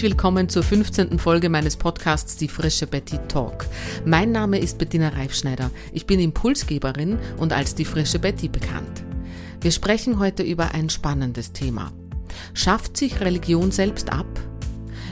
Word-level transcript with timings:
Herzlich 0.00 0.12
willkommen 0.12 0.48
zur 0.48 0.62
15. 0.62 1.18
Folge 1.18 1.50
meines 1.50 1.76
Podcasts 1.76 2.38
Die 2.38 2.48
frische 2.48 2.86
Betty 2.86 3.18
Talk. 3.28 3.66
Mein 4.06 4.32
Name 4.32 4.58
ist 4.58 4.78
Bettina 4.78 5.10
Reifschneider. 5.10 5.70
Ich 5.92 6.06
bin 6.06 6.20
Impulsgeberin 6.20 7.18
und 7.36 7.52
als 7.52 7.74
die 7.74 7.84
frische 7.84 8.18
Betty 8.18 8.48
bekannt. 8.48 9.04
Wir 9.60 9.70
sprechen 9.70 10.18
heute 10.18 10.42
über 10.42 10.72
ein 10.72 10.88
spannendes 10.88 11.52
Thema. 11.52 11.92
Schafft 12.54 12.96
sich 12.96 13.20
Religion 13.20 13.72
selbst 13.72 14.10
ab? 14.10 14.26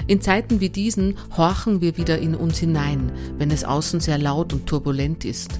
In 0.06 0.22
Zeiten 0.22 0.58
wie 0.60 0.70
diesen 0.70 1.18
horchen 1.36 1.82
wir 1.82 1.98
wieder 1.98 2.18
in 2.18 2.34
uns 2.34 2.56
hinein, 2.56 3.12
wenn 3.36 3.50
es 3.50 3.64
außen 3.64 4.00
sehr 4.00 4.16
laut 4.16 4.54
und 4.54 4.64
turbulent 4.64 5.26
ist. 5.26 5.50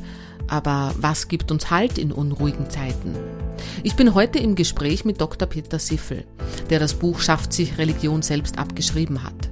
Aber 0.47 0.95
was 0.99 1.29
gibt 1.29 1.53
uns 1.53 1.71
Halt 1.71 1.99
in 1.99 2.13
unruhigen 2.13 2.71
Zeiten? 2.71 3.13
Ich 3.83 3.95
bin 3.95 4.15
heute 4.15 4.39
im 4.39 4.55
Gespräch 4.55 5.05
mit 5.05 5.21
Dr. 5.21 5.49
Peter 5.49 5.79
Siffel, 5.79 6.25
der 6.71 6.79
das 6.79 6.95
Buch 6.95 7.21
Schafft 7.21 7.53
sich 7.53 7.79
Religion 7.79 8.23
selbst 8.23 8.59
abgeschrieben 8.59 9.25
hat. 9.25 9.51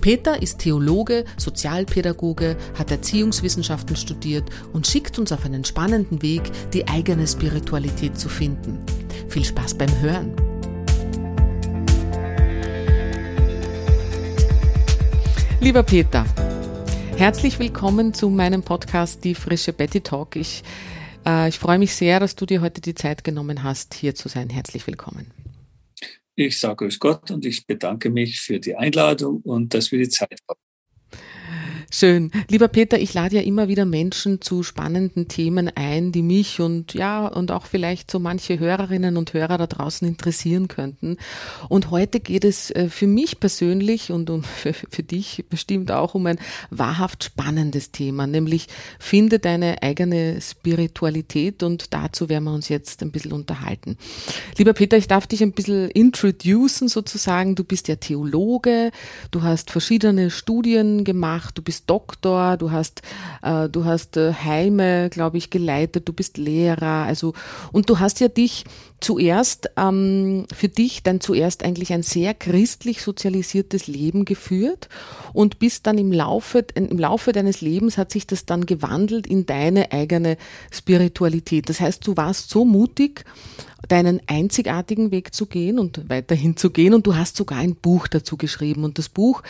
Peter 0.00 0.40
ist 0.40 0.58
Theologe, 0.58 1.24
Sozialpädagoge, 1.36 2.56
hat 2.78 2.90
Erziehungswissenschaften 2.90 3.96
studiert 3.96 4.48
und 4.72 4.86
schickt 4.86 5.18
uns 5.18 5.32
auf 5.32 5.44
einen 5.44 5.64
spannenden 5.64 6.22
Weg, 6.22 6.42
die 6.72 6.86
eigene 6.88 7.26
Spiritualität 7.26 8.18
zu 8.18 8.28
finden. 8.28 8.78
Viel 9.28 9.44
Spaß 9.44 9.74
beim 9.74 10.00
Hören! 10.00 10.34
Lieber 15.60 15.82
Peter, 15.82 16.24
herzlich 17.16 17.58
willkommen 17.58 18.14
zu 18.14 18.28
meinem 18.30 18.62
Podcast 18.62 19.24
Die 19.24 19.34
frische 19.34 19.72
Betty 19.72 20.00
Talk. 20.00 20.36
Ich, 20.36 20.62
ich 21.48 21.58
freue 21.58 21.78
mich 21.78 21.94
sehr, 21.94 22.20
dass 22.20 22.36
du 22.36 22.46
dir 22.46 22.60
heute 22.60 22.80
die 22.80 22.94
Zeit 22.94 23.24
genommen 23.24 23.62
hast, 23.64 23.94
hier 23.94 24.14
zu 24.14 24.28
sein. 24.28 24.48
Herzlich 24.48 24.86
willkommen. 24.86 25.32
Ich 26.36 26.60
sage 26.60 26.76
Grüß 26.76 27.00
Gott 27.00 27.30
und 27.30 27.44
ich 27.46 27.66
bedanke 27.66 28.10
mich 28.10 28.40
für 28.40 28.60
die 28.60 28.76
Einladung 28.76 29.40
und 29.40 29.72
dass 29.74 29.90
wir 29.90 29.98
die 29.98 30.08
Zeit 30.08 30.38
haben. 30.48 30.65
Schön. 31.88 32.32
Lieber 32.48 32.66
Peter, 32.66 32.98
ich 32.98 33.14
lade 33.14 33.36
ja 33.36 33.42
immer 33.42 33.68
wieder 33.68 33.84
Menschen 33.84 34.40
zu 34.40 34.64
spannenden 34.64 35.28
Themen 35.28 35.70
ein, 35.72 36.10
die 36.10 36.22
mich 36.22 36.60
und 36.60 36.94
ja, 36.94 37.28
und 37.28 37.52
auch 37.52 37.64
vielleicht 37.64 38.10
so 38.10 38.18
manche 38.18 38.58
Hörerinnen 38.58 39.16
und 39.16 39.32
Hörer 39.32 39.56
da 39.56 39.68
draußen 39.68 40.06
interessieren 40.06 40.66
könnten. 40.66 41.16
Und 41.68 41.92
heute 41.92 42.18
geht 42.18 42.44
es 42.44 42.72
äh, 42.72 42.88
für 42.88 43.06
mich 43.06 43.38
persönlich 43.38 44.10
und 44.10 44.30
um, 44.30 44.42
für, 44.42 44.72
für 44.72 45.04
dich 45.04 45.44
bestimmt 45.48 45.92
auch 45.92 46.14
um 46.14 46.26
ein 46.26 46.38
wahrhaft 46.70 47.22
spannendes 47.22 47.92
Thema, 47.92 48.26
nämlich 48.26 48.66
finde 48.98 49.38
deine 49.38 49.80
eigene 49.82 50.40
Spiritualität 50.40 51.62
und 51.62 51.94
dazu 51.94 52.28
werden 52.28 52.44
wir 52.44 52.52
uns 52.52 52.68
jetzt 52.68 53.00
ein 53.02 53.12
bisschen 53.12 53.32
unterhalten. 53.32 53.96
Lieber 54.58 54.72
Peter, 54.72 54.96
ich 54.96 55.06
darf 55.06 55.28
dich 55.28 55.40
ein 55.40 55.52
bisschen 55.52 55.88
introducen 55.90 56.88
sozusagen. 56.88 57.54
Du 57.54 57.62
bist 57.62 57.86
ja 57.86 57.94
Theologe, 57.94 58.90
du 59.30 59.42
hast 59.42 59.70
verschiedene 59.70 60.30
Studien 60.30 61.04
gemacht, 61.04 61.56
du 61.56 61.62
bist 61.62 61.75
Doktor, 61.84 62.56
du 62.56 62.70
hast, 62.70 63.02
äh, 63.42 63.68
du 63.68 63.84
hast 63.84 64.16
äh, 64.16 64.32
Heime, 64.32 65.10
glaube 65.10 65.36
ich, 65.36 65.50
geleitet, 65.50 66.08
du 66.08 66.12
bist 66.12 66.38
Lehrer, 66.38 67.04
also 67.04 67.34
und 67.72 67.90
du 67.90 67.98
hast 67.98 68.20
ja 68.20 68.28
dich 68.28 68.64
zuerst 69.00 69.70
ähm, 69.76 70.46
für 70.54 70.68
dich 70.68 71.02
dann 71.02 71.20
zuerst 71.20 71.64
eigentlich 71.64 71.92
ein 71.92 72.02
sehr 72.02 72.32
christlich 72.32 73.02
sozialisiertes 73.02 73.86
Leben 73.86 74.24
geführt 74.24 74.88
und 75.34 75.58
bist 75.58 75.86
dann 75.86 75.98
im 75.98 76.12
Laufe 76.12 76.64
im 76.74 76.98
Laufe 76.98 77.32
deines 77.32 77.60
Lebens 77.60 77.98
hat 77.98 78.10
sich 78.10 78.26
das 78.26 78.46
dann 78.46 78.64
gewandelt 78.64 79.26
in 79.26 79.44
deine 79.44 79.92
eigene 79.92 80.38
Spiritualität. 80.70 81.68
Das 81.68 81.80
heißt, 81.80 82.06
du 82.06 82.16
warst 82.16 82.48
so 82.48 82.64
mutig 82.64 83.24
deinen 83.88 84.20
einzigartigen 84.26 85.10
Weg 85.10 85.34
zu 85.34 85.46
gehen 85.46 85.78
und 85.78 86.08
weiterhin 86.08 86.56
zu 86.56 86.70
gehen. 86.70 86.94
Und 86.94 87.06
du 87.06 87.16
hast 87.16 87.36
sogar 87.36 87.58
ein 87.58 87.74
Buch 87.74 88.08
dazu 88.08 88.36
geschrieben. 88.36 88.84
Und 88.84 88.98
das 88.98 89.08
Buch 89.08 89.42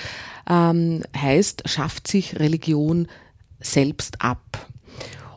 ähm, 0.49 1.03
heißt, 1.17 1.69
schafft 1.69 2.09
sich 2.09 2.39
Religion 2.39 3.09
selbst 3.61 4.23
ab. 4.23 4.69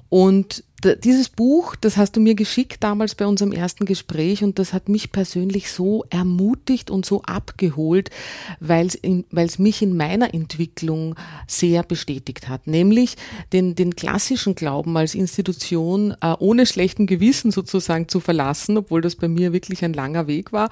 Und 0.09 0.64
dieses 0.84 1.29
Buch, 1.29 1.75
das 1.75 1.97
hast 1.97 2.16
du 2.16 2.19
mir 2.19 2.35
geschickt 2.35 2.84
damals 2.84 3.16
bei 3.16 3.25
unserem 3.25 3.51
ersten 3.51 3.85
Gespräch 3.85 4.44
und 4.44 4.59
das 4.59 4.73
hat 4.73 4.88
mich 4.88 5.12
persönlich 5.12 5.72
so 5.72 6.06
ermutigt 6.09 6.90
und 6.90 7.06
so 7.06 7.22
abgeholt, 7.23 8.09
weil 8.59 8.88
es 8.88 9.59
mich 9.59 9.81
in 9.81 9.97
meiner 9.97 10.34
Entwicklung 10.34 11.16
sehr 11.47 11.84
bestätigt 11.84 12.47
hat. 12.47 12.67
Nämlich 12.67 13.17
den, 13.51 13.75
den 13.75 13.95
klassischen 13.95 14.56
Glauben 14.56 14.95
als 14.95 15.16
Institution 15.16 16.16
äh, 16.22 16.35
ohne 16.40 16.66
schlechten 16.66 17.07
Gewissen 17.07 17.51
sozusagen 17.51 18.07
zu 18.07 18.19
verlassen, 18.19 18.78
obwohl 18.78 19.01
das 19.01 19.16
bei 19.16 19.28
mir 19.28 19.51
wirklich 19.53 19.84
ein 19.84 19.94
langer 19.94 20.28
Weg 20.28 20.53
war 20.53 20.69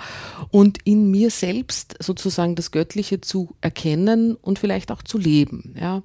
und 0.51 0.79
in 0.85 1.11
mir 1.11 1.31
selbst 1.31 1.95
sozusagen 1.99 2.55
das 2.55 2.71
Göttliche 2.71 3.19
zu 3.21 3.49
erkennen 3.61 4.35
und 4.35 4.59
vielleicht 4.59 4.91
auch 4.91 5.01
zu 5.01 5.17
leben. 5.17 5.75
Ja. 5.79 6.03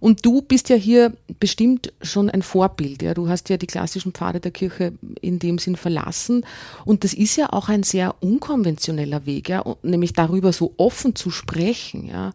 Und 0.00 0.26
du 0.26 0.42
bist 0.42 0.68
ja 0.68 0.76
hier 0.76 1.14
bestimmt 1.40 1.92
schon 2.02 2.28
ein 2.28 2.42
Vorbild. 2.42 3.02
Ja. 3.02 3.14
Du 3.14 3.28
hast 3.28 3.33
ja 3.48 3.56
die 3.56 3.66
klassischen 3.66 4.12
Pfade 4.12 4.40
der 4.40 4.50
Kirche 4.50 4.92
in 5.20 5.38
dem 5.38 5.58
Sinn 5.58 5.76
verlassen. 5.76 6.46
Und 6.84 7.04
das 7.04 7.14
ist 7.14 7.36
ja 7.36 7.52
auch 7.52 7.68
ein 7.68 7.82
sehr 7.82 8.14
unkonventioneller 8.20 9.26
Weg, 9.26 9.48
ja, 9.48 9.64
nämlich 9.82 10.12
darüber 10.12 10.52
so 10.52 10.74
offen 10.76 11.14
zu 11.14 11.30
sprechen. 11.30 12.06
Ja. 12.06 12.32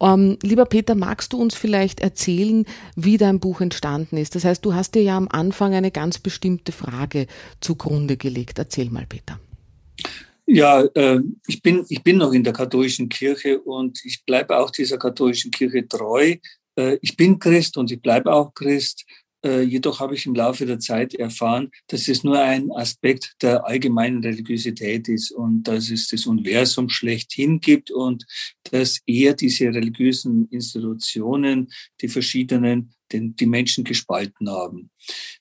Ähm, 0.00 0.38
lieber 0.42 0.66
Peter, 0.66 0.94
magst 0.94 1.32
du 1.32 1.38
uns 1.38 1.54
vielleicht 1.54 2.00
erzählen, 2.00 2.66
wie 2.96 3.16
dein 3.16 3.40
Buch 3.40 3.60
entstanden 3.60 4.16
ist? 4.16 4.34
Das 4.34 4.44
heißt, 4.44 4.64
du 4.64 4.74
hast 4.74 4.94
dir 4.94 5.02
ja 5.02 5.16
am 5.16 5.28
Anfang 5.30 5.74
eine 5.74 5.90
ganz 5.90 6.18
bestimmte 6.18 6.72
Frage 6.72 7.26
zugrunde 7.60 8.16
gelegt. 8.16 8.58
Erzähl 8.58 8.90
mal, 8.90 9.06
Peter. 9.08 9.38
Ja, 10.46 10.82
äh, 10.94 11.20
ich, 11.46 11.62
bin, 11.62 11.84
ich 11.88 12.02
bin 12.02 12.18
noch 12.18 12.32
in 12.32 12.42
der 12.42 12.52
katholischen 12.52 13.08
Kirche 13.08 13.60
und 13.60 14.04
ich 14.04 14.24
bleibe 14.24 14.56
auch 14.56 14.70
dieser 14.70 14.98
katholischen 14.98 15.50
Kirche 15.50 15.86
treu 15.86 16.36
äh, 16.76 16.98
ich 17.00 17.16
bin 17.16 17.38
Christ 17.38 17.76
und 17.76 17.90
ich 17.90 18.00
bleibe 18.00 18.32
auch 18.32 18.54
Christ. 18.54 19.04
Äh, 19.44 19.62
jedoch 19.62 20.00
habe 20.00 20.14
ich 20.14 20.26
im 20.26 20.34
Laufe 20.34 20.66
der 20.66 20.78
Zeit 20.78 21.14
erfahren, 21.14 21.70
dass 21.88 22.06
es 22.08 22.22
nur 22.22 22.38
ein 22.38 22.70
Aspekt 22.72 23.34
der 23.42 23.66
allgemeinen 23.66 24.22
Religiosität 24.22 25.08
ist 25.08 25.32
und 25.32 25.64
dass 25.64 25.90
es 25.90 26.08
das 26.08 26.26
Universum 26.26 26.88
schlechthin 26.88 27.60
gibt 27.60 27.90
und 27.90 28.24
dass 28.70 29.00
eher 29.06 29.34
diese 29.34 29.66
religiösen 29.66 30.48
Institutionen, 30.50 31.72
die 32.00 32.08
verschiedenen, 32.08 32.94
den, 33.12 33.36
die 33.36 33.46
Menschen 33.46 33.84
gespalten 33.84 34.48
haben. 34.50 34.90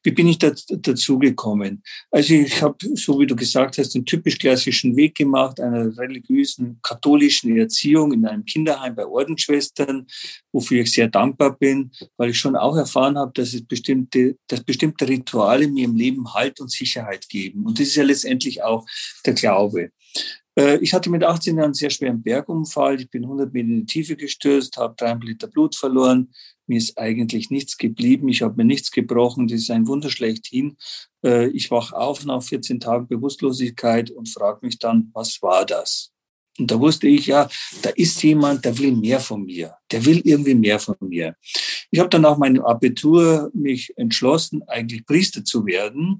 Wie 0.03 0.11
bin 0.11 0.27
ich 0.27 0.39
da, 0.39 0.51
dazu 0.69 1.19
gekommen? 1.19 1.83
Also 2.09 2.33
ich 2.33 2.61
habe, 2.61 2.77
so 2.95 3.19
wie 3.19 3.27
du 3.27 3.35
gesagt 3.35 3.77
hast, 3.77 3.93
den 3.93 4.05
typisch 4.05 4.37
klassischen 4.37 4.95
Weg 4.95 5.15
gemacht, 5.15 5.59
einer 5.59 5.95
religiösen 5.97 6.79
katholischen 6.81 7.55
Erziehung 7.57 8.13
in 8.13 8.25
einem 8.25 8.45
Kinderheim 8.45 8.95
bei 8.95 9.05
Ordensschwestern, 9.05 10.07
wofür 10.51 10.81
ich 10.81 10.91
sehr 10.91 11.07
dankbar 11.07 11.57
bin, 11.57 11.91
weil 12.17 12.31
ich 12.31 12.39
schon 12.39 12.55
auch 12.55 12.75
erfahren 12.75 13.17
habe, 13.17 13.31
dass 13.33 13.53
es 13.53 13.65
bestimmte, 13.65 14.37
dass 14.47 14.63
bestimmte 14.63 15.07
Rituale 15.07 15.67
mir 15.67 15.85
im 15.85 15.95
Leben 15.95 16.33
Halt 16.33 16.59
und 16.59 16.71
Sicherheit 16.71 17.29
geben. 17.29 17.65
Und 17.65 17.79
das 17.79 17.87
ist 17.87 17.95
ja 17.95 18.03
letztendlich 18.03 18.63
auch 18.63 18.85
der 19.25 19.33
Glaube. 19.33 19.91
Äh, 20.57 20.77
ich 20.77 20.93
hatte 20.93 21.09
mit 21.09 21.23
18 21.23 21.55
Jahren 21.55 21.65
einen 21.65 21.73
sehr 21.73 21.89
schweren 21.89 22.21
Bergunfall. 22.21 22.99
Ich 22.99 23.09
bin 23.09 23.23
100 23.23 23.53
Meter 23.53 23.67
in 23.67 23.79
die 23.81 23.85
Tiefe 23.85 24.15
gestürzt, 24.15 24.77
habe 24.77 24.95
dreieinhalb 24.97 25.23
Liter 25.23 25.47
Blut 25.47 25.75
verloren. 25.75 26.33
Mir 26.67 26.77
ist 26.77 26.97
eigentlich 26.97 27.49
nichts 27.49 27.77
geblieben. 27.77 28.29
Ich 28.29 28.41
habe 28.41 28.55
mir 28.55 28.65
nichts 28.65 28.91
gebrochen. 28.91 29.47
Das 29.47 29.61
ist 29.61 29.71
ein 29.71 29.87
Wunder 29.87 30.09
schlechthin. 30.09 30.77
Äh, 31.23 31.47
ich 31.49 31.71
wache 31.71 31.95
auf 31.95 32.25
nach 32.25 32.43
14 32.43 32.79
Tagen 32.79 33.07
Bewusstlosigkeit 33.07 34.11
und 34.11 34.29
frage 34.29 34.65
mich 34.65 34.79
dann, 34.79 35.09
was 35.13 35.41
war 35.41 35.65
das? 35.65 36.11
Und 36.59 36.69
da 36.69 36.79
wusste 36.79 37.07
ich, 37.07 37.27
ja, 37.27 37.49
da 37.81 37.89
ist 37.91 38.21
jemand, 38.23 38.65
der 38.65 38.77
will 38.77 38.91
mehr 38.91 39.19
von 39.19 39.43
mir. 39.43 39.75
Der 39.89 40.05
will 40.05 40.21
irgendwie 40.23 40.53
mehr 40.53 40.79
von 40.79 40.95
mir. 40.99 41.35
Ich 41.89 41.99
habe 41.99 42.09
dann 42.09 42.21
nach 42.21 42.37
meinem 42.37 42.63
Abitur 42.63 43.49
mich 43.53 43.93
entschlossen, 43.97 44.61
eigentlich 44.67 45.05
Priester 45.05 45.43
zu 45.43 45.65
werden. 45.65 46.19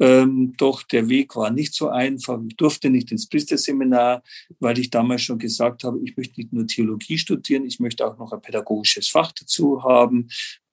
Ähm, 0.00 0.54
doch 0.56 0.82
der 0.82 1.08
Weg 1.08 1.34
war 1.36 1.50
nicht 1.50 1.74
so 1.74 1.88
einfach. 1.88 2.40
Ich 2.48 2.56
durfte 2.56 2.90
nicht 2.90 3.10
ins 3.10 3.28
Priesterseminar, 3.28 4.22
weil 4.60 4.78
ich 4.78 4.90
damals 4.90 5.22
schon 5.22 5.38
gesagt 5.38 5.84
habe, 5.84 5.98
ich 6.04 6.16
möchte 6.16 6.40
nicht 6.40 6.52
nur 6.52 6.66
Theologie 6.66 7.18
studieren, 7.18 7.64
ich 7.64 7.80
möchte 7.80 8.06
auch 8.06 8.18
noch 8.18 8.32
ein 8.32 8.40
pädagogisches 8.40 9.08
Fach 9.08 9.32
dazu 9.32 9.82
haben 9.82 10.28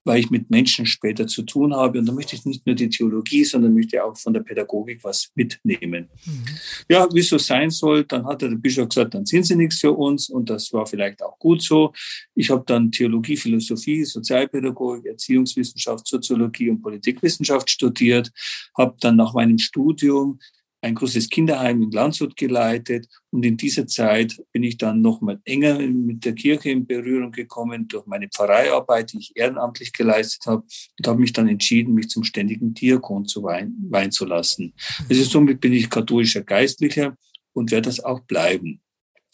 weil 0.05 0.19
ich 0.19 0.29
mit 0.29 0.49
Menschen 0.51 0.85
später 0.85 1.25
zu 1.25 1.41
tun 1.41 1.73
habe. 1.75 1.99
Und 1.99 2.05
da 2.05 2.13
möchte 2.13 2.35
ich 2.35 2.45
nicht 2.45 2.65
nur 2.65 2.75
die 2.75 2.89
Theologie, 2.89 3.43
sondern 3.43 3.73
möchte 3.73 4.03
auch 4.03 4.15
von 4.15 4.33
der 4.33 4.41
Pädagogik 4.41 5.03
was 5.03 5.31
mitnehmen. 5.33 6.07
Mhm. 6.25 6.45
Ja, 6.87 7.07
wie 7.11 7.19
es 7.19 7.29
so 7.29 7.39
sein 7.39 7.71
soll, 7.71 8.05
dann 8.05 8.25
hat 8.25 8.43
der 8.43 8.49
Bischof 8.49 8.87
gesagt, 8.87 9.15
dann 9.15 9.25
sind 9.25 9.45
sie 9.45 9.55
nichts 9.55 9.79
für 9.79 9.91
uns. 9.91 10.29
Und 10.29 10.49
das 10.49 10.71
war 10.71 10.85
vielleicht 10.85 11.23
auch 11.23 11.37
gut 11.39 11.63
so. 11.63 11.91
Ich 12.35 12.51
habe 12.51 12.63
dann 12.67 12.91
Theologie, 12.91 13.35
Philosophie, 13.35 14.05
Sozialpädagogik, 14.05 15.07
Erziehungswissenschaft, 15.07 16.07
Soziologie 16.07 16.69
und 16.69 16.81
Politikwissenschaft 16.81 17.69
studiert, 17.69 18.31
habe 18.77 18.95
dann 18.99 19.15
nach 19.15 19.33
meinem 19.33 19.57
Studium 19.57 20.39
ein 20.85 20.93
großes 20.93 21.29
Kinderheim 21.29 21.81
in 21.81 21.91
Landshut 21.91 22.37
geleitet. 22.37 23.07
Und 23.31 23.43
in 23.43 23.57
dieser 23.57 23.87
Zeit 23.87 24.39
bin 24.51 24.61
ich 24.61 24.77
dann 24.77 25.01
noch 25.01 25.19
mal 25.19 25.41
enger 25.43 25.79
mit 25.79 26.23
der 26.23 26.33
Kirche 26.33 26.69
in 26.69 26.85
Berührung 26.85 27.31
gekommen 27.31 27.87
durch 27.87 28.05
meine 28.05 28.29
Pfarreiarbeit, 28.29 29.11
die 29.11 29.17
ich 29.17 29.31
ehrenamtlich 29.35 29.93
geleistet 29.93 30.45
habe. 30.45 30.63
Und 30.99 31.07
habe 31.07 31.19
mich 31.19 31.33
dann 31.33 31.49
entschieden, 31.49 31.95
mich 31.95 32.09
zum 32.09 32.23
ständigen 32.23 32.75
Diakon 32.75 33.25
zu 33.25 33.41
weihen, 33.41 33.75
weihen 33.89 34.11
zu 34.11 34.25
lassen. 34.25 34.73
Also 35.09 35.23
somit 35.23 35.59
bin 35.59 35.73
ich 35.73 35.89
katholischer 35.89 36.43
Geistlicher 36.43 37.17
und 37.53 37.71
werde 37.71 37.89
das 37.89 37.99
auch 37.99 38.19
bleiben. 38.19 38.79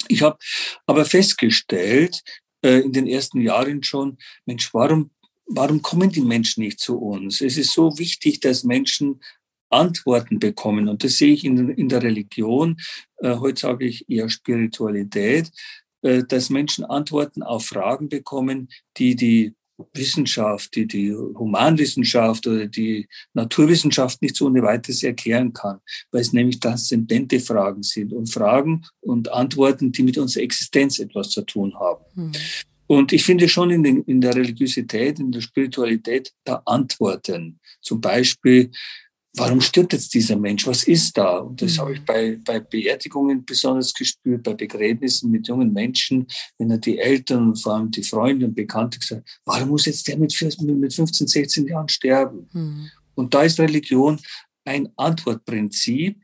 Ich 0.08 0.22
habe 0.22 0.38
aber 0.86 1.04
festgestellt, 1.04 2.22
äh, 2.64 2.80
in 2.80 2.94
den 2.94 3.08
ersten 3.08 3.42
Jahren 3.42 3.84
schon, 3.84 4.18
Mensch, 4.46 4.74
warum, 4.74 5.12
warum 5.48 5.82
kommen 5.82 6.10
die 6.10 6.22
Menschen 6.22 6.64
nicht 6.64 6.80
zu 6.80 6.98
uns? 6.98 7.42
Es 7.42 7.58
ist 7.58 7.74
so 7.74 7.98
wichtig, 7.98 8.40
dass 8.40 8.64
Menschen 8.64 9.20
Antworten 9.72 10.40
bekommen. 10.40 10.88
Und 10.88 11.04
das 11.04 11.18
sehe 11.18 11.34
ich 11.34 11.44
in, 11.44 11.70
in 11.70 11.90
der 11.90 12.04
Religion. 12.04 12.78
Äh, 13.18 13.36
heute 13.38 13.62
sage 13.62 13.86
ich 13.86 14.10
eher 14.10 14.30
Spiritualität, 14.30 15.52
äh, 16.02 16.24
dass 16.28 16.50
Menschen 16.50 16.86
Antworten 16.86 17.44
auf 17.44 17.66
Fragen 17.66 18.10
bekommen, 18.10 18.70
die 18.98 19.16
die 19.16 19.56
Wissenschaft, 19.94 20.76
die 20.76 20.88
die 20.88 21.14
Humanwissenschaft 21.14 22.46
oder 22.48 22.68
die 22.68 23.08
Naturwissenschaft 23.34 24.22
nicht 24.22 24.36
so 24.36 24.46
ohne 24.46 24.62
weiteres 24.62 25.04
erklären 25.04 25.54
kann, 25.54 25.80
weil 26.12 26.22
es 26.22 26.34
nämlich 26.34 26.60
transzendente 26.60 27.40
Fragen 27.40 27.84
sind 27.84 28.14
und 28.14 28.32
Fragen 28.32 28.84
und 29.00 29.32
Antworten, 29.32 29.92
die 29.92 30.04
mit 30.04 30.18
unserer 30.18 30.44
Existenz 30.44 31.00
etwas 31.00 31.30
zu 31.30 31.42
tun 31.42 31.74
haben. 31.80 32.04
Mhm. 32.16 32.32
Und 32.88 33.14
ich 33.14 33.24
finde 33.24 33.48
schon 33.48 33.72
in, 33.72 33.84
den, 33.84 34.04
in 34.04 34.20
der 34.20 34.36
Religiosität, 34.36 35.20
in 35.20 35.32
der 35.32 35.40
Spiritualität 35.40 36.34
da 36.44 36.62
Antworten. 36.66 37.60
Zum 37.82 38.02
Beispiel, 38.02 38.70
warum 39.38 39.62
stirbt 39.62 39.94
jetzt 39.94 40.14
dieser 40.14 40.36
Mensch? 40.36 40.68
Was 40.68 40.84
ist 40.84 41.18
da? 41.18 41.38
Und 41.38 41.62
das 41.62 41.76
mhm. 41.76 41.82
habe 41.82 41.94
ich 41.94 42.06
bei, 42.06 42.40
bei 42.44 42.60
Beerdigungen 42.60 43.46
besonders 43.46 43.94
gespürt, 43.94 44.44
bei 44.44 44.54
Begräbnissen 44.54 45.32
mit 45.32 45.48
jungen 45.48 45.72
Menschen, 45.72 46.28
wenn 46.58 46.72
er 46.72 46.78
die 46.78 46.98
Eltern 46.98 47.50
und 47.50 47.62
vor 47.62 47.76
allem 47.76 47.92
die 47.92 48.04
Freunde 48.04 48.46
und 48.46 48.56
Bekannte 48.56 49.00
gesagt 49.00 49.42
warum 49.46 49.70
muss 49.70 49.86
jetzt 49.86 50.08
der 50.08 50.18
mit, 50.18 50.36
mit 50.62 50.94
15, 50.94 51.28
16 51.28 51.68
Jahren 51.68 51.90
sterben? 51.90 52.50
Mhm. 52.52 52.90
Und 53.16 53.34
da 53.34 53.44
ist 53.44 53.60
Religion 53.60 54.20
ein 54.66 54.90
Antwortprinzip, 54.96 56.22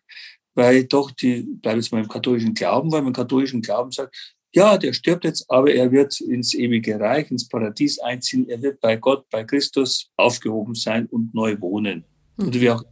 weil 0.53 0.86
doch 0.86 1.12
die, 1.12 1.44
bleibe 1.44 1.80
jetzt 1.80 1.92
mal 1.92 2.01
im 2.01 2.07
katholischen 2.07 2.53
Glauben, 2.53 2.92
weil 2.92 3.01
man 3.01 3.10
im 3.10 3.13
katholischen 3.13 3.62
Glauben 3.62 3.92
sagt, 3.92 4.15
ja, 4.53 4.77
der 4.77 4.94
stirbt 4.94 5.24
jetzt, 5.24 5.45
aber 5.50 5.71
er 5.71 5.92
wird 5.92 6.19
ins 6.21 6.53
ewige 6.53 7.00
Reich, 7.00 7.30
ins 7.30 7.48
Paradies 7.48 8.00
einziehen, 8.00 8.50
er 8.50 8.62
wird 8.62 8.80
bei 8.80 8.95
Gott, 8.95 9.30
bei 9.30 9.44
Christus 9.44 10.10
aufgehoben 10.15 10.74
sein 10.74 11.06
und 11.07 11.33
neu 11.36 11.60
wohnen. 11.60 12.06
Mhm. 12.38 12.48
Oder 12.48 12.62
wie 12.62 12.69
auch 12.71 12.83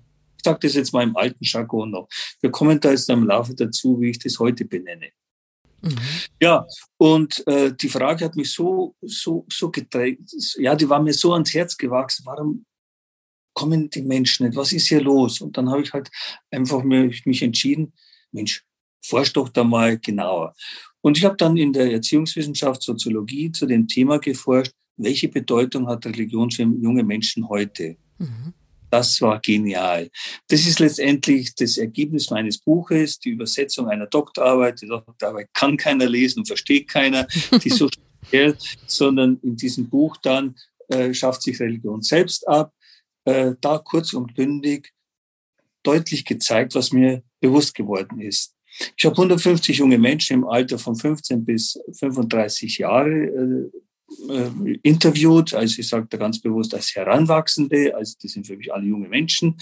sage 0.45 0.59
das 0.62 0.75
jetzt 0.75 0.94
mal 0.94 1.03
im 1.03 1.18
alten 1.18 1.44
Jargon 1.44 1.92
noch. 1.92 2.07
Wir 2.39 2.51
kommen 2.51 2.80
da 2.80 2.92
jetzt 2.92 3.09
im 3.09 3.25
Laufe 3.25 3.53
dazu, 3.53 4.00
wie 4.00 4.12
ich 4.12 4.19
das 4.19 4.39
heute 4.39 4.63
benenne. 4.63 5.09
Mhm. 5.81 5.97
Ja, 6.42 6.65
und 6.97 7.45
äh, 7.47 7.74
die 7.74 7.89
Frage 7.89 8.25
hat 8.25 8.36
mich 8.36 8.51
so, 8.51 8.95
so, 9.01 9.45
so 9.51 9.69
gedreht, 9.69 10.19
ja, 10.57 10.75
die 10.75 10.89
war 10.89 11.01
mir 11.01 11.13
so 11.13 11.33
ans 11.33 11.53
Herz 11.53 11.77
gewachsen. 11.77 12.25
Warum 12.25 12.65
kommen 13.53 13.89
die 13.89 14.01
Menschen 14.01 14.45
nicht? 14.45 14.56
Was 14.56 14.71
ist 14.71 14.88
hier 14.88 15.01
los? 15.01 15.42
Und 15.42 15.57
dann 15.57 15.69
habe 15.69 15.81
ich 15.81 15.94
halt 15.94 16.09
einfach 16.50 16.83
mich, 16.83 17.25
mich 17.25 17.42
entschieden, 17.42 17.94
Mensch, 18.31 18.63
forsch 19.03 19.33
doch 19.33 19.50
da 19.50 19.63
mal 19.63 20.00
genauer. 20.00 20.56
Und 21.01 21.18
ich 21.18 21.25
habe 21.25 21.38
dann 21.38 21.56
in 21.56 21.71
der 21.71 21.92
Erziehungswissenschaft 21.92 22.81
Soziologie 22.81 23.51
zu 23.51 23.68
dem 23.68 23.88
Thema 23.88 24.18
geforscht, 24.18 24.74
welche 24.97 25.27
Bedeutung 25.27 25.88
hat 25.88 26.06
Religion 26.06 26.50
für 26.50 26.63
junge 26.63 27.03
Menschen 27.03 27.47
heute? 27.47 27.97
Mhm. 28.18 28.53
Das 28.95 29.19
war 29.19 29.42
genial. 29.42 30.09
Das 30.47 30.65
ist 30.65 30.80
letztendlich 30.80 31.53
das 31.53 31.77
Ergebnis 31.77 32.30
meines 32.30 32.57
Buches, 32.57 33.19
die 33.19 33.31
Übersetzung 33.31 33.89
einer 33.89 34.07
Doktorarbeit. 34.07 34.81
Die 34.81 34.88
Doktorarbeit 34.88 35.50
kann 35.53 35.75
keiner 35.75 36.06
lesen 36.06 36.39
und 36.39 36.45
versteht 36.45 36.88
keiner, 36.88 37.27
die 37.62 37.69
so 37.69 37.89
speziell, 38.24 38.56
sondern 38.88 39.38
in 39.44 39.57
diesem 39.57 39.89
Buch 39.89 40.15
dann 40.15 40.56
äh, 40.88 41.13
schafft 41.13 41.42
sich 41.42 41.59
Religion 41.59 42.03
selbst 42.03 42.47
ab. 42.47 42.74
Äh, 43.25 43.56
da 43.59 43.80
kurz 43.80 44.13
und 44.13 44.33
bündig 44.33 44.94
deutlich 45.83 46.24
gezeigt, 46.24 46.74
was 46.74 46.94
mir 46.94 47.21
bewusst 47.42 47.75
geworden 47.75 48.21
ist. 48.21 48.56
Ich 48.95 49.03
habe 49.03 49.18
150 49.18 49.75
junge 49.77 49.97
Menschen 49.97 50.36
im 50.36 50.47
Alter 50.47 50.80
von 50.80 50.95
15 50.95 51.44
bis 51.44 51.77
35 52.00 52.77
Jahre 52.77 53.09
äh, 53.09 53.71
äh, 54.29 54.79
interviewt, 54.83 55.53
also 55.53 55.79
ich 55.79 55.88
sage 55.88 56.07
da 56.09 56.17
ganz 56.17 56.39
bewusst 56.39 56.73
als 56.73 56.95
Heranwachsende, 56.95 57.95
also 57.95 58.15
die 58.21 58.27
sind 58.27 58.47
für 58.47 58.57
mich 58.57 58.73
alle 58.73 58.85
junge 58.85 59.07
Menschen. 59.07 59.57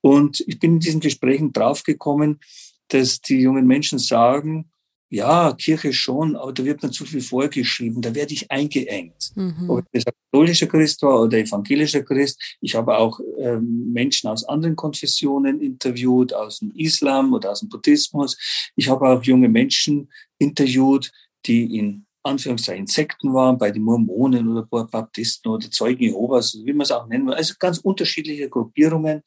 Und 0.00 0.40
ich 0.46 0.58
bin 0.58 0.74
in 0.74 0.80
diesen 0.80 1.00
Gesprächen 1.00 1.52
draufgekommen, 1.52 2.40
dass 2.88 3.20
die 3.20 3.40
jungen 3.40 3.66
Menschen 3.66 3.98
sagen, 3.98 4.70
ja, 5.12 5.52
Kirche 5.54 5.92
schon, 5.92 6.36
aber 6.36 6.52
da 6.52 6.64
wird 6.64 6.82
mir 6.82 6.90
zu 6.90 7.04
viel 7.04 7.20
vorgeschrieben, 7.20 8.00
da 8.00 8.14
werde 8.14 8.32
ich 8.32 8.50
eingeengt. 8.50 9.32
Mhm. 9.34 9.68
Ob 9.68 9.84
ich 9.90 10.04
katholischer 10.04 10.68
Christ 10.68 11.02
war 11.02 11.22
oder 11.22 11.38
evangelischer 11.38 12.02
Christ. 12.02 12.56
Ich 12.60 12.76
habe 12.76 12.96
auch 12.96 13.18
ähm, 13.38 13.92
Menschen 13.92 14.28
aus 14.28 14.44
anderen 14.44 14.76
Konfessionen 14.76 15.60
interviewt, 15.60 16.32
aus 16.32 16.60
dem 16.60 16.70
Islam 16.76 17.32
oder 17.32 17.50
aus 17.50 17.60
dem 17.60 17.68
Buddhismus. 17.68 18.38
Ich 18.76 18.88
habe 18.88 19.08
auch 19.08 19.22
junge 19.24 19.48
Menschen 19.48 20.10
interviewt, 20.38 21.10
die 21.46 21.76
in 21.76 22.06
Anführungszeichen 22.22 22.86
Sekten 22.86 23.32
waren, 23.32 23.58
bei 23.58 23.70
den 23.70 23.82
Mormonen 23.82 24.48
oder 24.48 24.66
Baptisten 24.86 25.50
oder 25.50 25.70
Zeugen 25.70 26.04
Jehovas, 26.04 26.58
wie 26.64 26.72
man 26.72 26.82
es 26.82 26.92
auch 26.92 27.06
nennen 27.06 27.26
will. 27.26 27.34
Also 27.34 27.54
ganz 27.58 27.78
unterschiedliche 27.78 28.48
Gruppierungen. 28.48 29.22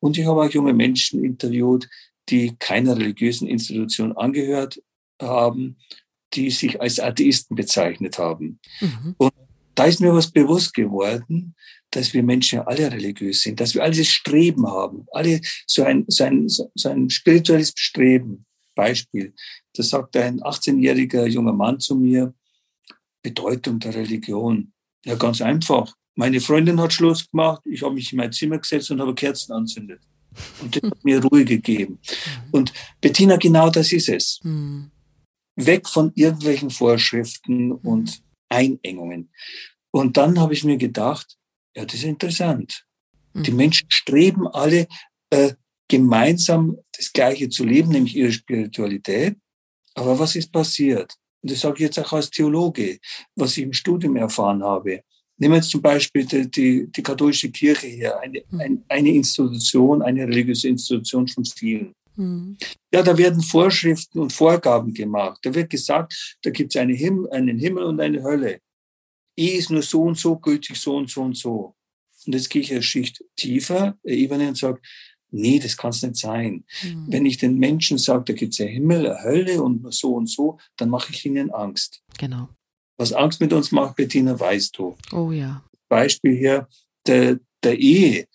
Und 0.00 0.18
ich 0.18 0.26
habe 0.26 0.42
auch 0.42 0.50
junge 0.50 0.72
Menschen 0.72 1.24
interviewt, 1.24 1.88
die 2.28 2.56
keiner 2.58 2.96
religiösen 2.96 3.48
Institution 3.48 4.16
angehört 4.16 4.82
haben, 5.20 5.76
die 6.34 6.50
sich 6.50 6.80
als 6.80 6.98
Atheisten 6.98 7.56
bezeichnet 7.56 8.18
haben. 8.18 8.58
Mhm. 8.80 9.14
Und 9.18 9.32
da 9.74 9.84
ist 9.84 10.00
mir 10.00 10.12
was 10.12 10.30
bewusst 10.30 10.74
geworden, 10.74 11.54
dass 11.90 12.12
wir 12.14 12.22
Menschen 12.22 12.56
ja 12.56 12.64
alle 12.64 12.90
religiös 12.90 13.42
sind, 13.42 13.60
dass 13.60 13.74
wir 13.74 13.82
alle 13.82 13.96
das 13.96 14.08
Streben 14.08 14.66
haben, 14.66 15.06
alle 15.12 15.40
so 15.66 15.82
ein, 15.84 16.04
so 16.08 16.24
ein, 16.24 16.48
so 16.48 16.88
ein 16.88 17.10
spirituelles 17.10 17.72
Streben. 17.76 18.46
Beispiel. 18.74 19.34
Da 19.74 19.82
sagt 19.82 20.16
ein 20.16 20.40
18-jähriger 20.40 21.26
junger 21.26 21.52
Mann 21.52 21.80
zu 21.80 21.96
mir, 21.96 22.34
Bedeutung 23.22 23.78
der 23.78 23.94
Religion. 23.94 24.72
Ja, 25.04 25.14
ganz 25.14 25.40
einfach. 25.40 25.94
Meine 26.14 26.40
Freundin 26.40 26.80
hat 26.80 26.92
Schluss 26.92 27.30
gemacht, 27.30 27.62
ich 27.64 27.82
habe 27.82 27.94
mich 27.94 28.12
in 28.12 28.18
mein 28.18 28.32
Zimmer 28.32 28.58
gesetzt 28.58 28.90
und 28.90 29.00
habe 29.00 29.14
Kerzen 29.14 29.52
anzündet. 29.52 30.00
Und 30.60 30.76
das 30.76 30.90
hat 30.90 31.04
mir 31.04 31.22
Ruhe 31.22 31.44
gegeben. 31.44 31.98
Und 32.50 32.72
Bettina, 33.00 33.36
genau 33.36 33.70
das 33.70 33.92
ist 33.92 34.08
es. 34.08 34.40
Hm. 34.42 34.90
Weg 35.56 35.88
von 35.88 36.12
irgendwelchen 36.14 36.70
Vorschriften 36.70 37.72
und 37.72 38.22
Einengungen. 38.48 39.30
Und 39.90 40.16
dann 40.16 40.40
habe 40.40 40.54
ich 40.54 40.64
mir 40.64 40.76
gedacht, 40.76 41.36
ja, 41.74 41.84
das 41.84 41.94
ist 41.94 42.04
interessant. 42.04 42.84
Die. 43.34 43.50
Menschen 43.50 43.90
streben 43.90 44.46
alle 44.46 44.86
äh, 45.30 45.54
gemeinsam 45.88 46.76
das 46.96 47.12
Gleiche 47.12 47.48
zu 47.48 47.64
leben, 47.64 47.90
nämlich 47.90 48.14
ihre 48.14 48.32
Spiritualität. 48.32 49.36
Aber 49.94 50.18
was 50.18 50.36
ist 50.36 50.52
passiert? 50.52 51.14
Und 51.42 51.50
das 51.50 51.60
sage 51.60 51.74
ich 51.76 51.80
jetzt 51.80 51.98
auch 51.98 52.12
als 52.12 52.30
Theologe, 52.30 52.98
was 53.36 53.56
ich 53.56 53.64
im 53.64 53.72
Studium 53.72 54.16
erfahren 54.16 54.62
habe. 54.62 55.02
Nehmen 55.38 55.54
wir 55.54 55.56
jetzt 55.56 55.70
zum 55.70 55.82
Beispiel 55.82 56.24
die, 56.24 56.50
die, 56.50 56.86
die 56.90 57.02
katholische 57.02 57.50
Kirche 57.50 57.88
hier, 57.88 58.18
eine, 58.20 58.42
hm. 58.50 58.60
ein, 58.60 58.84
eine 58.88 59.10
Institution, 59.10 60.02
eine 60.02 60.26
religiöse 60.26 60.68
Institution 60.68 61.26
von 61.26 61.44
vielen. 61.44 61.94
Mhm. 62.16 62.56
Ja, 62.92 63.02
da 63.02 63.16
werden 63.16 63.42
Vorschriften 63.42 64.20
und 64.20 64.32
Vorgaben 64.32 64.92
gemacht. 64.92 65.40
Da 65.42 65.54
wird 65.54 65.70
gesagt, 65.70 66.36
da 66.42 66.50
gibt 66.50 66.74
es 66.74 66.80
eine 66.80 66.94
Him 66.94 67.26
einen 67.30 67.58
Himmel 67.58 67.84
und 67.84 68.00
eine 68.00 68.22
Hölle. 68.22 68.60
Ehe 69.36 69.56
ist 69.56 69.70
nur 69.70 69.82
so 69.82 70.02
und 70.02 70.18
so 70.18 70.36
gültig, 70.38 70.76
so 70.76 70.96
und 70.96 71.10
so 71.10 71.22
und 71.22 71.36
so. 71.36 71.74
Und 72.26 72.34
jetzt 72.34 72.50
gehe 72.50 72.62
ich 72.62 72.70
eine 72.70 72.82
Schicht 72.82 73.24
tiefer, 73.36 73.96
Ebene 74.04 74.48
und 74.48 74.56
sage, 74.56 74.80
Nee, 75.34 75.58
das 75.58 75.76
kann 75.76 75.90
es 75.90 76.02
nicht 76.02 76.16
sein. 76.16 76.64
Mhm. 76.82 77.06
Wenn 77.08 77.26
ich 77.26 77.38
den 77.38 77.58
Menschen 77.58 77.98
sage, 77.98 78.24
da 78.26 78.32
gibt 78.34 78.52
es 78.52 78.58
ja 78.58 78.66
Himmel, 78.66 79.06
eine 79.06 79.24
Hölle 79.24 79.62
und 79.62 79.92
so 79.92 80.14
und 80.14 80.28
so, 80.28 80.58
dann 80.76 80.90
mache 80.90 81.10
ich 81.10 81.24
ihnen 81.24 81.50
Angst. 81.50 82.02
Genau. 82.18 82.48
Was 82.98 83.12
Angst 83.12 83.40
mit 83.40 83.52
uns 83.52 83.72
macht, 83.72 83.96
Bettina, 83.96 84.38
weißt 84.38 84.76
du. 84.76 84.96
Oh 85.12 85.32
ja. 85.32 85.64
Beispiel 85.88 86.36
hier 86.36 86.68
der, 87.06 87.40
der 87.62 87.78
Ehe. 87.78 88.28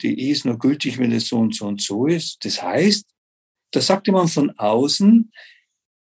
Die 0.00 0.18
Ehe 0.18 0.32
ist 0.32 0.44
nur 0.44 0.58
gültig, 0.58 0.98
wenn 0.98 1.12
es 1.12 1.26
so 1.26 1.38
und 1.38 1.54
so 1.54 1.66
und 1.66 1.82
so 1.82 2.06
ist. 2.06 2.42
Das 2.44 2.62
heißt, 2.62 3.06
da 3.72 3.80
sagte 3.80 4.12
man 4.12 4.28
von 4.28 4.50
außen, 4.58 5.30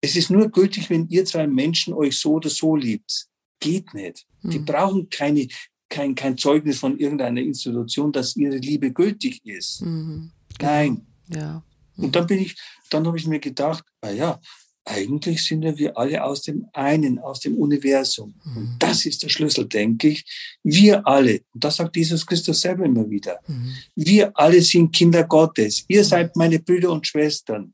es 0.01 0.17
ist 0.17 0.31
nur 0.31 0.49
gültig, 0.49 0.89
wenn 0.91 1.09
ihr 1.09 1.25
zwei 1.25 1.47
Menschen 1.47 1.93
euch 1.93 2.19
so 2.19 2.35
oder 2.35 2.51
so 2.51 2.77
liebt. 2.77 3.27
Geht 3.61 3.93
nicht. 3.95 4.27
Mhm. 4.43 4.51
Die 4.51 4.59
brauchen 4.61 5.09
keine 5.11 5.49
kein, 5.89 6.15
kein 6.15 6.37
Zeugnis 6.37 6.79
von 6.79 6.99
irgendeiner 6.99 7.41
Institution, 7.41 8.13
dass 8.13 8.37
ihre 8.37 8.57
Liebe 8.57 8.93
gültig 8.93 9.45
ist. 9.45 9.83
Mhm. 9.83 10.31
Genau. 10.59 10.71
Nein. 10.71 11.07
Ja. 11.29 11.63
Mhm. 11.97 12.05
Und 12.05 12.17
dann 12.17 12.27
bin 12.27 12.41
ich, 12.41 12.57
dann 12.91 13.07
habe 13.07 13.19
ich 13.19 13.27
mir 13.27 13.41
gedacht, 13.41 13.85
na 14.03 14.11
ja, 14.11 14.41
eigentlich 14.87 15.43
sind 15.45 15.63
ja 15.63 15.77
wir 15.79 15.97
alle 15.97 16.23
aus 16.23 16.43
dem 16.43 16.67
einen, 16.73 17.19
aus 17.19 17.41
dem 17.41 17.57
Universum. 17.57 18.35
Mhm. 18.45 18.57
Und 18.57 18.77
das 18.79 19.07
ist 19.07 19.23
der 19.23 19.29
Schlüssel, 19.29 19.67
denke 19.67 20.09
ich. 20.09 20.25
Wir 20.63 21.07
alle, 21.07 21.41
und 21.55 21.65
das 21.65 21.77
sagt 21.77 21.97
Jesus 21.97 22.27
Christus 22.27 22.61
selber 22.61 22.85
immer 22.85 23.09
wieder, 23.09 23.41
mhm. 23.47 23.73
wir 23.95 24.33
alle 24.35 24.61
sind 24.61 24.95
Kinder 24.95 25.25
Gottes. 25.25 25.85
Ihr 25.89 26.03
mhm. 26.03 26.07
seid 26.07 26.37
meine 26.37 26.59
Brüder 26.59 26.91
und 26.93 27.07
Schwestern. 27.07 27.73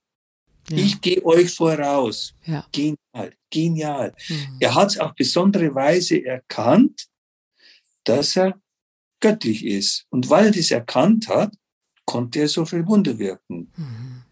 Ja. 0.68 0.76
Ich 0.76 1.00
gehe 1.00 1.24
euch 1.24 1.50
voraus. 1.50 2.32
Ja. 2.44 2.64
Genial, 2.70 3.32
genial. 3.50 4.14
Mhm. 4.28 4.56
Er 4.60 4.74
hat 4.74 4.90
es 4.90 4.98
auf 4.98 5.14
besondere 5.14 5.74
Weise 5.74 6.24
erkannt, 6.24 7.08
dass 8.04 8.36
er 8.36 8.60
göttlich 9.20 9.64
ist. 9.64 10.06
Und 10.10 10.30
weil 10.30 10.46
er 10.46 10.52
das 10.52 10.70
erkannt 10.70 11.28
hat, 11.28 11.52
konnte 12.04 12.40
er 12.40 12.48
so 12.48 12.64
viel 12.64 12.86
Wunder 12.86 13.18
wirken. 13.18 13.72
Mhm. 13.76 14.22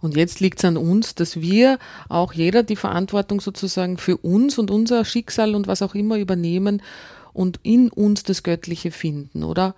Und 0.00 0.16
jetzt 0.16 0.40
liegt 0.40 0.58
es 0.58 0.64
an 0.64 0.76
uns, 0.76 1.14
dass 1.14 1.40
wir 1.40 1.78
auch 2.08 2.32
jeder 2.32 2.64
die 2.64 2.76
Verantwortung 2.76 3.40
sozusagen 3.40 3.98
für 3.98 4.16
uns 4.16 4.58
und 4.58 4.70
unser 4.70 5.04
Schicksal 5.04 5.54
und 5.54 5.68
was 5.68 5.80
auch 5.80 5.94
immer 5.94 6.18
übernehmen 6.18 6.82
und 7.32 7.60
in 7.62 7.88
uns 7.88 8.24
das 8.24 8.42
Göttliche 8.42 8.90
finden, 8.90 9.44
oder? 9.44 9.74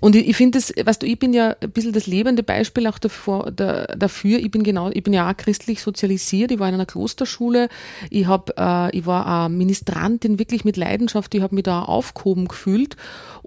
Und 0.00 0.16
ich, 0.16 0.28
ich 0.28 0.36
finde 0.36 0.58
das, 0.58 0.72
weißt 0.72 1.02
du, 1.02 1.06
ich 1.06 1.18
bin 1.18 1.32
ja 1.32 1.56
ein 1.60 1.70
bisschen 1.70 1.92
das 1.92 2.06
lebende 2.06 2.42
Beispiel 2.42 2.86
auch 2.86 2.98
dafür, 2.98 3.50
dafür. 3.50 4.38
Ich 4.38 4.50
bin 4.50 4.62
genau, 4.62 4.90
ich 4.90 5.02
bin 5.02 5.12
ja 5.12 5.30
auch 5.30 5.36
christlich 5.36 5.80
sozialisiert. 5.80 6.50
Ich 6.50 6.58
war 6.58 6.68
in 6.68 6.74
einer 6.74 6.86
Klosterschule. 6.86 7.68
Ich 8.10 8.26
habe, 8.26 8.54
äh, 8.56 8.96
ich 8.96 9.06
war 9.06 9.26
eine 9.26 9.54
Ministrantin 9.54 10.38
wirklich 10.38 10.64
mit 10.64 10.76
Leidenschaft. 10.76 11.34
Ich 11.34 11.42
habe 11.42 11.54
mich 11.54 11.64
da 11.64 11.82
aufgehoben 11.82 12.48
gefühlt 12.48 12.96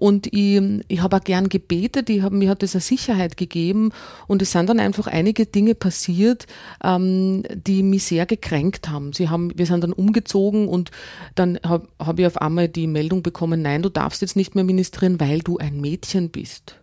und 0.00 0.28
ich, 0.32 0.62
ich 0.88 1.02
habe 1.02 1.16
auch 1.16 1.24
gern 1.24 1.50
gebetet. 1.50 2.08
Ich 2.08 2.22
hab, 2.22 2.32
mir 2.32 2.48
hat 2.48 2.62
das 2.62 2.74
eine 2.74 2.80
Sicherheit 2.80 3.36
gegeben 3.36 3.92
und 4.26 4.40
es 4.40 4.52
sind 4.52 4.68
dann 4.68 4.80
einfach 4.80 5.06
einige 5.06 5.44
Dinge 5.44 5.74
passiert, 5.74 6.46
ähm, 6.82 7.42
die 7.52 7.82
mich 7.82 8.04
sehr 8.04 8.24
gekränkt 8.24 8.88
haben. 8.88 9.12
Sie 9.12 9.28
haben, 9.28 9.52
wir 9.56 9.66
sind 9.66 9.84
dann 9.84 9.92
umgezogen 9.92 10.68
und 10.68 10.90
dann 11.34 11.58
habe 11.62 11.86
hab 11.98 12.18
ich 12.18 12.26
auf 12.26 12.38
einmal 12.38 12.68
die 12.68 12.86
Meldung 12.86 13.22
bekommen, 13.22 13.60
nein, 13.60 13.82
du 13.82 13.90
darfst 13.90 14.22
jetzt 14.22 14.36
nicht 14.36 14.54
mehr 14.54 14.64
ministrieren, 14.64 15.20
weil 15.20 15.40
du 15.40 15.58
ein 15.58 15.80
Mädchen 15.82 16.29
bist. 16.30 16.76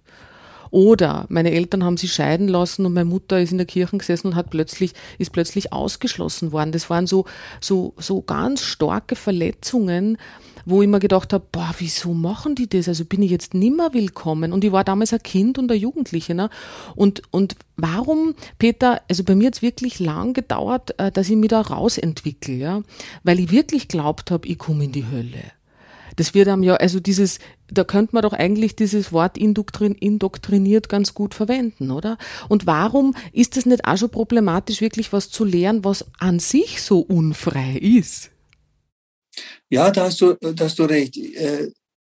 Oder 0.69 1.25
meine 1.29 1.51
Eltern 1.51 1.83
haben 1.83 1.97
sich 1.97 2.13
scheiden 2.13 2.47
lassen 2.47 2.85
und 2.85 2.93
meine 2.93 3.09
Mutter 3.09 3.39
ist 3.39 3.51
in 3.51 3.57
der 3.57 3.67
Kirche 3.67 3.97
gesessen 3.97 4.27
und 4.27 4.35
hat 4.35 4.49
plötzlich, 4.49 4.93
ist 5.17 5.31
plötzlich 5.31 5.71
ausgeschlossen 5.73 6.51
worden. 6.51 6.71
Das 6.71 6.89
waren 6.89 7.07
so, 7.07 7.25
so, 7.61 7.93
so 7.97 8.21
ganz 8.21 8.61
starke 8.61 9.15
Verletzungen, 9.15 10.17
wo 10.65 10.81
ich 10.81 10.89
mir 10.89 10.99
gedacht 10.99 11.31
habe, 11.31 11.45
boah, 11.49 11.73
wieso 11.77 12.13
machen 12.13 12.53
die 12.53 12.67
das? 12.67 12.89
Also 12.89 13.05
bin 13.05 13.21
ich 13.21 13.31
jetzt 13.31 13.53
nimmer 13.53 13.93
willkommen? 13.93 14.51
Und 14.51 14.65
ich 14.65 14.73
war 14.73 14.83
damals 14.83 15.13
ein 15.13 15.23
Kind 15.23 15.57
und 15.57 15.71
ein 15.71 15.79
Jugendliche. 15.79 16.35
Ne? 16.35 16.49
Und, 16.95 17.21
und 17.31 17.55
warum, 17.77 18.35
Peter, 18.59 19.01
also 19.09 19.23
bei 19.23 19.33
mir 19.33 19.47
hat 19.47 19.55
es 19.55 19.61
wirklich 19.61 19.99
lang 19.99 20.33
gedauert, 20.33 20.99
äh, 20.99 21.09
dass 21.09 21.29
ich 21.29 21.37
mich 21.37 21.49
da 21.49 21.61
rausentwickle, 21.61 22.55
ja? 22.55 22.81
weil 23.23 23.39
ich 23.39 23.51
wirklich 23.51 23.87
glaubt 23.87 24.29
habe, 24.29 24.45
ich 24.45 24.57
komme 24.57 24.83
in 24.83 24.91
die 24.91 25.05
Hölle. 25.09 25.53
Das 26.17 26.33
wird 26.33 26.49
einem 26.49 26.63
ja, 26.63 26.75
also 26.75 26.99
dieses, 26.99 27.39
da 27.69 27.83
könnte 27.83 28.15
man 28.15 28.23
doch 28.23 28.33
eigentlich 28.33 28.75
dieses 28.75 29.11
Wort 29.11 29.37
indoktrin, 29.37 29.93
indoktriniert 29.93 30.89
ganz 30.89 31.13
gut 31.13 31.33
verwenden, 31.33 31.91
oder? 31.91 32.17
Und 32.49 32.65
warum 32.65 33.15
ist 33.33 33.57
es 33.57 33.65
nicht 33.65 33.85
auch 33.85 33.97
schon 33.97 34.09
problematisch, 34.09 34.81
wirklich 34.81 35.11
was 35.13 35.29
zu 35.29 35.43
lernen, 35.43 35.83
was 35.83 36.05
an 36.19 36.39
sich 36.39 36.81
so 36.81 36.99
unfrei 36.99 37.77
ist? 37.77 38.31
Ja, 39.69 39.91
da 39.91 40.05
hast 40.05 40.21
du, 40.21 40.33
da 40.33 40.65
hast 40.65 40.79
du 40.79 40.83
recht. 40.83 41.17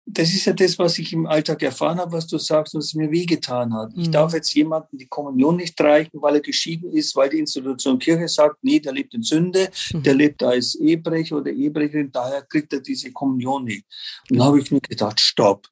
Das 0.09 0.33
ist 0.33 0.45
ja 0.45 0.53
das, 0.53 0.79
was 0.79 0.97
ich 0.99 1.11
im 1.11 1.27
Alltag 1.27 1.61
erfahren 1.61 1.99
habe, 1.99 2.13
was 2.13 2.27
du 2.27 2.37
sagst, 2.37 2.73
was 2.73 2.93
mir 2.93 3.11
wehgetan 3.11 3.73
hat. 3.73 3.91
Ich 3.95 4.07
mhm. 4.07 4.13
darf 4.13 4.33
jetzt 4.33 4.53
jemandem 4.53 4.97
die 4.97 5.07
Kommunion 5.07 5.57
nicht 5.57 5.79
reichen, 5.81 6.21
weil 6.21 6.35
er 6.35 6.41
geschieden 6.41 6.91
ist, 6.93 7.13
weil 7.15 7.29
die 7.29 7.39
Institution 7.39 7.99
Kirche 7.99 8.27
sagt, 8.29 8.63
nee, 8.63 8.79
der 8.79 8.93
lebt 8.93 9.13
in 9.13 9.23
Sünde, 9.23 9.69
mhm. 9.91 10.03
der 10.03 10.15
lebt 10.15 10.41
als 10.41 10.75
Ehebrecher 10.75 11.37
oder 11.37 11.51
Ehebrecherin, 11.51 12.09
daher 12.11 12.41
kriegt 12.43 12.71
er 12.71 12.79
diese 12.79 13.11
Kommunion 13.11 13.65
nicht. 13.65 13.85
Und 14.29 14.37
dann 14.37 14.47
habe 14.47 14.61
ich 14.61 14.71
mir 14.71 14.79
gedacht, 14.79 15.19
stopp. 15.19 15.67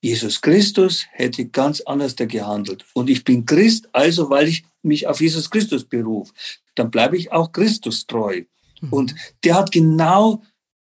Jesus 0.00 0.40
Christus 0.40 1.04
hätte 1.10 1.48
ganz 1.48 1.80
anders 1.80 2.14
da 2.14 2.24
gehandelt. 2.24 2.84
Und 2.94 3.10
ich 3.10 3.24
bin 3.24 3.44
Christ, 3.44 3.88
also 3.92 4.30
weil 4.30 4.46
ich 4.46 4.64
mich 4.82 5.08
auf 5.08 5.20
Jesus 5.20 5.50
Christus 5.50 5.84
berufe, 5.84 6.32
dann 6.76 6.90
bleibe 6.90 7.16
ich 7.16 7.32
auch 7.32 7.50
Christus 7.50 8.06
treu. 8.06 8.44
Mhm. 8.80 8.92
Und 8.92 9.14
der 9.42 9.56
hat 9.56 9.72
genau 9.72 10.42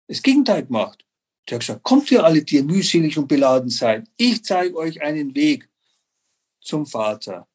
das 0.08 0.22
Gegenteil 0.22 0.64
gemacht. 0.64 1.03
Der 1.48 1.56
hat 1.56 1.60
gesagt, 1.60 1.82
kommt 1.82 2.10
ihr 2.10 2.24
alle, 2.24 2.42
die 2.42 2.56
ihr 2.56 2.64
mühselig 2.64 3.18
und 3.18 3.28
beladen 3.28 3.68
seid. 3.68 4.06
Ich 4.16 4.44
zeige 4.44 4.76
euch 4.76 5.02
einen 5.02 5.34
Weg 5.34 5.68
zum 6.60 6.86
Vater. 6.86 7.46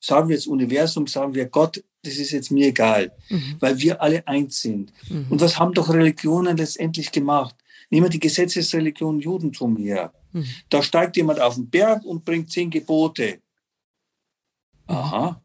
Sagen 0.00 0.28
wir 0.28 0.36
jetzt 0.36 0.46
Universum, 0.46 1.06
sagen 1.06 1.34
wir 1.34 1.46
Gott, 1.46 1.82
das 2.02 2.16
ist 2.16 2.30
jetzt 2.30 2.50
mir 2.50 2.68
egal, 2.68 3.12
mhm. 3.28 3.56
weil 3.58 3.78
wir 3.78 4.00
alle 4.00 4.26
eins 4.28 4.60
sind. 4.60 4.92
Mhm. 5.08 5.26
Und 5.30 5.40
was 5.40 5.58
haben 5.58 5.74
doch 5.74 5.92
Religionen 5.92 6.56
letztendlich 6.56 7.10
gemacht? 7.10 7.56
Nehmen 7.90 8.06
wir 8.06 8.10
die 8.10 8.20
Gesetzesreligion 8.20 9.20
Judentum 9.20 9.76
her. 9.76 10.12
Mhm. 10.32 10.46
Da 10.68 10.82
steigt 10.82 11.16
jemand 11.16 11.40
auf 11.40 11.56
den 11.56 11.68
Berg 11.68 12.04
und 12.04 12.24
bringt 12.24 12.50
zehn 12.50 12.70
Gebote. 12.70 13.40
Aha. 14.86 15.42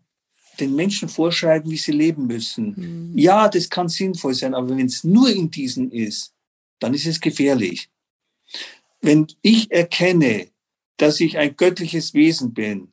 Den 0.59 0.75
Menschen 0.75 1.09
vorschreiben, 1.09 1.71
wie 1.71 1.77
sie 1.77 1.93
leben 1.93 2.27
müssen. 2.27 3.11
Mhm. 3.11 3.17
Ja, 3.17 3.47
das 3.47 3.69
kann 3.69 3.89
sinnvoll 3.89 4.35
sein, 4.35 4.53
aber 4.53 4.69
wenn 4.69 4.85
es 4.85 5.03
nur 5.03 5.29
in 5.29 5.49
diesen 5.49 5.91
ist, 5.91 6.33
dann 6.81 6.93
ist 6.93 7.05
es 7.05 7.21
gefährlich. 7.21 7.89
Wenn 8.99 9.27
ich 9.41 9.71
erkenne, 9.71 10.47
dass 10.97 11.19
ich 11.19 11.37
ein 11.37 11.55
göttliches 11.55 12.13
Wesen 12.13 12.53
bin, 12.53 12.89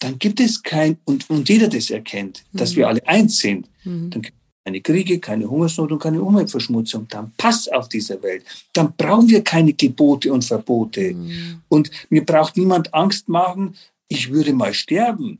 dann 0.00 0.18
gibt 0.18 0.40
es 0.40 0.62
kein, 0.62 0.98
und, 1.04 1.30
und 1.30 1.48
jeder 1.48 1.68
das 1.68 1.90
erkennt, 1.90 2.44
mhm. 2.52 2.58
dass 2.58 2.76
wir 2.76 2.88
alle 2.88 3.06
eins 3.06 3.38
sind, 3.38 3.70
mhm. 3.84 4.10
dann 4.10 4.22
gibt 4.22 4.36
es 4.36 4.64
keine 4.64 4.80
Kriege, 4.80 5.18
keine 5.20 5.48
Hungersnot 5.48 5.92
und 5.92 5.98
keine 5.98 6.20
Umweltverschmutzung. 6.20 7.06
Dann 7.08 7.32
passt 7.36 7.72
auf 7.72 7.88
dieser 7.88 8.22
Welt. 8.22 8.44
Dann 8.72 8.94
brauchen 8.96 9.28
wir 9.28 9.42
keine 9.42 9.72
Gebote 9.72 10.32
und 10.32 10.44
Verbote. 10.44 11.14
Mhm. 11.14 11.62
Und 11.68 11.90
mir 12.10 12.24
braucht 12.24 12.56
niemand 12.56 12.92
Angst 12.92 13.28
machen, 13.28 13.76
ich 14.08 14.30
würde 14.30 14.52
mal 14.52 14.74
sterben. 14.74 15.38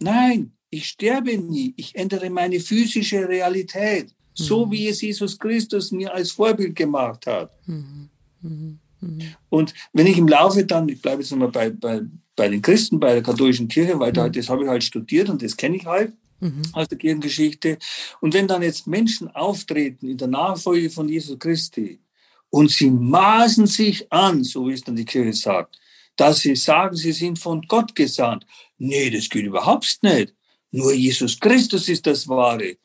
Nein, 0.00 0.52
ich 0.70 0.86
sterbe 0.86 1.38
nie. 1.38 1.72
Ich 1.76 1.94
ändere 1.94 2.30
meine 2.30 2.60
physische 2.60 3.28
Realität 3.28 4.14
so 4.34 4.66
mhm. 4.66 4.70
wie 4.72 4.88
es 4.88 5.00
Jesus 5.00 5.38
Christus 5.38 5.92
mir 5.92 6.12
als 6.12 6.32
Vorbild 6.32 6.76
gemacht 6.76 7.26
hat. 7.26 7.50
Mhm. 7.66 8.10
Mhm. 8.42 8.80
Und 9.48 9.74
wenn 9.92 10.06
ich 10.06 10.18
im 10.18 10.28
Laufe 10.28 10.64
dann, 10.64 10.88
ich 10.88 11.00
bleibe 11.00 11.22
jetzt 11.22 11.30
nochmal 11.30 11.50
bei, 11.50 11.70
bei, 11.70 12.02
bei 12.36 12.48
den 12.48 12.62
Christen, 12.62 13.00
bei 13.00 13.12
der 13.14 13.22
katholischen 13.22 13.68
Kirche, 13.68 13.98
weil 13.98 14.12
da, 14.12 14.28
das 14.28 14.48
habe 14.48 14.64
ich 14.64 14.68
halt 14.68 14.84
studiert 14.84 15.28
und 15.28 15.42
das 15.42 15.56
kenne 15.56 15.76
ich 15.76 15.86
halt 15.86 16.12
aus 16.72 16.88
der 16.88 16.98
Kirchengeschichte. 16.98 17.78
Und 18.20 18.34
wenn 18.34 18.48
dann 18.48 18.62
jetzt 18.62 18.86
Menschen 18.86 19.28
auftreten 19.28 20.08
in 20.08 20.16
der 20.16 20.28
Nachfolge 20.28 20.90
von 20.90 21.08
Jesus 21.08 21.38
Christi 21.38 22.00
und 22.50 22.70
sie 22.70 22.90
maßen 22.90 23.66
sich 23.66 24.10
an, 24.12 24.44
so 24.44 24.68
wie 24.68 24.72
es 24.72 24.82
dann 24.82 24.96
die 24.96 25.04
Kirche 25.04 25.32
sagt, 25.32 25.78
dass 26.16 26.40
sie 26.40 26.54
sagen, 26.54 26.96
sie 26.96 27.12
sind 27.12 27.38
von 27.38 27.62
Gott 27.62 27.94
gesandt. 27.94 28.46
Nee, 28.78 29.10
das 29.10 29.28
geht 29.28 29.44
überhaupt 29.44 29.98
nicht. 30.02 30.34
Nur 30.70 30.92
Jesus 30.92 31.38
Christus 31.38 31.88
ist 31.88 32.06
das 32.06 32.28
Wahre 32.28 32.76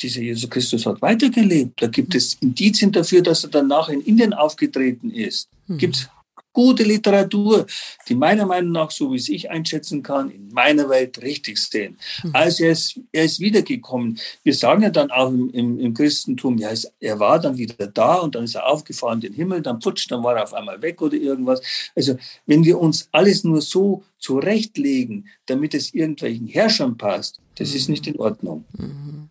dieser 0.00 0.20
Jesus 0.20 0.48
Christus 0.48 0.86
hat 0.86 1.00
weitergelebt. 1.02 1.80
Da 1.82 1.86
gibt 1.86 2.14
es 2.14 2.34
Indizien 2.40 2.92
dafür, 2.92 3.22
dass 3.22 3.44
er 3.44 3.50
danach 3.50 3.88
in 3.88 4.00
Indien 4.00 4.32
aufgetreten 4.32 5.10
ist. 5.10 5.48
Mhm. 5.66 5.78
Gibt 5.78 5.96
es 5.96 6.08
gute 6.52 6.82
Literatur, 6.82 7.66
die 8.08 8.14
meiner 8.14 8.46
Meinung 8.46 8.72
nach, 8.72 8.90
so 8.90 9.12
wie 9.12 9.16
es 9.16 9.28
ich 9.28 9.50
einschätzen 9.50 10.02
kann, 10.02 10.30
in 10.30 10.48
meiner 10.48 10.88
Welt 10.88 11.20
richtig 11.22 11.58
sehen. 11.58 11.96
Mhm. 12.22 12.30
Also 12.34 12.64
er 12.64 12.72
ist, 12.72 13.00
er 13.10 13.24
ist 13.24 13.40
wiedergekommen. 13.40 14.18
Wir 14.42 14.54
sagen 14.54 14.82
ja 14.82 14.90
dann 14.90 15.10
auch 15.10 15.30
im, 15.30 15.50
im, 15.50 15.80
im 15.80 15.94
Christentum, 15.94 16.58
ja, 16.58 16.70
er 17.00 17.18
war 17.18 17.38
dann 17.38 17.56
wieder 17.56 17.86
da 17.86 18.16
und 18.16 18.34
dann 18.34 18.44
ist 18.44 18.54
er 18.54 18.66
aufgefahren 18.66 19.20
in 19.20 19.32
den 19.32 19.34
Himmel, 19.34 19.62
dann 19.62 19.80
putscht, 19.80 20.10
dann 20.10 20.22
war 20.22 20.36
er 20.36 20.44
auf 20.44 20.54
einmal 20.54 20.80
weg 20.82 21.00
oder 21.00 21.16
irgendwas. 21.16 21.62
Also 21.94 22.16
wenn 22.46 22.64
wir 22.64 22.78
uns 22.78 23.08
alles 23.12 23.44
nur 23.44 23.62
so 23.62 24.04
zurechtlegen, 24.18 25.28
damit 25.46 25.74
es 25.74 25.94
irgendwelchen 25.94 26.46
Herrschern 26.46 26.96
passt, 26.96 27.40
das 27.56 27.74
ist 27.74 27.88
nicht 27.88 28.06
in 28.06 28.18
Ordnung. 28.18 28.64
Mhm. 28.76 29.28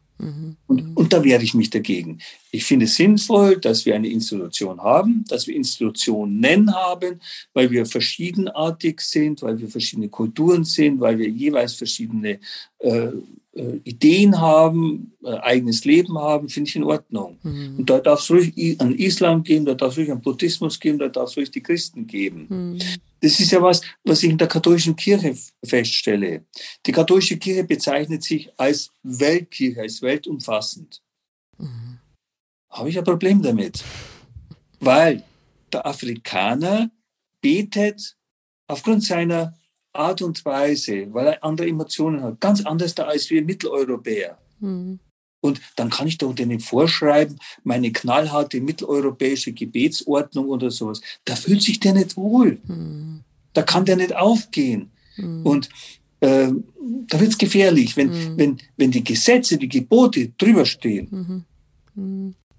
Und, 0.67 0.95
und 0.95 1.13
da 1.13 1.23
wehre 1.23 1.43
ich 1.43 1.53
mich 1.53 1.69
dagegen. 1.69 2.19
Ich 2.51 2.63
finde 2.63 2.85
es 2.85 2.95
sinnvoll, 2.95 3.57
dass 3.57 3.85
wir 3.85 3.95
eine 3.95 4.07
Institution 4.07 4.79
haben, 4.81 5.25
dass 5.27 5.47
wir 5.47 5.55
Institutionen 5.55 6.73
haben, 6.73 7.19
weil 7.53 7.71
wir 7.71 7.85
verschiedenartig 7.85 9.01
sind, 9.01 9.41
weil 9.41 9.59
wir 9.59 9.67
verschiedene 9.67 10.09
Kulturen 10.09 10.63
sind, 10.63 10.99
weil 10.99 11.17
wir 11.17 11.29
jeweils 11.29 11.73
verschiedene 11.73 12.39
äh, 12.79 13.09
äh, 13.53 13.79
Ideen 13.83 14.39
haben, 14.39 15.13
äh, 15.23 15.33
eigenes 15.39 15.83
Leben 15.83 16.17
haben, 16.17 16.47
finde 16.49 16.69
ich 16.69 16.75
in 16.75 16.83
Ordnung. 16.83 17.37
Mhm. 17.43 17.79
Und 17.79 17.89
da 17.89 17.99
darf 17.99 18.21
es 18.21 18.31
ruhig 18.31 18.79
an 18.79 18.95
Islam 18.95 19.43
geben, 19.43 19.65
da 19.65 19.73
darf 19.73 19.91
es 19.91 19.97
ruhig 19.97 20.11
an 20.11 20.21
Buddhismus 20.21 20.79
geben, 20.79 20.99
da 20.99 21.09
darf 21.09 21.29
es 21.29 21.37
ruhig 21.37 21.51
die 21.51 21.61
Christen 21.61 22.07
geben. 22.07 22.47
Mhm. 22.47 22.79
Das 23.21 23.39
ist 23.39 23.51
ja 23.51 23.61
was, 23.61 23.81
was 24.03 24.23
ich 24.23 24.31
in 24.31 24.37
der 24.37 24.47
katholischen 24.47 24.95
Kirche 24.95 25.37
feststelle. 25.63 26.45
Die 26.85 26.91
katholische 26.91 27.37
Kirche 27.37 27.63
bezeichnet 27.63 28.23
sich 28.23 28.51
als 28.57 28.91
Weltkirche, 29.03 29.81
als 29.81 30.01
weltumfassend. 30.01 31.01
Mhm. 31.57 31.99
Habe 32.71 32.89
ich 32.89 32.97
ein 32.97 33.03
Problem 33.03 33.41
damit. 33.41 33.83
Weil 34.79 35.23
der 35.71 35.85
Afrikaner 35.85 36.89
betet 37.41 38.17
aufgrund 38.67 39.03
seiner 39.03 39.57
Art 39.93 40.21
und 40.21 40.43
Weise, 40.45 41.13
weil 41.13 41.27
er 41.27 41.43
andere 41.43 41.67
Emotionen 41.67 42.23
hat, 42.23 42.39
ganz 42.39 42.65
anders 42.65 42.95
da 42.95 43.03
als 43.05 43.29
wir 43.29 43.43
Mitteleuropäer. 43.43 44.37
Mhm. 44.59 44.99
Und 45.41 45.59
dann 45.75 45.89
kann 45.89 46.07
ich 46.07 46.17
doch 46.17 46.33
denen 46.33 46.59
vorschreiben, 46.59 47.37
meine 47.63 47.91
knallharte 47.91 48.61
mitteleuropäische 48.61 49.53
Gebetsordnung 49.53 50.47
oder 50.47 50.71
sowas. 50.71 51.01
Da 51.25 51.35
fühlt 51.35 51.61
sich 51.61 51.79
der 51.79 51.93
nicht 51.93 52.15
wohl. 52.15 52.59
Mhm. 52.65 53.21
Da 53.53 53.63
kann 53.63 53.85
der 53.85 53.97
nicht 53.97 54.15
aufgehen. 54.15 54.91
Mhm. 55.17 55.45
Und 55.45 55.69
äh, 56.19 56.49
da 57.07 57.19
wird 57.19 57.31
es 57.31 57.37
gefährlich, 57.37 57.97
wenn, 57.97 58.09
mhm. 58.09 58.37
wenn, 58.37 58.57
wenn 58.77 58.91
die 58.91 59.03
Gesetze, 59.03 59.57
die 59.57 59.69
Gebote 59.69 60.29
drüber 60.37 60.65
stehen. 60.65 61.45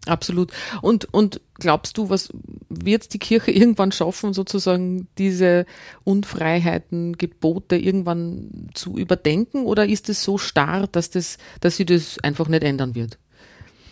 Absolut. 0.07 0.53
Und, 0.81 1.13
und 1.13 1.41
glaubst 1.55 1.97
du, 1.97 2.09
was 2.11 2.31
wird 2.69 3.13
die 3.13 3.19
Kirche 3.19 3.51
irgendwann 3.53 3.93
schaffen, 3.93 4.33
sozusagen 4.33 5.09
diese 5.19 5.67
Unfreiheiten, 6.05 7.17
Gebote 7.17 7.77
irgendwann 7.77 8.71
zu 8.75 8.97
überdenken? 8.97 9.65
Oder 9.65 9.87
ist 9.87 10.09
es 10.09 10.23
so 10.23 10.39
starr, 10.39 10.87
dass, 10.89 11.11
das, 11.11 11.39
dass 11.61 11.77
sie 11.77 11.85
das 11.85 12.19
einfach 12.19 12.49
nicht 12.49 12.65
ändern 12.65 12.95
wird? 12.95 13.19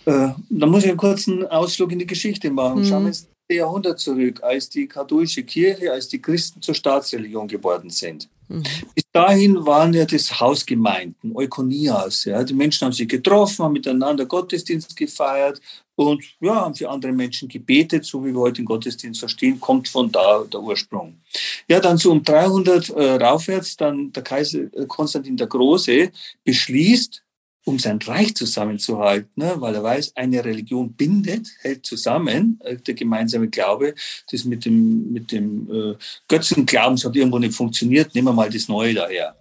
Äh, 0.06 0.30
da 0.48 0.66
muss 0.66 0.84
ich 0.84 0.88
einen 0.88 0.98
kurzen 0.98 1.46
Ausflug 1.46 1.92
in 1.92 2.00
die 2.00 2.06
Geschichte 2.06 2.50
machen. 2.50 2.80
Mhm. 2.80 2.84
Schauen 2.86 3.02
wir 3.02 3.08
ins 3.08 3.28
Jahrhundert 3.48 3.98
zurück, 4.00 4.42
als 4.42 4.68
die 4.68 4.86
katholische 4.86 5.44
Kirche, 5.44 5.92
als 5.92 6.08
die 6.08 6.20
Christen 6.20 6.62
zur 6.62 6.74
Staatsreligion 6.74 7.46
geworden 7.46 7.90
sind. 7.90 8.28
Mhm. 8.48 8.64
Bis 8.94 9.04
dahin 9.12 9.64
waren 9.64 9.92
ja 9.92 10.04
das 10.04 10.40
Hausgemeinden, 10.40 11.36
Eukonias. 11.36 12.24
Ja. 12.24 12.42
Die 12.42 12.54
Menschen 12.54 12.86
haben 12.86 12.92
sich 12.92 13.08
getroffen, 13.08 13.64
haben 13.64 13.72
miteinander 13.72 14.26
Gottesdienst 14.26 14.96
gefeiert 14.96 15.60
und 16.00 16.24
ja, 16.40 16.54
haben 16.54 16.74
für 16.74 16.88
andere 16.88 17.12
Menschen 17.12 17.48
gebetet, 17.48 18.04
so 18.04 18.24
wie 18.24 18.32
wir 18.32 18.40
heute 18.40 18.62
den 18.62 18.64
Gottesdienst 18.64 19.20
verstehen, 19.20 19.60
kommt 19.60 19.88
von 19.88 20.10
da 20.10 20.44
der 20.44 20.60
Ursprung. 20.60 21.20
Ja, 21.68 21.78
dann 21.80 21.98
so 21.98 22.10
um 22.10 22.22
300 22.22 22.88
äh, 22.90 23.14
raufwärts, 23.16 23.76
dann 23.76 24.12
der 24.12 24.22
Kaiser 24.22 24.60
äh, 24.72 24.86
Konstantin 24.86 25.36
der 25.36 25.46
Große 25.46 26.10
beschließt, 26.44 27.22
um 27.66 27.78
sein 27.78 27.98
Reich 27.98 28.34
zusammenzuhalten, 28.34 29.30
ne? 29.36 29.54
weil 29.58 29.74
er 29.74 29.82
weiß, 29.82 30.16
eine 30.16 30.42
Religion 30.42 30.92
bindet, 30.94 31.48
hält 31.60 31.84
zusammen, 31.84 32.58
äh, 32.64 32.76
der 32.76 32.94
gemeinsame 32.94 33.48
Glaube. 33.48 33.94
Das 34.30 34.44
mit 34.44 34.64
dem, 34.64 35.12
mit 35.12 35.30
dem 35.30 35.70
äh, 35.70 35.94
Götzenglauben 36.28 36.96
hat 36.96 37.14
irgendwo 37.14 37.38
nicht 37.38 37.54
funktioniert, 37.54 38.14
nehmen 38.14 38.28
wir 38.28 38.32
mal 38.32 38.48
das 38.48 38.68
Neue 38.68 38.94
daher. 38.94 39.36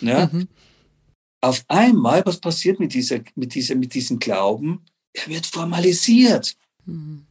ja? 0.00 0.30
Mhm. 0.40 0.48
Auf 1.42 1.62
einmal, 1.68 2.24
was 2.24 2.38
passiert 2.38 2.80
mit, 2.80 2.92
dieser, 2.94 3.20
mit, 3.34 3.54
dieser, 3.54 3.74
mit 3.74 3.92
diesem 3.92 4.18
Glauben? 4.18 4.82
Er 5.12 5.26
wird 5.28 5.46
formalisiert. 5.46 6.56
Mhm. 6.86 7.26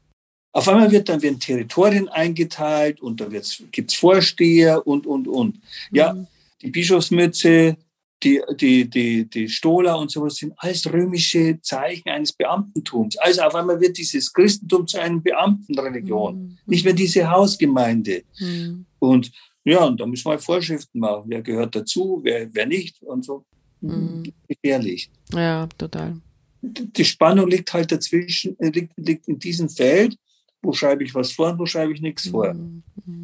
Auf 0.51 0.67
einmal 0.67 0.91
wird 0.91 1.09
dann 1.09 1.21
werden 1.21 1.39
Territorien 1.39 2.09
eingeteilt 2.09 3.01
und 3.01 3.21
da 3.21 3.25
gibt 3.25 3.91
es 3.91 3.95
Vorsteher 3.95 4.85
und, 4.85 5.05
und, 5.05 5.27
und. 5.27 5.59
Ja, 5.91 6.13
mhm. 6.13 6.27
die 6.61 6.71
Bischofsmütze, 6.71 7.77
die, 8.23 8.41
die, 8.59 8.89
die, 8.89 9.29
die 9.29 9.47
Stola 9.47 9.93
und 9.95 10.11
sowas 10.11 10.35
sind 10.35 10.53
alles 10.57 10.91
römische 10.91 11.59
Zeichen 11.61 12.09
eines 12.09 12.33
Beamtentums. 12.33 13.17
Also 13.17 13.41
auf 13.43 13.55
einmal 13.55 13.79
wird 13.79 13.97
dieses 13.97 14.33
Christentum 14.33 14.87
zu 14.87 14.99
einer 14.99 15.19
Beamtenreligion, 15.19 16.35
mhm. 16.35 16.57
nicht 16.65 16.83
mehr 16.83 16.93
diese 16.93 17.29
Hausgemeinde. 17.29 18.23
Mhm. 18.39 18.85
Und 18.97 19.31
ja, 19.63 19.85
und 19.85 19.99
da 19.99 20.05
müssen 20.05 20.25
wir 20.25 20.31
halt 20.31 20.41
Vorschriften 20.41 20.99
machen. 20.99 21.25
Wer 21.27 21.41
gehört 21.41 21.75
dazu, 21.75 22.19
wer, 22.23 22.53
wer 22.53 22.65
nicht 22.65 23.01
und 23.03 23.23
so. 23.23 23.45
Mhm. 23.81 24.23
Gefährlich. 24.47 25.09
Ja, 25.31 25.67
total. 25.77 26.19
Die 26.61 27.05
Spannung 27.05 27.47
liegt 27.47 27.73
halt 27.73 27.91
dazwischen, 27.91 28.59
äh, 28.59 28.69
liegt, 28.69 28.93
liegt 28.97 29.27
in 29.27 29.39
diesem 29.39 29.69
Feld. 29.69 30.17
Wo 30.61 30.73
schreibe 30.73 31.05
ich 31.05 31.15
was 31.15 31.31
vor 31.31 31.51
und 31.51 31.59
wo 31.59 31.65
schreibe 31.65 31.93
ich 31.93 32.01
nichts 32.01 32.27
vor? 32.27 32.53
Mhm. 32.53 32.83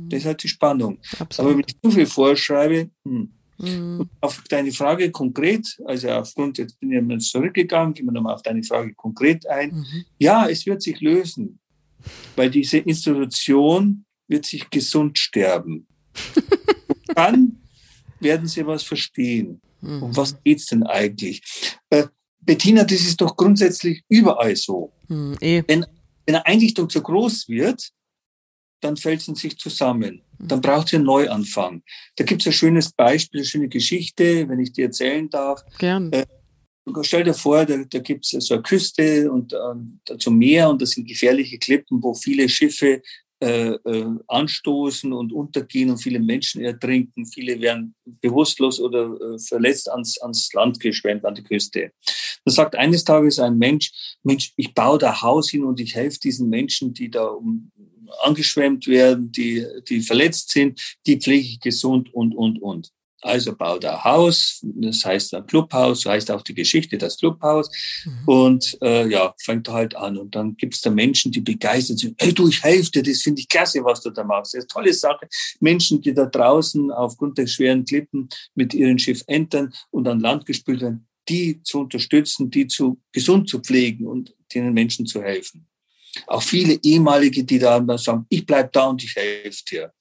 Das 0.10 0.20
ist 0.20 0.26
halt 0.26 0.42
die 0.42 0.48
Spannung. 0.48 1.00
Absolut. 1.20 1.52
Aber 1.52 1.58
wenn 1.58 1.66
ich 1.68 1.82
zu 1.82 1.92
viel 1.92 2.06
vorschreibe, 2.06 2.90
hm, 3.04 3.30
Mhm. 3.58 4.10
Auf 4.22 4.44
deine 4.50 4.72
Frage 4.72 5.12
konkret, 5.12 5.82
also 5.86 6.10
aufgrund, 6.10 6.58
jetzt 6.58 6.80
bin 6.80 6.92
ich 6.92 7.02
mal 7.02 7.20
zurückgegangen, 7.20 7.94
gehen 7.94 8.06
wir 8.06 8.12
nochmal 8.12 8.34
auf 8.34 8.44
deine 8.44 8.64
Frage 8.64 8.94
konkret 8.94 9.48
ein. 9.48 9.72
Mhm. 9.72 10.06
Ja, 10.20 10.48
es 10.48 10.66
wird 10.66 10.82
sich 10.82 11.00
lösen, 11.02 11.60
weil 12.36 12.50
diese 12.50 12.80
Institution 12.80 14.06
wird 14.28 14.46
sich 14.46 14.70
gesund 14.70 15.18
sterben. 15.18 15.88
dann 17.16 17.62
werden 18.20 18.48
sie 18.48 18.66
was 18.66 18.84
verstehen. 18.84 19.62
Mhm. 19.82 20.04
Um 20.04 20.18
was 20.18 20.42
geht's 20.44 20.66
denn 20.68 20.84
eigentlich? 20.84 21.42
Äh, 21.90 22.08
Bettina, 22.46 22.84
das 22.84 23.02
ist 23.02 23.20
doch 23.22 23.36
grundsätzlich 23.36 24.04
überall 24.08 24.56
so. 24.56 24.94
Mhm, 25.08 25.38
eh. 25.42 25.64
wenn, 25.68 25.86
wenn 26.26 26.36
eine 26.36 26.46
Einrichtung 26.46 26.90
zu 26.90 27.02
groß 27.02 27.48
wird, 27.50 27.90
dann 28.82 28.98
fällt 28.98 29.22
sie 29.22 29.32
in 29.32 29.36
sich 29.36 29.58
zusammen. 29.58 30.22
Dann 30.38 30.62
braucht 30.62 30.90
sie 30.90 30.98
einen 30.98 31.06
Neuanfang. 31.06 31.82
Da 32.18 32.24
gibt 32.24 32.42
es 32.42 32.48
ein 32.48 32.54
schönes 32.54 32.92
Beispiel, 32.92 33.40
eine 33.40 33.48
schöne 33.48 33.70
Geschichte, 33.70 34.48
wenn 34.48 34.60
ich 34.60 34.74
dir 34.74 34.86
erzählen 34.86 35.30
darf. 35.30 35.64
Gern. 35.80 36.12
Äh, 36.12 36.26
stell 37.02 37.24
dir 37.24 37.34
vor, 37.34 37.66
da, 37.66 37.78
da 37.78 38.00
gibt 38.00 38.26
es 38.26 38.46
so 38.46 38.54
eine 38.54 38.64
Küste 38.64 39.32
und 39.32 39.54
äh, 39.54 40.18
zum 40.18 40.38
Meer 40.38 40.70
und 40.70 40.82
das 40.82 40.92
sind 40.92 41.08
gefährliche 41.08 41.58
Klippen, 41.58 42.04
wo 42.04 42.14
viele 42.14 42.48
Schiffe 42.50 43.02
äh, 43.42 43.72
äh, 43.72 44.10
anstoßen 44.28 45.12
und 45.12 45.34
untergehen 45.34 45.90
und 45.90 45.98
viele 45.98 46.20
Menschen 46.20 46.64
ertrinken, 46.64 47.26
viele 47.26 47.60
werden 47.60 47.94
bewusstlos 48.06 48.80
oder 48.80 49.14
äh, 49.20 49.40
verletzt 49.40 49.90
ans, 49.90 50.18
ans 50.20 50.54
Land 50.54 50.80
geschwemmt, 50.80 51.26
an 51.26 51.36
die 51.36 51.44
Küste. 51.44 51.92
Da 52.46 52.52
sagt 52.52 52.76
eines 52.76 53.04
Tages 53.04 53.40
ein 53.40 53.58
Mensch, 53.58 53.92
Mensch, 54.24 54.54
ich 54.56 54.74
baue 54.74 55.00
da 55.00 55.22
Haus 55.22 55.50
hin 55.50 55.64
und 55.64 55.80
ich 55.80 55.96
helfe 55.96 56.20
diesen 56.20 56.48
Menschen, 56.48 56.94
die 56.94 57.10
da 57.10 57.26
um, 57.26 57.72
angeschwemmt 58.22 58.88
werden, 58.88 59.32
die, 59.32 59.66
die 59.90 60.02
verletzt 60.02 60.52
sind, 60.52 60.80
die 61.06 61.20
pflege 61.20 61.48
ich 61.48 61.60
gesund 61.60 62.14
und, 62.14 62.34
und, 62.36 62.62
und. 62.62 62.92
Also 63.22 63.56
baut 63.56 63.84
er 63.84 64.04
Haus, 64.04 64.60
das 64.62 65.04
heißt 65.04 65.34
ein 65.34 65.48
Clubhaus, 65.48 66.02
so 66.02 66.12
heißt 66.12 66.30
auch 66.30 66.44
die 66.44 66.54
Geschichte 66.54 66.96
das 66.96 67.18
Clubhaus. 67.18 67.72
Mhm. 68.06 68.28
Und 68.28 68.78
äh, 68.84 69.08
ja, 69.10 69.34
fängt 69.42 69.68
halt 69.68 69.96
an. 69.96 70.18
Und 70.18 70.36
dann 70.36 70.56
gibt 70.58 70.76
es 70.76 70.82
da 70.82 70.92
Menschen, 70.92 71.32
die 71.32 71.42
begeistert 71.42 71.98
sind. 71.98 72.16
Hey 72.22 72.34
du, 72.34 72.48
ich 72.48 72.62
helfe 72.62 72.92
dir, 72.92 73.04
das 73.04 73.24
finde 73.24 73.42
ich 73.42 73.50
klasse, 73.50 73.84
was 73.84 74.02
du 74.02 74.12
da 74.12 74.24
machst. 74.24 74.54
Das 74.54 74.60
ist 74.60 74.76
eine 74.76 74.84
tolle 74.84 74.94
Sache. 74.94 75.28
Menschen, 75.60 76.02
die 76.02 76.14
da 76.14 76.28
draußen 76.28 76.92
aufgrund 76.92 77.40
der 77.40 77.48
schweren 77.48 77.84
Klippen 77.84 78.30
mit 78.54 78.76
ihren 78.76 79.00
Schiff 79.00 79.24
entern 79.26 79.74
und 79.90 80.08
an 80.08 80.20
Land 80.20 80.46
gespült 80.46 80.82
werden, 80.82 81.08
die 81.28 81.62
zu 81.64 81.80
unterstützen, 81.82 82.50
die 82.50 82.68
zu 82.68 83.00
gesund 83.12 83.50
zu 83.50 83.60
pflegen 83.60 84.08
und 84.08 84.36
den 84.54 84.74
Menschen 84.74 85.06
zu 85.06 85.22
helfen. 85.22 85.68
Auch 86.28 86.44
viele 86.44 86.80
ehemalige, 86.82 87.44
die 87.44 87.60
da 87.60 87.98
sagen, 87.98 88.26
ich 88.30 88.46
bleib 88.46 88.72
da 88.72 88.88
und 88.88 89.04
ich 89.04 89.16
helfe 89.16 89.64
dir. 89.70 89.94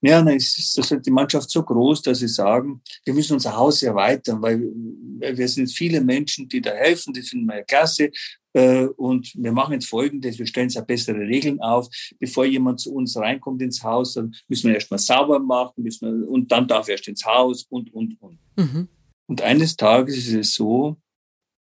Ja, 0.00 0.22
dann 0.22 0.36
ist 0.36 0.76
das 0.76 0.90
halt 0.90 1.06
die 1.06 1.10
Mannschaft 1.10 1.48
so 1.48 1.62
groß, 1.62 2.02
dass 2.02 2.18
sie 2.18 2.28
sagen, 2.28 2.82
wir 3.06 3.14
müssen 3.14 3.32
unser 3.32 3.56
Haus 3.56 3.82
erweitern, 3.82 4.42
weil 4.42 4.60
wir 4.60 5.48
sind 5.48 5.68
viele 5.68 6.02
Menschen, 6.02 6.46
die 6.46 6.60
da 6.60 6.72
helfen, 6.72 7.14
die 7.14 7.22
finden 7.22 7.46
wir 7.46 7.62
klasse. 7.62 8.10
Äh, 8.52 8.84
und 8.84 9.32
wir 9.34 9.50
machen 9.50 9.72
jetzt 9.72 9.88
Folgendes, 9.88 10.38
wir 10.38 10.46
stellen 10.46 10.68
jetzt 10.68 10.86
bessere 10.86 11.20
Regeln 11.20 11.58
auf. 11.60 11.88
Bevor 12.20 12.44
jemand 12.44 12.80
zu 12.80 12.92
uns 12.94 13.16
reinkommt 13.16 13.62
ins 13.62 13.82
Haus, 13.82 14.12
dann 14.12 14.34
müssen 14.46 14.68
wir 14.68 14.74
erstmal 14.74 14.98
sauber 14.98 15.38
machen, 15.38 15.82
müssen 15.82 16.20
wir, 16.20 16.28
und 16.28 16.52
dann 16.52 16.68
darf 16.68 16.86
er 16.88 16.92
erst 16.92 17.08
ins 17.08 17.24
Haus 17.24 17.64
und, 17.70 17.92
und, 17.94 18.20
und. 18.20 18.38
Mhm. 18.56 18.88
Und 19.26 19.42
eines 19.42 19.76
Tages 19.76 20.16
ist 20.16 20.34
es 20.34 20.54
so, 20.54 20.96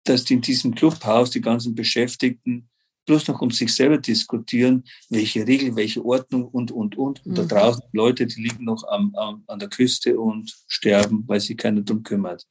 dass 0.03 0.29
in 0.29 0.41
diesem 0.41 0.75
Clubhaus 0.75 1.31
die 1.31 1.41
ganzen 1.41 1.75
Beschäftigten 1.75 2.69
bloß 3.05 3.27
noch 3.27 3.41
um 3.41 3.51
sich 3.51 3.73
selber 3.73 3.97
diskutieren, 3.97 4.83
welche 5.09 5.45
Regeln, 5.45 5.75
welche 5.75 6.03
Ordnung 6.03 6.45
und, 6.45 6.71
und, 6.71 6.97
und. 6.97 7.25
Und 7.25 7.31
mhm. 7.31 7.35
da 7.35 7.43
draußen 7.43 7.83
Leute, 7.93 8.25
die 8.25 8.41
liegen 8.41 8.65
noch 8.65 8.83
am, 8.87 9.13
am, 9.15 9.43
an 9.47 9.59
der 9.59 9.69
Küste 9.69 10.19
und 10.19 10.55
sterben, 10.67 11.23
weil 11.27 11.39
sich 11.39 11.57
keiner 11.57 11.81
drum 11.81 12.03
kümmert. 12.03 12.47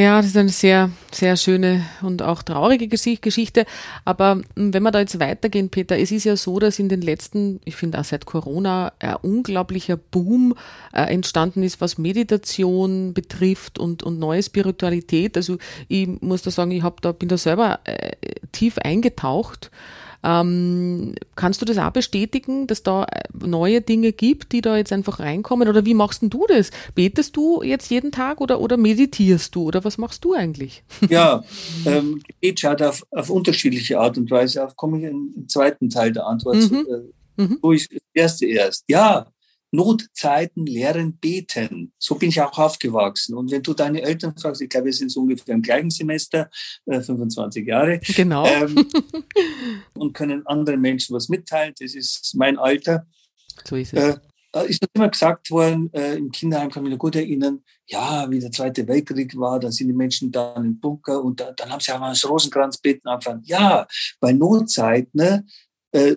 Ja, 0.00 0.16
das 0.16 0.28
ist 0.28 0.36
eine 0.38 0.48
sehr, 0.48 0.90
sehr 1.12 1.36
schöne 1.36 1.84
und 2.00 2.22
auch 2.22 2.42
traurige 2.42 2.88
Geschichte. 2.88 3.66
Aber 4.06 4.40
hm, 4.56 4.72
wenn 4.72 4.82
wir 4.82 4.92
da 4.92 5.00
jetzt 5.00 5.20
weitergehen, 5.20 5.68
Peter, 5.68 5.98
es 5.98 6.10
ist 6.10 6.24
ja 6.24 6.36
so, 6.36 6.58
dass 6.58 6.78
in 6.78 6.88
den 6.88 7.02
letzten, 7.02 7.60
ich 7.66 7.76
finde 7.76 7.98
auch 7.98 8.04
seit 8.04 8.24
Corona, 8.24 8.94
ein 8.98 9.16
unglaublicher 9.16 9.98
Boom 9.98 10.54
äh, 10.94 11.02
entstanden 11.12 11.62
ist, 11.62 11.82
was 11.82 11.98
Meditation 11.98 13.12
betrifft 13.12 13.78
und, 13.78 14.02
und 14.02 14.18
neue 14.18 14.42
Spiritualität. 14.42 15.36
Also 15.36 15.58
ich 15.86 16.08
muss 16.22 16.40
da 16.40 16.50
sagen, 16.50 16.70
ich 16.70 16.82
hab 16.82 17.02
da, 17.02 17.12
bin 17.12 17.28
da 17.28 17.36
selber 17.36 17.80
äh, 17.84 18.12
tief 18.52 18.78
eingetaucht. 18.78 19.70
Ähm, 20.22 21.14
kannst 21.34 21.62
du 21.62 21.64
das 21.64 21.78
auch 21.78 21.90
bestätigen, 21.90 22.66
dass 22.66 22.82
da 22.82 23.04
äh, 23.04 23.46
neue 23.46 23.80
Dinge 23.80 24.12
gibt, 24.12 24.52
die 24.52 24.60
da 24.60 24.76
jetzt 24.76 24.92
einfach 24.92 25.20
reinkommen? 25.20 25.68
Oder 25.68 25.84
wie 25.84 25.94
machst 25.94 26.22
denn 26.22 26.30
du 26.30 26.46
das? 26.46 26.70
Betest 26.94 27.36
du 27.36 27.62
jetzt 27.62 27.90
jeden 27.90 28.12
Tag 28.12 28.40
oder, 28.40 28.60
oder 28.60 28.76
meditierst 28.76 29.54
du? 29.54 29.62
Oder 29.62 29.84
was 29.84 29.98
machst 29.98 30.24
du 30.24 30.34
eigentlich? 30.34 30.82
Ja, 31.10 31.42
ähm, 31.86 32.22
Gebet 32.26 32.60
schaut 32.60 32.82
auf, 32.82 33.04
auf 33.10 33.30
unterschiedliche 33.30 33.98
Art 33.98 34.16
und 34.16 34.30
Weise 34.30 34.64
auf. 34.64 34.76
Komme 34.76 34.98
ich 34.98 35.04
im 35.04 35.48
zweiten 35.48 35.90
Teil 35.90 36.12
der 36.12 36.26
Antwort. 36.26 36.56
Mhm. 36.56 36.86
Äh, 37.36 37.42
mhm. 37.42 37.58
Wo 37.60 37.72
ich 37.72 37.88
das 37.88 37.98
erste 38.14 38.46
erst. 38.46 38.84
Ja, 38.86 39.26
Notzeiten 39.72 40.66
lehren 40.66 41.18
beten. 41.18 41.92
So 41.98 42.16
bin 42.16 42.30
ich 42.30 42.40
auch 42.40 42.56
aufgewachsen. 42.58 43.34
Und 43.34 43.50
wenn 43.50 43.62
du 43.62 43.74
deine 43.74 44.02
Eltern 44.02 44.36
fragst, 44.36 44.60
ich 44.60 44.68
glaube, 44.68 44.86
wir 44.86 44.92
sind 44.92 45.10
so 45.10 45.20
ungefähr 45.20 45.54
im 45.54 45.62
gleichen 45.62 45.90
Semester, 45.90 46.50
äh, 46.86 47.00
25 47.00 47.66
Jahre. 47.66 47.98
Genau. 48.00 48.46
Ähm, 48.46 48.86
und 49.94 50.12
können 50.12 50.46
anderen 50.46 50.80
Menschen 50.80 51.14
was 51.14 51.28
mitteilen. 51.28 51.74
Das 51.78 51.94
ist 51.94 52.34
mein 52.34 52.58
Alter. 52.58 53.06
So 53.64 53.76
ist 53.76 53.92
es. 53.92 54.00
Äh, 54.00 54.18
äh 54.54 54.68
ist 54.68 54.84
immer 54.94 55.08
gesagt 55.08 55.50
worden, 55.50 55.92
äh, 55.92 56.16
im 56.16 56.32
Kinderheim 56.32 56.70
kann 56.70 56.82
ich 56.82 56.88
mich 56.88 56.92
noch 56.92 56.98
gut 56.98 57.14
erinnern, 57.14 57.62
ja, 57.86 58.28
wie 58.30 58.40
der 58.40 58.50
Zweite 58.50 58.86
Weltkrieg 58.88 59.36
war, 59.36 59.60
da 59.60 59.70
sind 59.70 59.88
die 59.88 59.94
Menschen 59.94 60.32
dann 60.32 60.64
im 60.64 60.80
Bunker 60.80 61.22
und 61.22 61.38
da, 61.38 61.52
dann 61.52 61.70
haben 61.70 61.80
sie 61.80 61.92
auch 61.92 62.00
mal 62.00 62.10
das 62.10 62.28
Rosenkranzbeten 62.28 63.08
angefangen. 63.08 63.42
Ja, 63.44 63.86
bei 64.18 64.32
Notzeiten 64.32 65.10
ne, 65.12 65.46
äh, 65.92 66.16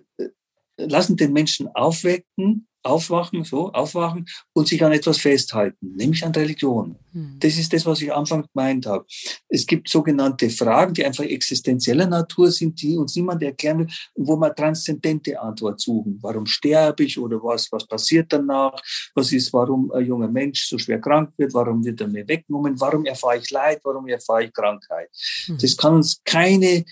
lassen 0.78 1.18
den 1.18 1.34
Menschen 1.34 1.68
aufwecken, 1.68 2.68
aufwachen, 2.84 3.44
so, 3.44 3.72
aufwachen 3.72 4.26
und 4.54 4.68
sich 4.68 4.84
an 4.84 4.92
etwas 4.92 5.18
festhalten, 5.18 5.96
nämlich 5.96 6.24
an 6.26 6.34
Religion. 6.34 6.98
Hm. 7.14 7.38
Das 7.40 7.58
ist 7.58 7.72
das, 7.72 7.86
was 7.86 8.02
ich 8.02 8.12
am 8.12 8.20
Anfang 8.20 8.46
gemeint 8.54 8.86
habe. 8.86 9.06
Es 9.48 9.66
gibt 9.66 9.88
sogenannte 9.88 10.50
Fragen, 10.50 10.94
die 10.94 11.06
einfach 11.06 11.24
existenzieller 11.24 12.08
Natur 12.08 12.52
sind, 12.52 12.82
die 12.82 12.98
uns 12.98 13.16
niemand 13.16 13.42
erklären 13.42 13.80
will, 13.80 13.88
wo 14.16 14.36
wir 14.36 14.54
transzendente 14.54 15.40
Antwort 15.40 15.80
suchen. 15.80 16.20
Warum 16.22 16.46
sterbe 16.46 17.04
ich 17.04 17.18
oder 17.18 17.38
was, 17.38 17.72
was 17.72 17.88
passiert 17.88 18.34
danach? 18.34 18.80
Was 19.16 19.32
ist, 19.32 19.54
warum 19.54 19.92
ein 19.92 20.06
junger 20.06 20.28
Mensch 20.28 20.68
so 20.68 20.78
schwer 20.78 21.00
krank 21.00 21.32
wird? 21.38 21.54
Warum 21.54 21.84
wird 21.86 22.02
er 22.02 22.08
mir 22.08 22.28
weggenommen? 22.28 22.80
Warum 22.80 23.06
erfahre 23.06 23.38
ich 23.38 23.50
Leid? 23.50 23.80
Warum 23.84 24.08
erfahre 24.08 24.46
ich 24.46 24.54
Krankheit? 24.54 25.10
Hm. 25.46 25.58
Das 25.58 25.78
kann 25.78 25.96
uns 25.96 26.22
keine 26.26 26.84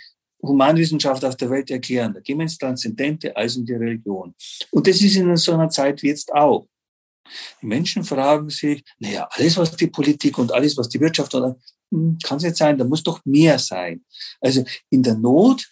Humanwissenschaft 0.42 1.24
auf 1.24 1.36
der 1.36 1.50
Welt 1.50 1.70
erklären. 1.70 2.14
Da 2.14 2.20
gehen 2.20 2.38
wir 2.38 2.44
ins 2.44 2.58
Transzendente, 2.58 3.36
also 3.36 3.60
in 3.60 3.66
die 3.66 3.74
Religion. 3.74 4.34
Und 4.72 4.88
das 4.88 5.02
ist 5.02 5.16
in 5.16 5.36
so 5.38 5.54
einer 5.54 5.70
Zeit 5.70 6.02
wie 6.02 6.08
jetzt 6.08 6.32
auch. 6.34 6.68
Die 7.62 7.66
Menschen 7.68 8.04
fragen 8.04 8.50
sich, 8.50 8.84
naja, 9.00 9.28
alles, 9.32 9.58
was 9.58 9.76
die 9.76 9.88
Politik 9.88 10.38
und 10.38 10.52
alles, 10.52 10.76
was 10.78 10.90
die 10.90 11.00
Wirtschaft 11.00 11.34
oder 11.36 11.58
hm, 11.92 12.18
kann 12.24 12.38
es 12.38 12.44
nicht 12.44 12.58
sein, 12.58 12.78
da 12.78 12.84
muss 12.84 13.04
doch 13.04 13.24
mehr 13.26 13.60
sein. 13.60 14.04
Also 14.40 14.64
in 14.90 15.04
der 15.04 15.16
Not 15.16 15.70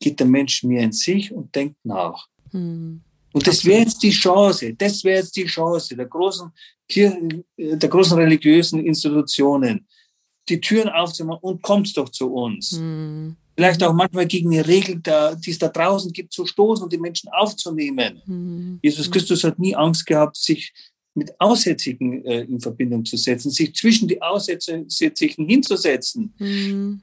geht 0.00 0.18
der 0.18 0.26
Mensch 0.26 0.62
mehr 0.64 0.82
in 0.82 0.92
sich 0.92 1.32
und 1.32 1.54
denkt 1.54 1.76
nach. 1.84 2.26
Hm. 2.50 3.02
Und 3.32 3.46
das 3.46 3.64
wäre 3.64 3.82
jetzt 3.82 4.02
die 4.02 4.10
Chance, 4.10 4.74
das 4.74 5.04
wäre 5.04 5.20
jetzt 5.20 5.36
die 5.36 5.44
Chance 5.44 5.96
der 5.96 6.06
großen 6.06 6.50
Kirchen, 6.88 7.44
der 7.56 7.88
großen 7.88 8.18
religiösen 8.18 8.84
Institutionen, 8.84 9.86
die 10.48 10.60
Türen 10.60 10.88
aufzumachen 10.88 11.40
und 11.42 11.62
kommt 11.62 11.96
doch 11.96 12.08
zu 12.08 12.32
uns. 12.32 12.72
Hm 12.72 13.36
vielleicht 13.62 13.82
auch 13.84 13.92
manchmal 13.92 14.26
gegen 14.26 14.52
eine 14.52 14.66
Regel, 14.66 15.00
die 15.44 15.50
es 15.52 15.58
da 15.58 15.68
draußen 15.68 16.12
gibt, 16.12 16.32
zu 16.32 16.46
stoßen 16.46 16.82
und 16.82 16.92
die 16.92 16.98
Menschen 16.98 17.30
aufzunehmen. 17.30 18.20
Mhm. 18.26 18.80
Jesus 18.82 19.08
Christus 19.08 19.44
hat 19.44 19.56
nie 19.60 19.76
Angst 19.76 20.04
gehabt, 20.04 20.36
sich 20.36 20.72
mit 21.14 21.32
Aussätzigen 21.38 22.24
äh, 22.24 22.40
in 22.40 22.58
Verbindung 22.58 23.04
zu 23.04 23.16
setzen, 23.16 23.50
sich 23.50 23.72
zwischen 23.72 24.08
die 24.08 24.20
Aussätzigen 24.20 25.46
hinzusetzen. 25.46 26.34
Mhm. 26.38 27.02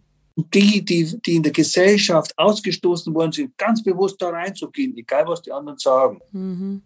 Die, 0.53 0.83
die, 0.83 1.17
die 1.25 1.35
in 1.35 1.43
der 1.43 1.53
Gesellschaft 1.53 2.37
ausgestoßen 2.37 3.13
worden 3.13 3.31
sind, 3.31 3.57
ganz 3.57 3.81
bewusst 3.81 4.21
da 4.21 4.29
reinzugehen, 4.29 4.97
egal 4.97 5.27
was 5.27 5.41
die 5.41 5.51
anderen 5.51 5.77
sagen. 5.77 6.19
Mhm. 6.31 6.81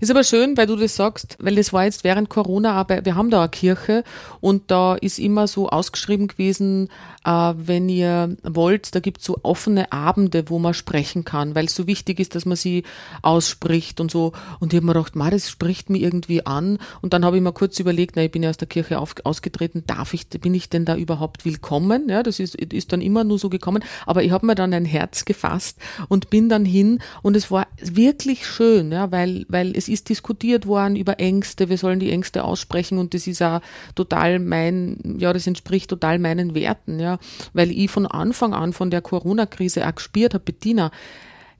Ist 0.00 0.10
aber 0.10 0.24
schön, 0.24 0.56
weil 0.56 0.66
du 0.66 0.76
das 0.76 0.96
sagst, 0.96 1.36
weil 1.40 1.56
das 1.56 1.72
war 1.72 1.84
jetzt 1.84 2.04
während 2.04 2.28
Corona, 2.28 2.72
aber 2.72 3.04
wir 3.04 3.14
haben 3.14 3.30
da 3.30 3.40
eine 3.40 3.48
Kirche 3.48 4.04
und 4.40 4.70
da 4.70 4.94
ist 4.94 5.18
immer 5.18 5.46
so 5.46 5.68
ausgeschrieben 5.68 6.28
gewesen, 6.28 6.90
äh, 7.24 7.54
wenn 7.56 7.88
ihr 7.88 8.36
wollt, 8.42 8.94
da 8.94 9.00
gibt 9.00 9.20
es 9.20 9.24
so 9.24 9.38
offene 9.42 9.90
Abende, 9.92 10.48
wo 10.50 10.58
man 10.58 10.74
sprechen 10.74 11.24
kann, 11.24 11.54
weil 11.54 11.66
es 11.66 11.74
so 11.74 11.86
wichtig 11.86 12.20
ist, 12.20 12.34
dass 12.34 12.44
man 12.44 12.56
sie 12.56 12.84
ausspricht 13.22 14.00
und 14.00 14.10
so. 14.10 14.32
Und 14.60 14.72
ich 14.72 14.76
habe 14.76 14.86
mir 14.86 14.92
gedacht, 14.92 15.16
ma, 15.16 15.30
das 15.30 15.50
spricht 15.50 15.90
mich 15.90 16.02
irgendwie 16.02 16.44
an. 16.44 16.78
Und 17.00 17.12
dann 17.14 17.24
habe 17.24 17.36
ich 17.36 17.42
mir 17.42 17.52
kurz 17.52 17.78
überlegt, 17.80 18.16
na, 18.16 18.22
ich 18.22 18.30
bin 18.30 18.42
ja 18.42 18.50
aus 18.50 18.56
der 18.56 18.68
Kirche 18.68 18.98
auf, 18.98 19.14
ausgetreten, 19.24 19.84
darf 19.86 20.14
ich, 20.14 20.28
bin 20.28 20.54
ich 20.54 20.68
denn 20.68 20.84
da 20.84 20.96
überhaupt 20.96 21.44
willkommen? 21.44 22.08
Ja, 22.08 22.22
das 22.22 22.40
ist, 22.40 22.54
ist 22.54 22.92
dann 22.92 23.00
immer 23.00 23.24
nur 23.24 23.38
so 23.38 23.48
gekommen. 23.48 23.82
Aber 24.06 24.22
ich 24.22 24.30
habe 24.30 24.46
mir 24.46 24.54
dann 24.54 24.74
ein 24.74 24.84
Herz 24.84 25.24
gefasst 25.24 25.78
und 26.08 26.30
bin 26.30 26.48
dann 26.48 26.64
hin 26.64 27.00
und 27.22 27.36
es 27.36 27.50
war 27.50 27.66
wirklich 27.80 28.46
schön, 28.46 28.92
ja, 28.92 29.10
weil, 29.10 29.46
weil 29.54 29.74
es 29.74 29.88
ist 29.88 30.10
diskutiert 30.10 30.66
worden 30.66 30.96
über 30.96 31.18
Ängste, 31.18 31.70
wir 31.70 31.78
sollen 31.78 32.00
die 32.00 32.10
Ängste 32.10 32.44
aussprechen 32.44 32.98
und 32.98 33.14
das 33.14 33.26
ist 33.26 33.42
auch 33.42 33.60
total 33.94 34.38
mein, 34.38 35.16
ja, 35.18 35.32
das 35.32 35.46
entspricht 35.46 35.88
total 35.88 36.18
meinen 36.18 36.54
Werten, 36.54 37.00
ja 37.00 37.18
weil 37.54 37.70
ich 37.70 37.90
von 37.90 38.06
Anfang 38.06 38.52
an 38.52 38.72
von 38.72 38.90
der 38.90 39.00
Corona-Krise 39.00 39.86
auch 39.86 39.94
gespürt 39.94 40.34
habe, 40.34 40.44
Bettina, 40.44 40.90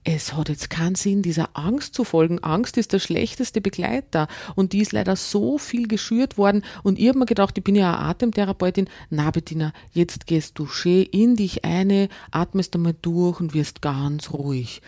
es 0.07 0.35
hat 0.35 0.51
jetzt 0.51 0.69
keinen 0.69 0.97
Sinn, 0.97 1.23
dieser 1.23 1.49
Angst 1.55 1.95
zu 1.95 2.05
folgen. 2.05 2.39
Angst 2.45 2.77
ist 2.77 2.93
der 2.93 2.99
schlechteste 2.99 3.63
Begleiter 3.63 4.29
und 4.55 4.75
die 4.75 4.81
ist 4.81 4.93
leider 4.93 5.17
so 5.17 5.57
viel 5.57 5.89
geschürt 5.89 6.37
worden. 6.37 6.63
Und 6.83 6.99
ich 6.99 7.09
habe 7.09 7.21
mir 7.21 7.25
gedacht, 7.25 7.57
ich 7.57 7.65
bin 7.65 7.75
ja 7.75 7.95
eine 7.97 8.09
Atemtherapeutin. 8.09 8.91
Na, 9.09 9.31
Bettina, 9.31 9.73
jetzt 9.93 10.27
gehst 10.27 10.59
du 10.59 10.67
schön 10.67 11.05
in 11.05 11.37
dich 11.37 11.65
eine, 11.65 12.11
atmest 12.31 12.75
einmal 12.75 12.95
durch 13.01 13.41
und 13.41 13.55
wirst 13.55 13.81
ganz 13.81 14.31
ruhig. 14.31 14.83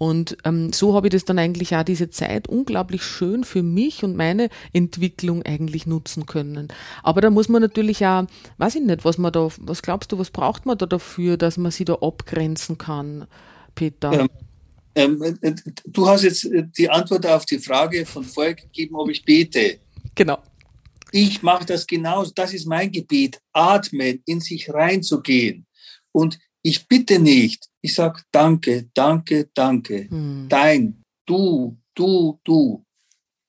Und 0.00 0.38
ähm, 0.46 0.72
so 0.72 0.94
habe 0.94 1.08
ich 1.08 1.12
das 1.12 1.26
dann 1.26 1.38
eigentlich 1.38 1.76
auch 1.76 1.82
diese 1.82 2.08
Zeit 2.08 2.48
unglaublich 2.48 3.02
schön 3.02 3.44
für 3.44 3.62
mich 3.62 4.02
und 4.02 4.16
meine 4.16 4.48
Entwicklung 4.72 5.42
eigentlich 5.42 5.86
nutzen 5.86 6.24
können. 6.24 6.68
Aber 7.02 7.20
da 7.20 7.28
muss 7.28 7.50
man 7.50 7.60
natürlich 7.60 8.06
auch, 8.06 8.24
weiß 8.56 8.76
ich 8.76 8.82
nicht, 8.82 9.04
was 9.04 9.18
man 9.18 9.30
da, 9.30 9.50
was 9.58 9.82
glaubst 9.82 10.10
du, 10.10 10.18
was 10.18 10.30
braucht 10.30 10.64
man 10.64 10.78
da 10.78 10.86
dafür, 10.86 11.36
dass 11.36 11.58
man 11.58 11.70
sie 11.70 11.84
da 11.84 11.96
abgrenzen 11.96 12.78
kann, 12.78 13.26
Peter? 13.74 14.20
Ähm, 14.20 14.28
ähm, 14.94 15.38
äh, 15.42 15.52
du 15.84 16.08
hast 16.08 16.22
jetzt 16.22 16.46
äh, 16.46 16.66
die 16.78 16.88
Antwort 16.88 17.26
auf 17.26 17.44
die 17.44 17.58
Frage 17.58 18.06
von 18.06 18.24
vorher 18.24 18.54
gegeben, 18.54 18.94
ob 18.96 19.10
ich 19.10 19.22
bete. 19.22 19.80
Genau. 20.14 20.38
Ich 21.12 21.42
mache 21.42 21.66
das 21.66 21.86
genauso. 21.86 22.32
Das 22.34 22.54
ist 22.54 22.66
mein 22.66 22.90
Gebet. 22.90 23.38
Atmen, 23.52 24.22
in 24.24 24.40
sich 24.40 24.72
reinzugehen. 24.72 25.66
Und 26.10 26.38
ich 26.62 26.88
bitte 26.88 27.18
nicht. 27.18 27.69
Ich 27.80 27.94
sag 27.94 28.24
danke, 28.30 28.90
danke, 28.94 29.48
danke. 29.54 30.08
Hm. 30.08 30.46
Dein, 30.48 31.02
du, 31.26 31.76
du, 31.94 32.38
du. 32.44 32.84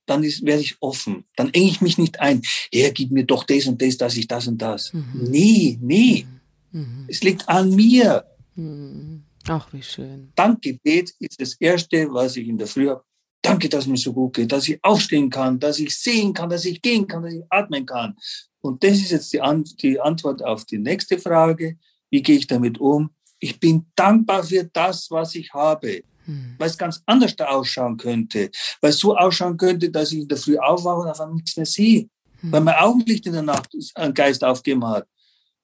Dann 0.06 0.24
ist, 0.24 0.46
werde 0.46 0.62
ich 0.62 0.76
offen. 0.82 1.26
Dann 1.36 1.54
enge 1.54 1.70
ich 1.70 1.82
mich 1.82 1.98
nicht 1.98 2.20
ein. 2.20 2.42
Herr, 2.74 2.92
gib 2.92 3.12
mir 3.12 3.26
doch 3.26 3.44
das 3.44 3.68
und 3.68 3.82
das, 3.82 3.98
dass 3.98 4.18
ich 4.18 4.28
das 4.28 4.48
und 4.48 4.62
das. 4.62 4.92
Mhm. 4.94 5.28
Nee, 5.30 5.78
nee. 5.82 6.26
Mhm. 6.72 7.06
Es 7.08 7.22
liegt 7.22 7.48
an 7.48 7.74
mir. 7.76 8.26
Mhm. 8.56 9.24
Ach, 9.48 9.72
wie 9.74 9.82
schön. 9.82 10.32
Dankgebet 10.36 11.14
ist 11.20 11.40
das 11.40 11.54
Erste, 11.56 12.08
was 12.12 12.36
ich 12.36 12.48
in 12.48 12.58
der 12.58 12.68
Früh 12.68 12.90
habe. 12.90 13.04
Danke, 13.42 13.70
dass 13.70 13.88
mir 13.88 13.98
so 13.98 14.14
gut 14.14 14.36
geht, 14.36 14.52
dass 14.52 14.68
ich 14.68 14.80
aufstehen 14.84 15.30
kann, 15.30 15.60
dass 15.60 15.80
ich 15.80 15.98
sehen 15.98 16.34
kann, 16.34 16.50
dass 16.50 16.66
ich 16.66 16.82
gehen 16.82 17.08
kann, 17.08 17.24
dass 17.24 17.34
ich 17.34 17.44
atmen 17.50 17.86
kann. 17.86 18.16
Und 18.62 18.84
das 18.84 18.98
ist 18.98 19.12
jetzt 19.12 19.34
die, 19.34 19.42
An 19.42 19.64
die 19.82 20.00
Antwort 20.00 20.44
auf 20.44 20.66
die 20.66 20.78
nächste 20.78 21.18
Frage. 21.18 21.78
Wie 22.12 22.22
gehe 22.22 22.38
ich 22.38 22.46
damit 22.46 22.80
um? 22.80 23.10
Ich 23.42 23.60
bin 23.60 23.88
dankbar 23.96 24.44
für 24.44 24.64
das, 24.64 25.10
was 25.10 25.36
ich 25.36 25.52
habe. 25.54 26.04
Hm. 26.26 26.56
Weil 26.58 26.70
es 26.70 26.78
ganz 26.78 27.02
anders 27.08 27.36
da 27.36 27.48
ausschauen 27.48 27.98
könnte. 27.98 28.52
Weil 28.80 28.92
es 28.92 29.00
so 29.00 29.18
ausschauen 29.18 29.58
könnte, 29.58 29.90
dass 29.90 30.12
ich 30.12 30.20
in 30.20 30.28
der 30.28 30.38
Früh 30.38 30.58
aufwache 30.58 31.00
und 31.02 31.08
einfach 31.08 31.34
nichts 31.34 31.58
mehr 31.58 31.66
sehe. 31.66 32.08
Hm. 32.42 32.52
Weil 32.52 32.62
mein 32.62 32.76
Augenlicht 32.76 33.26
in 33.26 33.34
der 33.34 33.42
Nacht 33.42 33.76
einen 33.96 34.14
Geist 34.14 34.44
aufgegeben 34.44 34.86
hat. 34.86 35.08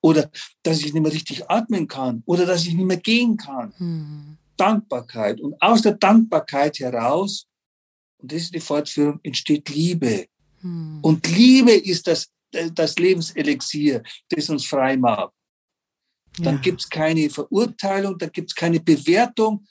Oder 0.02 0.30
dass 0.64 0.80
ich 0.80 0.94
nicht 0.94 1.02
mehr 1.02 1.14
richtig 1.14 1.50
atmen 1.50 1.88
kann. 1.88 2.24
Oder 2.26 2.46
dass 2.48 2.66
ich 2.66 2.74
nicht 2.74 2.86
mehr 2.86 2.98
gehen 2.98 3.38
kann. 3.38 3.74
Hm. 3.78 4.38
Dankbarkeit. 4.58 5.40
Und 5.40 5.62
aus 5.62 5.84
der 5.84 5.94
Dankbarkeit 5.94 6.80
heraus, 6.80 7.46
und 8.18 8.32
das 8.32 8.42
ist 8.42 8.56
die 8.56 8.60
Fortführung, 8.60 9.20
entsteht 9.22 9.70
Liebe. 9.70 10.26
Hm. 10.62 11.00
Und 11.04 11.28
Liebe 11.28 11.74
ist 11.74 12.08
das, 12.08 12.32
das 12.74 12.98
Lebenselixier, 12.98 14.02
das 14.30 14.50
uns 14.50 14.66
frei 14.66 14.98
macht. 14.98 15.37
Dann 16.40 16.56
ja. 16.56 16.62
gibt 16.62 16.82
es 16.82 16.90
keine 16.90 17.30
Verurteilung, 17.30 18.18
dann 18.18 18.32
gibt 18.32 18.52
es 18.52 18.56
keine 18.56 18.80
Bewertung. 18.80 19.66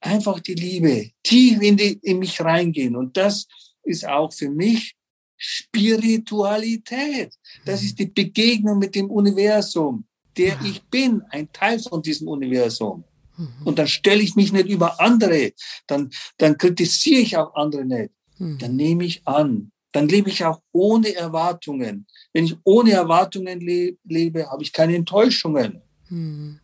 Einfach 0.00 0.40
die 0.40 0.54
Liebe, 0.54 1.10
tief 1.22 1.60
in, 1.60 1.76
die, 1.76 1.98
in 2.02 2.18
mich 2.18 2.40
reingehen. 2.40 2.96
Und 2.96 3.16
das 3.16 3.46
ist 3.82 4.06
auch 4.06 4.32
für 4.32 4.50
mich 4.50 4.94
Spiritualität. 5.36 7.34
Das 7.64 7.82
ist 7.82 7.98
die 7.98 8.06
Begegnung 8.06 8.78
mit 8.78 8.94
dem 8.94 9.10
Universum, 9.10 10.06
der 10.36 10.60
ich 10.62 10.82
bin, 10.84 11.22
ein 11.30 11.50
Teil 11.52 11.78
von 11.80 12.02
diesem 12.02 12.28
Universum. 12.28 13.04
Mhm. 13.36 13.66
Und 13.66 13.78
dann 13.78 13.88
stelle 13.88 14.22
ich 14.22 14.36
mich 14.36 14.52
nicht 14.52 14.68
über 14.68 15.00
andere, 15.00 15.52
dann, 15.86 16.10
dann 16.38 16.56
kritisiere 16.56 17.20
ich 17.20 17.36
auch 17.36 17.54
andere 17.54 17.84
nicht. 17.84 18.10
Mhm. 18.38 18.58
Dann 18.58 18.76
nehme 18.76 19.04
ich 19.04 19.26
an, 19.26 19.72
dann 19.94 20.08
lebe 20.08 20.28
ich 20.28 20.44
auch 20.44 20.60
ohne 20.72 21.14
Erwartungen. 21.14 22.06
Wenn 22.32 22.44
ich 22.44 22.56
ohne 22.64 22.90
Erwartungen 22.90 23.60
le 23.60 23.96
lebe, 24.04 24.50
habe 24.50 24.62
ich 24.62 24.72
keine 24.72 24.96
Enttäuschungen. 24.96 25.80
Mhm. 26.08 26.58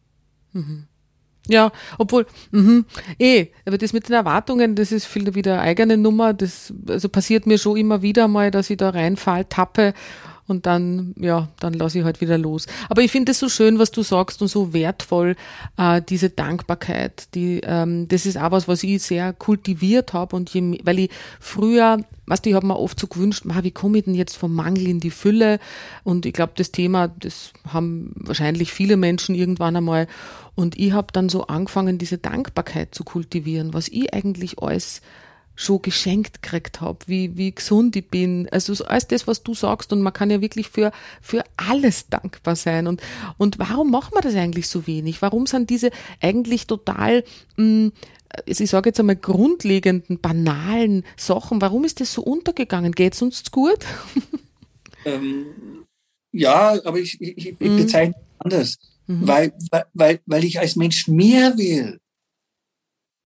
Mhm. 0.52 0.86
Ja, 1.46 1.70
obwohl, 1.96 2.26
mhm, 2.50 2.84
eh, 3.18 3.46
aber 3.64 3.78
das 3.78 3.92
mit 3.92 4.08
den 4.08 4.14
Erwartungen, 4.14 4.74
das 4.74 4.92
ist 4.92 5.06
viel 5.06 5.34
wieder 5.34 5.60
eigene 5.60 5.96
Nummer. 5.96 6.34
Das 6.34 6.74
also 6.88 7.08
passiert 7.08 7.46
mir 7.46 7.56
schon 7.58 7.76
immer 7.76 8.02
wieder 8.02 8.26
mal, 8.26 8.50
dass 8.50 8.68
ich 8.68 8.76
da 8.76 8.90
reinfall, 8.90 9.44
tappe 9.44 9.94
und 10.50 10.66
dann, 10.66 11.14
ja, 11.18 11.48
dann 11.60 11.74
lasse 11.74 12.00
ich 12.00 12.04
halt 12.04 12.20
wieder 12.20 12.36
los. 12.36 12.66
Aber 12.88 13.02
ich 13.02 13.12
finde 13.12 13.32
es 13.32 13.38
so 13.38 13.48
schön, 13.48 13.78
was 13.78 13.92
du 13.92 14.02
sagst 14.02 14.42
und 14.42 14.48
so 14.48 14.72
wertvoll, 14.72 15.36
äh, 15.76 16.02
diese 16.02 16.28
Dankbarkeit. 16.28 17.28
Die, 17.34 17.60
ähm, 17.62 18.08
das 18.08 18.26
ist 18.26 18.36
auch 18.36 18.50
was, 18.50 18.66
was 18.66 18.82
ich 18.82 19.02
sehr 19.02 19.32
kultiviert 19.32 20.12
habe 20.12 20.34
und 20.34 20.50
je, 20.50 20.80
weil 20.82 20.98
ich 20.98 21.10
früher, 21.38 22.04
weißt 22.26 22.44
du, 22.44 22.50
ich 22.50 22.56
habe 22.56 22.66
mir 22.66 22.78
oft 22.78 22.98
so 22.98 23.06
gewünscht, 23.06 23.44
wie 23.44 23.70
komme 23.70 23.98
ich 23.98 24.04
denn 24.04 24.14
jetzt 24.14 24.36
vom 24.36 24.52
Mangel 24.52 24.88
in 24.88 24.98
die 24.98 25.10
Fülle? 25.10 25.60
Und 26.02 26.26
ich 26.26 26.32
glaube, 26.32 26.52
das 26.56 26.72
Thema, 26.72 27.08
das 27.08 27.52
haben 27.68 28.12
wahrscheinlich 28.16 28.72
viele 28.72 28.96
Menschen 28.96 29.36
irgendwann 29.36 29.76
einmal. 29.76 30.08
Und 30.56 30.76
ich 30.76 30.92
habe 30.92 31.12
dann 31.12 31.28
so 31.28 31.46
angefangen, 31.46 31.98
diese 31.98 32.18
Dankbarkeit 32.18 32.92
zu 32.92 33.04
kultivieren, 33.04 33.72
was 33.72 33.88
ich 33.88 34.12
eigentlich 34.12 34.58
alles 34.58 35.00
schon 35.60 35.82
geschenkt 35.82 36.42
gekriegt 36.42 36.80
habe, 36.80 36.98
wie, 37.06 37.36
wie 37.36 37.54
gesund 37.54 37.94
ich 37.94 38.08
bin. 38.08 38.48
Also 38.50 38.72
alles 38.86 39.08
das, 39.08 39.26
was 39.26 39.42
du 39.42 39.54
sagst. 39.54 39.92
Und 39.92 40.00
man 40.00 40.12
kann 40.12 40.30
ja 40.30 40.40
wirklich 40.40 40.70
für, 40.70 40.90
für 41.20 41.44
alles 41.56 42.08
dankbar 42.08 42.56
sein. 42.56 42.86
Und, 42.86 43.02
und 43.36 43.58
warum 43.58 43.90
macht 43.90 44.14
man 44.14 44.22
das 44.22 44.34
eigentlich 44.34 44.68
so 44.68 44.86
wenig? 44.86 45.20
Warum 45.20 45.46
sind 45.46 45.68
diese 45.68 45.90
eigentlich 46.20 46.66
total 46.66 47.24
mh, 47.56 47.64
mm, 47.64 47.92
ich 48.46 48.70
sage 48.70 48.90
jetzt 48.90 49.00
einmal, 49.00 49.16
grundlegenden, 49.16 50.20
banalen 50.20 51.04
Sachen, 51.16 51.60
warum 51.60 51.82
ist 51.82 52.00
das 52.00 52.12
so 52.12 52.22
untergegangen? 52.22 52.92
Geht 52.92 53.14
es 53.14 53.22
uns 53.22 53.50
gut? 53.50 53.80
Ähm, 55.06 55.86
ja, 56.30 56.78
aber 56.84 56.98
ich, 56.98 57.18
ich, 57.22 57.38
ich 57.38 57.58
mhm. 57.58 57.78
bezeichne 57.78 58.14
anders, 58.38 58.76
mhm. 59.06 59.26
weil, 59.26 59.52
weil, 59.94 60.20
weil 60.26 60.44
ich 60.44 60.58
als 60.58 60.76
Mensch 60.76 61.08
mehr 61.08 61.56
will. 61.56 61.98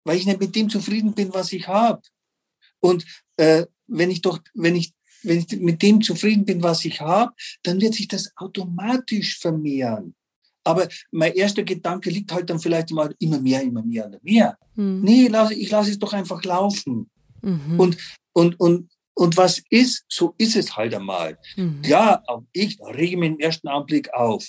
Weil 0.04 0.18
ich 0.18 0.26
nicht 0.26 0.42
mit 0.42 0.54
dem 0.54 0.70
zufrieden 0.70 1.14
bin, 1.14 1.34
was 1.34 1.54
ich 1.54 1.70
habe. 1.70 2.02
Und 2.82 3.06
äh, 3.38 3.66
wenn 3.88 4.12
ich 4.12 4.22
doch, 4.22 4.40
wenn 4.54 4.76
ich, 4.76 4.94
wenn 5.24 5.40
ich 5.40 5.60
mit 5.60 5.82
dem 5.82 6.02
zufrieden 6.02 6.46
bin, 6.46 6.62
was 6.62 6.84
ich 6.84 7.00
habe, 7.00 7.34
dann 7.64 7.80
wird 7.80 7.94
sich 7.94 8.08
das 8.08 8.32
automatisch 8.36 9.40
vermehren. 9.40 10.16
Aber 10.64 10.88
mein 11.12 11.34
erster 11.34 11.64
Gedanke 11.64 12.10
liegt 12.10 12.32
halt 12.32 12.50
dann 12.50 12.60
vielleicht 12.60 12.92
immer, 12.92 13.10
immer 13.20 13.40
mehr, 13.40 13.62
immer 13.64 13.84
mehr, 13.84 14.06
immer 14.06 14.20
mehr. 14.22 14.58
Mhm. 14.76 15.02
Nee, 15.02 15.28
lass, 15.28 15.52
ich 15.52 15.70
lasse 15.70 15.92
es 15.92 16.00
doch 16.00 16.14
einfach 16.14 16.44
laufen. 16.44 17.10
Mhm. 17.42 17.80
Und, 17.80 17.98
und, 18.34 18.60
und, 18.60 18.90
und 19.14 19.38
was 19.38 19.62
ist, 19.70 20.06
so 20.08 20.36
ist 20.38 20.56
es 20.56 20.76
halt 20.76 20.94
einmal. 20.94 21.38
Mhm. 21.56 21.82
Ja, 21.86 22.22
auch 22.28 22.44
ich 22.52 22.80
rege 22.80 23.18
mich 23.18 23.32
im 23.32 23.40
ersten 23.40 23.68
Augenblick 23.68 24.14
auf. 24.14 24.48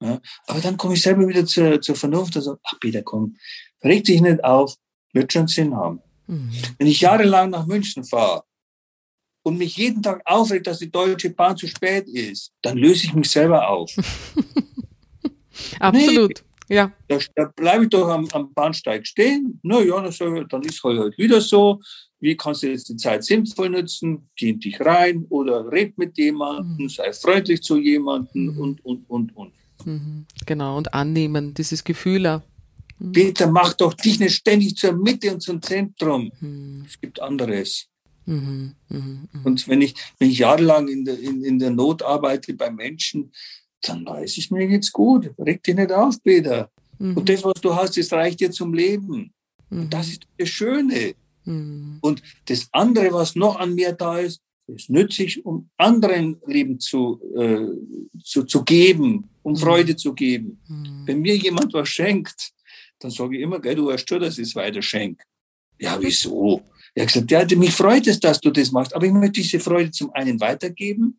Ja, 0.00 0.20
aber 0.46 0.60
dann 0.60 0.76
komme 0.76 0.94
ich 0.94 1.02
selber 1.02 1.26
wieder 1.26 1.44
zur, 1.44 1.80
zur 1.80 1.96
Vernunft 1.96 2.36
und 2.36 2.42
sage, 2.42 2.60
ach 2.62 2.78
Peter, 2.80 3.02
komm, 3.02 3.36
reg 3.82 4.04
dich 4.04 4.20
nicht 4.20 4.44
auf, 4.44 4.76
wird 5.12 5.32
schon 5.32 5.48
Sinn 5.48 5.74
haben. 5.74 6.00
Mhm. 6.28 6.50
Wenn 6.78 6.86
ich 6.86 7.00
jahrelang 7.00 7.50
nach 7.50 7.66
München 7.66 8.04
fahre 8.04 8.44
und 9.42 9.58
mich 9.58 9.76
jeden 9.76 10.02
Tag 10.02 10.22
aufregt, 10.24 10.66
dass 10.66 10.78
die 10.78 10.90
Deutsche 10.90 11.30
Bahn 11.30 11.56
zu 11.56 11.66
spät 11.66 12.06
ist, 12.06 12.52
dann 12.62 12.76
löse 12.76 13.06
ich 13.06 13.14
mich 13.14 13.30
selber 13.30 13.68
auf. 13.68 13.90
Absolut. 15.80 16.44
Nee, 16.68 16.76
ja. 16.76 16.92
Da, 17.08 17.18
da 17.34 17.44
bleibe 17.56 17.84
ich 17.84 17.90
doch 17.90 18.08
am, 18.08 18.28
am 18.32 18.52
Bahnsteig 18.52 19.06
stehen. 19.06 19.58
Na 19.62 19.80
ja, 19.80 20.00
dann, 20.00 20.48
dann 20.48 20.62
ist 20.62 20.82
halt, 20.84 20.98
halt 20.98 21.18
wieder 21.18 21.40
so. 21.40 21.80
Wie 22.20 22.36
kannst 22.36 22.62
du 22.62 22.68
jetzt 22.68 22.88
die 22.88 22.96
Zeit 22.96 23.24
sinnvoll 23.24 23.70
nutzen? 23.70 24.28
Geh 24.36 24.50
in 24.50 24.60
dich 24.60 24.78
rein 24.80 25.24
oder 25.30 25.70
red 25.70 25.96
mit 25.96 26.18
jemandem, 26.18 26.84
mhm. 26.84 26.88
sei 26.88 27.12
freundlich 27.12 27.62
zu 27.62 27.78
jemandem 27.78 28.54
mhm. 28.54 28.60
und, 28.60 28.84
und, 28.84 29.08
und, 29.08 29.36
und. 29.36 29.52
Mhm. 29.84 30.26
Genau, 30.44 30.76
und 30.76 30.92
annehmen, 30.92 31.54
dieses 31.54 31.84
Gefühl. 31.84 32.42
Mhm. 32.98 33.12
Peter, 33.12 33.46
mach 33.50 33.74
doch 33.74 33.94
dich 33.94 34.18
nicht 34.18 34.34
ständig 34.34 34.76
zur 34.76 34.92
Mitte 34.92 35.32
und 35.32 35.40
zum 35.40 35.62
Zentrum. 35.62 36.30
Mhm. 36.40 36.84
Es 36.86 37.00
gibt 37.00 37.20
anderes. 37.20 37.86
Mhm. 38.26 38.74
Mhm. 38.88 39.28
Und 39.44 39.68
wenn 39.68 39.82
ich, 39.82 39.94
wenn 40.18 40.30
ich 40.30 40.38
jahrelang 40.38 40.88
in 40.88 41.04
der, 41.04 41.18
in, 41.18 41.42
in 41.44 41.58
der 41.58 41.70
Not 41.70 42.02
arbeite 42.02 42.54
bei 42.54 42.70
Menschen, 42.70 43.32
dann 43.82 44.04
weiß 44.04 44.38
ich, 44.38 44.50
mir 44.50 44.66
geht's 44.66 44.92
gut. 44.92 45.30
Reg 45.38 45.62
dich 45.62 45.74
nicht 45.74 45.92
auf, 45.92 46.22
Peter. 46.22 46.70
Mhm. 46.98 47.16
Und 47.16 47.28
das, 47.28 47.44
was 47.44 47.60
du 47.60 47.74
hast, 47.74 47.96
das 47.96 48.12
reicht 48.12 48.40
dir 48.40 48.50
zum 48.50 48.74
Leben. 48.74 49.32
Mhm. 49.70 49.80
Und 49.80 49.94
das 49.94 50.08
ist 50.08 50.22
das 50.36 50.48
Schöne. 50.48 51.14
Mhm. 51.44 51.98
Und 52.00 52.22
das 52.46 52.68
andere, 52.72 53.12
was 53.12 53.34
noch 53.34 53.58
an 53.58 53.74
mir 53.74 53.92
da 53.92 54.18
ist, 54.18 54.40
ist 54.66 54.90
nützlich, 54.90 55.44
um 55.46 55.70
anderen 55.78 56.36
Leben 56.46 56.78
zu, 56.78 57.20
äh, 57.34 57.66
zu, 58.22 58.44
zu 58.44 58.64
geben, 58.64 59.30
um 59.42 59.52
mhm. 59.52 59.56
Freude 59.56 59.96
zu 59.96 60.12
geben. 60.12 60.60
Mhm. 60.68 61.02
Wenn 61.06 61.20
mir 61.20 61.36
jemand 61.36 61.72
was 61.72 61.88
schenkt, 61.88 62.52
dann 62.98 63.10
sage 63.10 63.36
ich 63.36 63.42
immer, 63.42 63.60
gell, 63.60 63.74
du 63.74 63.86
weißt 63.86 64.08
schon, 64.08 64.20
dass 64.20 64.38
ich 64.38 64.48
es 64.48 64.54
weiter 64.54 64.82
schenke. 64.82 65.24
Ja, 65.78 65.98
wieso? 66.00 66.62
Er 66.94 67.02
hat 67.02 67.12
gesagt, 67.12 67.30
ja, 67.30 67.58
mich 67.58 67.72
freut 67.72 68.06
es, 68.06 68.18
dass 68.18 68.40
du 68.40 68.50
das 68.50 68.72
machst, 68.72 68.94
aber 68.94 69.06
ich 69.06 69.12
möchte 69.12 69.40
diese 69.40 69.60
Freude 69.60 69.90
zum 69.90 70.12
einen 70.12 70.40
weitergeben 70.40 71.18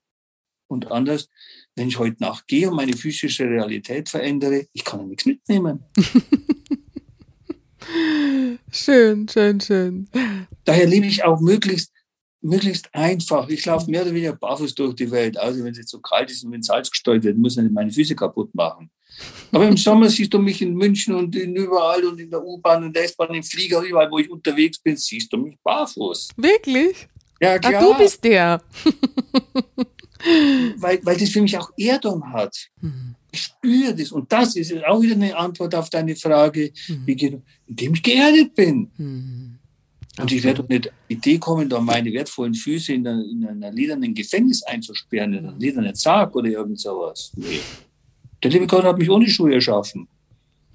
und 0.68 0.92
anders, 0.92 1.30
wenn 1.76 1.88
ich 1.88 1.98
heute 1.98 2.22
Nacht 2.22 2.48
gehe 2.48 2.70
und 2.70 2.76
meine 2.76 2.94
physische 2.94 3.46
Realität 3.46 4.10
verändere, 4.10 4.68
ich 4.74 4.84
kann 4.84 5.00
ja 5.00 5.06
nichts 5.06 5.26
mitnehmen. 5.26 5.86
schön, 8.72 9.28
schön, 9.28 9.62
schön. 9.62 10.10
Daher 10.66 10.88
lebe 10.88 11.08
ich 11.08 11.24
auch 11.24 11.40
möglichst, 11.40 11.94
möglichst 12.42 12.94
einfach. 12.94 13.48
Ich 13.50 13.66
laufe 13.66 13.90
mehr 13.90 14.02
oder 14.02 14.14
weniger 14.14 14.36
barfuß 14.36 14.76
durch 14.76 14.96
die 14.96 15.10
Welt. 15.10 15.38
Also 15.38 15.64
wenn 15.64 15.72
es 15.72 15.78
jetzt 15.78 15.92
so 15.92 16.00
kalt 16.00 16.30
ist 16.30 16.44
und 16.44 16.52
wenn 16.52 16.62
Salz 16.62 16.92
gesteuert 16.92 17.24
wird, 17.24 17.38
muss 17.38 17.58
ich 17.58 17.72
meine 17.72 17.92
Füße 17.92 18.16
kaputt 18.16 18.54
machen. 18.54 18.92
Aber 19.52 19.68
im 19.68 19.78
Sommer 19.78 20.10
siehst 20.10 20.34
du 20.34 20.40
mich 20.40 20.62
in 20.62 20.76
München 20.76 21.16
und 21.16 21.36
in 21.36 21.56
überall 21.56 22.06
und 22.06 22.20
in 22.20 22.30
der 22.30 22.44
U-Bahn 22.44 22.84
und 22.84 22.96
der 22.96 23.06
S-Bahn, 23.06 23.34
im 23.34 23.44
Flieger, 23.44 23.82
überall, 23.82 24.10
wo 24.12 24.20
ich 24.20 24.30
unterwegs 24.30 24.78
bin, 24.80 24.96
siehst 24.96 25.34
du 25.34 25.38
mich 25.38 25.58
barfuß. 25.64 26.30
Wirklich? 26.38 27.08
Ja, 27.42 27.58
klar. 27.58 27.74
Ah, 27.76 27.80
du 27.82 27.98
bist 27.98 28.24
der. 28.24 28.62
weil, 30.78 31.00
weil 31.04 31.18
das 31.18 31.30
für 31.30 31.42
mich 31.42 31.58
auch 31.58 31.72
Erdung 31.78 32.32
hat. 32.32 32.56
Mhm. 32.82 33.16
Ich 33.32 33.42
spüre 33.44 33.96
das. 33.96 34.12
Und 34.12 34.32
das 34.32 34.56
ist 34.56 34.74
auch 34.86 35.02
wieder 35.02 35.16
eine 35.16 35.36
Antwort 35.36 35.74
auf 35.76 35.90
deine 35.90 36.16
Frage, 36.16 36.72
mhm. 36.88 37.02
wie 37.06 37.42
indem 37.68 37.94
ich 37.94 38.04
geerdet 38.04 38.54
bin. 38.56 38.92
Mhm. 38.98 39.60
Und 40.20 40.32
ich 40.32 40.44
werde 40.44 40.66
nicht 40.68 40.92
die 41.08 41.14
Idee 41.14 41.38
kommen, 41.38 41.70
da 41.70 41.80
meine 41.80 42.12
wertvollen 42.12 42.54
Füße 42.54 42.94
in, 42.94 43.08
einer, 43.08 43.24
in 43.24 43.46
einer 43.46 43.72
liedernen 43.72 44.14
Gefängnis 44.14 44.64
einzusperren, 44.64 45.34
in 45.34 45.46
einem 45.46 45.58
liedernen 45.58 45.96
Sarg 45.96 46.36
oder 46.36 46.50
irgend 46.50 46.80
sowas. 46.80 47.32
Nee. 47.36 47.62
Der 48.44 48.52
liebe 48.52 48.68
Gott 48.68 48.84
hat 48.84 48.98
mich 48.98 49.10
ohne 49.10 49.28
Schuhe 49.28 49.54
erschaffen. 49.54 50.08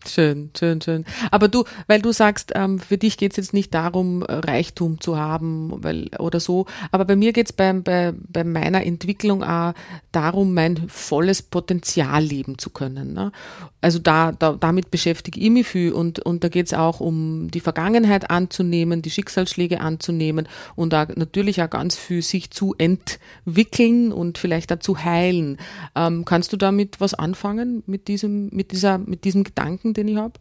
Schön, 0.07 0.51
schön, 0.57 0.81
schön. 0.83 1.05
Aber 1.31 1.49
du, 1.49 1.65
weil 1.87 2.03
du 2.03 2.13
sagst, 2.13 2.53
ähm, 2.55 2.79
für 2.79 2.99
dich 2.99 3.17
geht 3.17 3.33
es 3.33 3.37
jetzt 3.37 3.55
nicht 3.55 3.73
darum, 3.73 4.23
Reichtum 4.23 5.01
zu 5.01 5.17
haben 5.17 5.73
weil, 5.83 6.11
oder 6.19 6.41
so, 6.41 6.67
aber 6.91 7.05
bei 7.05 7.17
mir 7.17 7.33
geht 7.33 7.47
es 7.47 7.53
bei, 7.53 7.73
bei, 7.73 8.13
bei 8.15 8.45
meiner 8.45 8.85
Entwicklung 8.85 9.43
auch 9.43 9.73
darum, 10.13 10.53
mein 10.53 10.89
volles 10.89 11.43
Potenzial 11.43 12.23
leben 12.23 12.59
zu 12.59 12.71
können. 12.71 13.15
Ne? 13.15 13.33
Also 13.81 13.99
da, 13.99 14.33
da, 14.33 14.53
damit 14.53 14.91
beschäftige 14.91 15.41
ich 15.41 15.51
mich 15.51 15.67
viel 15.67 15.93
und, 15.93 16.19
und 16.19 16.45
da 16.45 16.49
geht 16.49 16.67
es 16.67 16.75
auch 16.75 17.01
um 17.01 17.51
die 17.51 17.61
Vergangenheit 17.61 18.31
anzunehmen, 18.31 19.03
die 19.03 19.11
Schicksalsschläge 19.11 19.81
anzunehmen 19.81 20.49
und 20.77 20.93
da 20.93 21.07
natürlich 21.15 21.63
auch 21.63 21.71
ganz 21.71 21.97
viel 21.97 22.23
sich 22.23 22.51
zu 22.51 22.75
entwickeln 22.77 24.13
und 24.13 24.39
vielleicht 24.39 24.71
dazu 24.71 25.03
heilen. 25.03 25.59
Ähm, 25.95 26.25
kannst 26.25 26.53
du 26.53 26.57
damit 26.57 27.01
was 27.01 27.15
anfangen 27.15 27.83
mit 27.87 28.09
diesem, 28.09 28.49
mit 28.51 28.73
dieser, 28.73 28.99
mit 28.99 29.25
diesem 29.25 29.45
Gedanken? 29.45 29.94
Den 29.95 30.09
ich 30.09 30.17
habe? 30.17 30.35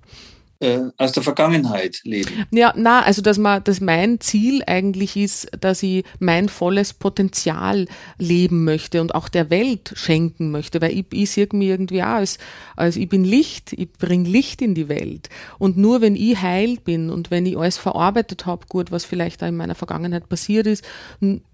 Äh, 0.63 0.91
aus 0.97 1.11
der 1.11 1.23
Vergangenheit 1.23 1.99
leben. 2.05 2.45
Ja, 2.51 2.73
na, 2.77 3.01
also 3.01 3.21
dass 3.21 3.37
man, 3.37 3.61
dass 3.65 3.81
mein 3.81 4.21
Ziel 4.21 4.63
eigentlich 4.65 5.17
ist, 5.17 5.49
dass 5.59 5.83
ich 5.83 6.05
mein 6.19 6.47
volles 6.47 6.93
Potenzial 6.93 7.85
leben 8.17 8.63
möchte 8.63 9.01
und 9.01 9.13
auch 9.13 9.27
der 9.27 9.49
Welt 9.49 9.91
schenken 9.95 10.51
möchte, 10.51 10.79
weil 10.79 10.97
ich, 10.97 11.07
ich 11.11 11.31
sehe 11.31 11.49
mich 11.51 11.67
irgendwie 11.67 12.01
auch 12.01 12.07
als, 12.07 12.37
als 12.77 12.95
ich 12.95 13.09
bin 13.09 13.25
Licht, 13.25 13.73
ich 13.73 13.91
bringe 13.91 14.29
Licht 14.29 14.61
in 14.61 14.73
die 14.73 14.87
Welt. 14.87 15.27
Und 15.59 15.75
nur 15.75 15.99
wenn 15.99 16.15
ich 16.15 16.41
heil 16.41 16.77
bin 16.77 17.09
und 17.09 17.29
wenn 17.29 17.45
ich 17.45 17.57
alles 17.57 17.77
verarbeitet 17.77 18.45
habe, 18.45 18.65
gut, 18.69 18.89
was 18.89 19.03
vielleicht 19.03 19.41
da 19.41 19.47
in 19.47 19.57
meiner 19.57 19.75
Vergangenheit 19.75 20.29
passiert 20.29 20.65
ist, 20.65 20.85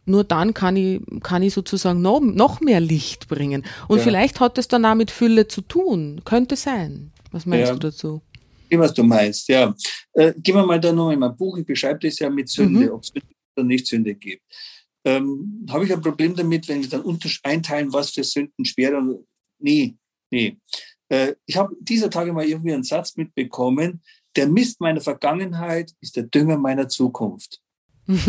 nur 0.05 0.23
dann 0.23 0.53
kann 0.53 0.75
ich, 0.75 1.01
kann 1.23 1.41
ich 1.41 1.55
sozusagen 1.55 2.03
noch, 2.03 2.19
noch 2.19 2.61
mehr 2.61 2.79
Licht 2.79 3.27
bringen. 3.27 3.65
Und 3.87 3.97
ja. 3.99 4.03
vielleicht 4.03 4.39
hat 4.39 4.59
es 4.59 4.67
dann 4.67 4.85
auch 4.85 4.93
mit 4.93 5.09
Fülle 5.09 5.47
zu 5.47 5.61
tun. 5.61 6.21
Könnte 6.25 6.55
sein. 6.55 7.11
Was 7.31 7.45
meinst 7.45 7.67
ja. 7.67 7.73
du 7.73 7.79
dazu? 7.79 8.21
Was 8.71 8.93
du 8.93 9.03
meinst, 9.03 9.47
ja. 9.47 9.73
Äh, 10.13 10.33
gehen 10.37 10.55
wir 10.55 10.65
mal 10.65 10.79
da 10.79 10.91
noch 10.91 11.11
in 11.11 11.19
mein 11.19 11.35
Buch, 11.35 11.57
ich 11.57 11.65
beschreibe 11.65 11.99
das 11.99 12.19
ja 12.19 12.29
mit 12.29 12.49
Sünde, 12.49 12.87
mhm. 12.87 12.91
ob 12.91 13.03
es 13.03 13.09
Sünde 13.09 13.27
oder 13.55 13.65
nicht 13.65 13.87
Sünde 13.87 14.13
gibt. 14.13 14.43
Ähm, 15.05 15.65
Habe 15.69 15.85
ich 15.85 15.93
ein 15.93 16.01
Problem 16.01 16.35
damit, 16.35 16.67
wenn 16.67 16.81
ich 16.81 16.89
dann 16.89 17.03
einteilen, 17.43 17.91
was 17.91 18.11
für 18.11 18.23
Sünden 18.23 18.65
schwerer. 18.65 19.03
Nee, 19.59 19.95
nee. 20.29 20.57
Äh, 21.07 21.33
ich 21.45 21.57
habe 21.57 21.75
dieser 21.79 22.09
Tage 22.09 22.31
mal 22.31 22.45
irgendwie 22.45 22.73
einen 22.73 22.83
Satz 22.83 23.15
mitbekommen, 23.15 24.01
der 24.35 24.47
Mist 24.47 24.79
meiner 24.79 25.01
Vergangenheit 25.01 25.91
ist 26.01 26.15
der 26.15 26.23
Dünger 26.23 26.57
meiner 26.57 26.87
Zukunft. 26.87 27.59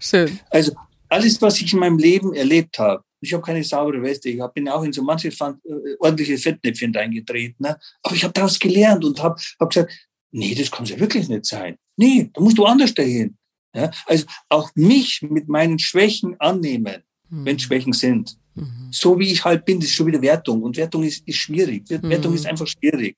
Schön. 0.00 0.40
Also 0.50 0.72
alles, 1.08 1.40
was 1.40 1.60
ich 1.60 1.72
in 1.72 1.78
meinem 1.78 1.98
Leben 1.98 2.34
erlebt 2.34 2.78
habe, 2.78 3.04
ich 3.24 3.32
habe 3.32 3.42
keine 3.42 3.64
saubere 3.64 4.02
Weste. 4.02 4.28
Ich 4.28 4.40
bin 4.54 4.68
auch 4.68 4.82
in 4.82 4.92
so 4.92 5.02
manche 5.02 5.28
äh, 5.28 5.96
ordentliche 5.98 6.38
Fettnäpfchen 6.38 6.94
reingetreten. 6.94 7.56
Ne? 7.58 7.78
Aber 8.02 8.14
ich 8.14 8.24
habe 8.24 8.32
daraus 8.32 8.58
gelernt 8.58 9.04
und 9.04 9.22
habe 9.22 9.40
hab 9.58 9.70
gesagt, 9.70 9.92
nee, 10.30 10.54
das 10.54 10.70
kann 10.70 10.84
ja 10.84 10.98
wirklich 10.98 11.28
nicht 11.28 11.46
sein. 11.46 11.76
Nee, 11.96 12.30
da 12.32 12.40
musst 12.40 12.58
du 12.58 12.64
anders 12.64 12.94
dahin. 12.94 13.36
Ja? 13.74 13.90
Also 14.06 14.26
auch 14.48 14.70
mich 14.74 15.22
mit 15.22 15.48
meinen 15.48 15.78
Schwächen 15.78 16.38
annehmen, 16.40 17.02
mhm. 17.28 17.44
wenn 17.44 17.58
Schwächen 17.58 17.92
sind. 17.92 18.36
Mhm. 18.54 18.88
So 18.90 19.18
wie 19.18 19.32
ich 19.32 19.44
halt 19.44 19.64
bin, 19.64 19.80
das 19.80 19.88
ist 19.88 19.94
schon 19.94 20.06
wieder 20.06 20.22
Wertung. 20.22 20.62
Und 20.62 20.76
Wertung 20.76 21.02
ist, 21.02 21.26
ist 21.26 21.36
schwierig. 21.36 21.88
Wertung 21.88 22.32
mhm. 22.32 22.36
ist 22.36 22.46
einfach 22.46 22.66
schwierig. 22.66 23.16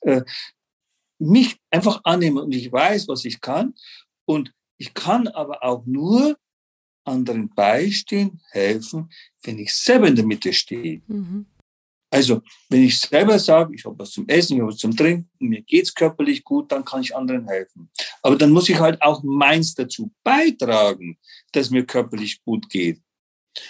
Äh, 0.00 0.22
mich 1.18 1.56
einfach 1.70 2.00
annehmen 2.04 2.38
und 2.38 2.54
ich 2.54 2.70
weiß, 2.70 3.08
was 3.08 3.24
ich 3.24 3.40
kann. 3.40 3.74
Und 4.26 4.52
ich 4.78 4.92
kann 4.94 5.28
aber 5.28 5.62
auch 5.62 5.86
nur, 5.86 6.36
anderen 7.04 7.48
beistehen, 7.50 8.40
helfen, 8.50 9.10
wenn 9.42 9.58
ich 9.58 9.74
selber 9.74 10.08
in 10.08 10.16
der 10.16 10.26
Mitte 10.26 10.52
stehe. 10.52 11.02
Mhm. 11.06 11.46
Also, 12.10 12.42
wenn 12.70 12.84
ich 12.84 13.00
selber 13.00 13.38
sage, 13.40 13.74
ich 13.74 13.84
habe 13.84 13.98
was 13.98 14.12
zum 14.12 14.28
Essen, 14.28 14.54
ich 14.54 14.60
habe 14.60 14.70
was 14.70 14.78
zum 14.78 14.96
Trinken, 14.96 15.28
mir 15.40 15.62
geht's 15.62 15.92
körperlich 15.92 16.44
gut, 16.44 16.70
dann 16.70 16.84
kann 16.84 17.00
ich 17.00 17.14
anderen 17.14 17.48
helfen. 17.48 17.90
Aber 18.22 18.36
dann 18.36 18.52
muss 18.52 18.68
ich 18.68 18.78
halt 18.78 19.02
auch 19.02 19.22
meins 19.24 19.74
dazu 19.74 20.12
beitragen, 20.22 21.18
dass 21.50 21.70
mir 21.70 21.84
körperlich 21.84 22.40
gut 22.44 22.68
geht. 22.68 23.00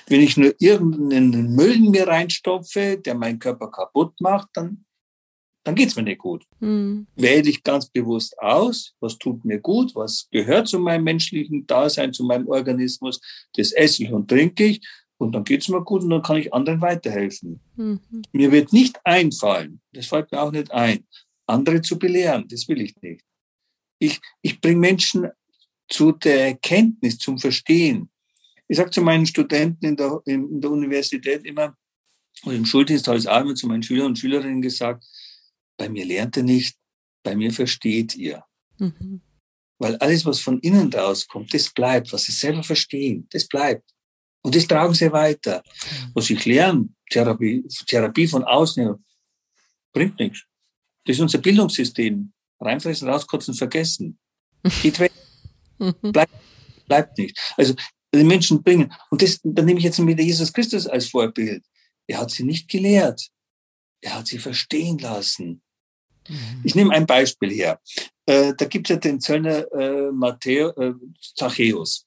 Wenn 0.08 0.20
ich 0.20 0.36
nur 0.36 0.54
irgendeinen 0.58 1.54
Müll 1.54 1.72
in 1.72 1.90
mir 1.90 2.06
reinstopfe, 2.06 2.98
der 2.98 3.14
meinen 3.14 3.38
Körper 3.38 3.70
kaputt 3.70 4.20
macht, 4.20 4.48
dann 4.52 4.84
dann 5.64 5.74
geht's 5.74 5.96
mir 5.96 6.02
nicht 6.02 6.18
gut. 6.18 6.44
Mhm. 6.60 7.06
Wähle 7.16 7.48
ich 7.48 7.62
ganz 7.62 7.88
bewusst 7.88 8.38
aus, 8.38 8.94
was 9.00 9.18
tut 9.18 9.44
mir 9.44 9.58
gut, 9.58 9.94
was 9.94 10.28
gehört 10.30 10.68
zu 10.68 10.78
meinem 10.78 11.04
menschlichen 11.04 11.66
Dasein, 11.66 12.12
zu 12.12 12.24
meinem 12.24 12.46
Organismus, 12.48 13.20
das 13.54 13.72
esse 13.72 14.04
ich 14.04 14.12
und 14.12 14.28
trinke 14.28 14.64
ich 14.64 14.86
und 15.16 15.32
dann 15.32 15.44
geht's 15.44 15.68
mir 15.68 15.82
gut 15.82 16.02
und 16.02 16.10
dann 16.10 16.22
kann 16.22 16.36
ich 16.36 16.52
anderen 16.52 16.80
weiterhelfen. 16.80 17.60
Mhm. 17.76 18.00
Mir 18.32 18.52
wird 18.52 18.72
nicht 18.72 19.00
einfallen, 19.04 19.80
das 19.92 20.06
fällt 20.06 20.30
mir 20.30 20.42
auch 20.42 20.52
nicht 20.52 20.70
ein, 20.70 21.06
andere 21.46 21.80
zu 21.80 21.98
belehren, 21.98 22.46
das 22.48 22.68
will 22.68 22.80
ich 22.82 22.94
nicht. 23.00 23.24
Ich, 23.98 24.20
ich 24.42 24.60
bringe 24.60 24.80
Menschen 24.80 25.28
zu 25.88 26.12
der 26.12 26.48
Erkenntnis, 26.48 27.18
zum 27.18 27.38
Verstehen. 27.38 28.10
Ich 28.68 28.76
sage 28.76 28.90
zu 28.90 29.02
meinen 29.02 29.26
Studenten 29.26 29.86
in 29.86 29.96
der, 29.96 30.20
in 30.26 30.60
der 30.60 30.70
Universität 30.70 31.44
immer, 31.44 31.74
und 32.42 32.54
im 32.54 32.66
Schuldienst 32.66 33.06
habe 33.06 33.18
ich 33.18 33.28
auch 33.28 33.40
immer 33.40 33.54
zu 33.54 33.66
meinen 33.66 33.82
Schülern 33.82 34.08
und 34.08 34.18
Schülerinnen 34.18 34.60
gesagt, 34.60 35.04
bei 35.76 35.88
mir 35.88 36.04
lernt 36.04 36.36
ihr 36.36 36.42
nicht, 36.42 36.76
bei 37.22 37.34
mir 37.34 37.52
versteht 37.52 38.14
ihr. 38.16 38.44
Mhm. 38.78 39.20
Weil 39.78 39.96
alles, 39.96 40.24
was 40.24 40.40
von 40.40 40.60
innen 40.60 40.92
rauskommt, 40.92 41.52
das 41.52 41.70
bleibt, 41.70 42.12
was 42.12 42.24
sie 42.24 42.32
selber 42.32 42.62
verstehen, 42.62 43.26
das 43.30 43.46
bleibt. 43.46 43.90
Und 44.42 44.54
das 44.54 44.66
tragen 44.66 44.94
sie 44.94 45.10
weiter. 45.10 45.62
Mhm. 45.64 46.10
Was 46.14 46.30
ich 46.30 46.44
lerne, 46.44 46.88
Therapie, 47.10 47.64
Therapie 47.86 48.28
von 48.28 48.44
außen, 48.44 48.94
bringt 49.92 50.18
nichts. 50.18 50.44
Das 51.04 51.16
ist 51.16 51.22
unser 51.22 51.38
Bildungssystem. 51.38 52.32
Reinfressen, 52.60 53.08
rauskotzen, 53.08 53.54
vergessen. 53.54 54.18
Geht 54.82 54.98
weg. 55.00 55.12
Mhm. 55.78 56.12
Bleibt, 56.12 56.32
bleibt 56.86 57.18
nicht. 57.18 57.38
Also 57.56 57.74
die 58.14 58.24
Menschen 58.24 58.62
bringen. 58.62 58.92
Und 59.10 59.22
das, 59.22 59.40
dann 59.42 59.64
nehme 59.64 59.78
ich 59.78 59.84
jetzt 59.84 60.04
wieder 60.04 60.22
Jesus 60.22 60.52
Christus 60.52 60.86
als 60.86 61.08
Vorbild. 61.08 61.64
Er 62.06 62.18
hat 62.18 62.30
sie 62.30 62.44
nicht 62.44 62.68
gelehrt. 62.68 63.28
Er 64.04 64.18
hat 64.18 64.26
sie 64.26 64.38
verstehen 64.38 64.98
lassen. 64.98 65.62
Mhm. 66.28 66.60
Ich 66.62 66.74
nehme 66.74 66.94
ein 66.94 67.06
Beispiel 67.06 67.50
her. 67.50 67.80
Äh, 68.26 68.52
da 68.56 68.66
gibt 68.66 68.88
es 68.88 68.94
ja 68.94 69.00
den 69.00 69.18
Zöllner 69.18 69.70
äh, 69.72 70.12
Matthäus, 70.12 70.76
äh, 70.76 70.92
Zachäus. 71.34 72.06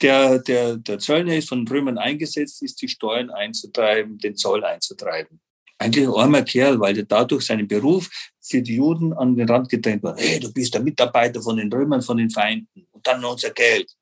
Der, 0.00 0.38
der, 0.38 0.76
der 0.78 0.98
Zöllner 0.98 1.36
ist 1.36 1.50
von 1.50 1.68
Römern 1.68 1.98
eingesetzt, 1.98 2.62
ist 2.62 2.80
die 2.80 2.88
Steuern 2.88 3.30
einzutreiben, 3.30 4.18
den 4.18 4.34
Zoll 4.34 4.64
einzutreiben. 4.64 5.40
Eigentlich 5.78 6.06
ein 6.06 6.14
armer 6.14 6.42
Kerl, 6.42 6.80
weil 6.80 6.96
er 6.96 7.04
dadurch 7.04 7.44
seinen 7.44 7.68
Beruf 7.68 8.08
für 8.40 8.62
die 8.62 8.76
Juden 8.76 9.12
an 9.12 9.36
den 9.36 9.48
Rand 9.48 9.68
gedrängt 9.68 10.02
war. 10.02 10.16
Hey, 10.16 10.40
du 10.40 10.52
bist 10.52 10.72
der 10.72 10.82
Mitarbeiter 10.82 11.40
von 11.42 11.56
den 11.56 11.70
Römern, 11.72 12.02
von 12.02 12.16
den 12.16 12.30
Feinden. 12.30 12.86
Und 12.90 13.06
dann 13.06 13.24
unser 13.24 13.50
Geld. 13.50 13.92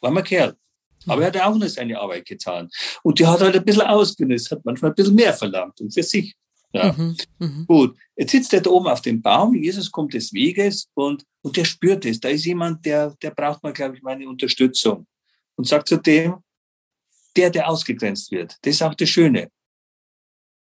Armer 0.00 0.22
Kerl. 0.22 0.54
Aber 1.06 1.22
er 1.22 1.28
hat 1.28 1.40
auch 1.40 1.54
nur 1.54 1.68
seine 1.68 1.98
Arbeit 1.98 2.26
getan. 2.26 2.70
Und 3.02 3.18
die 3.18 3.26
hat 3.26 3.40
halt 3.40 3.56
ein 3.56 3.64
bisschen 3.64 3.82
ausgenutzt, 3.82 4.50
hat 4.50 4.64
manchmal 4.64 4.92
ein 4.92 4.94
bisschen 4.94 5.14
mehr 5.14 5.32
verlangt 5.32 5.80
und 5.80 5.92
für 5.92 6.02
sich. 6.02 6.34
Ja. 6.72 6.92
Mhm, 6.92 7.16
mh. 7.38 7.64
Gut, 7.66 7.96
jetzt 8.16 8.32
sitzt 8.32 8.52
er 8.52 8.60
da 8.60 8.70
oben 8.70 8.88
auf 8.88 9.00
dem 9.00 9.22
Baum, 9.22 9.54
Jesus 9.54 9.90
kommt 9.90 10.12
des 10.12 10.32
Weges 10.32 10.88
und, 10.94 11.24
und 11.42 11.56
der 11.56 11.64
spürt 11.64 12.04
es. 12.04 12.20
Da 12.20 12.28
ist 12.28 12.44
jemand, 12.44 12.84
der, 12.84 13.14
der 13.22 13.30
braucht 13.30 13.62
mal, 13.62 13.72
glaube 13.72 13.96
ich, 13.96 14.02
meine 14.02 14.28
Unterstützung. 14.28 15.06
Und 15.56 15.66
sagt 15.66 15.88
zu 15.88 15.96
dem, 15.96 16.36
der, 17.36 17.50
der 17.50 17.68
ausgegrenzt 17.68 18.30
wird. 18.30 18.56
Das 18.62 18.74
ist 18.74 18.82
auch 18.82 18.94
das 18.94 19.08
Schöne. 19.08 19.50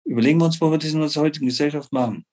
Überlegen 0.05 0.39
wir 0.39 0.45
uns, 0.45 0.59
wo 0.59 0.69
wir 0.69 0.77
das 0.77 0.91
in 0.91 1.01
unserer 1.01 1.23
heutigen 1.23 1.47
Gesellschaft 1.47 1.91
machen. 1.91 2.25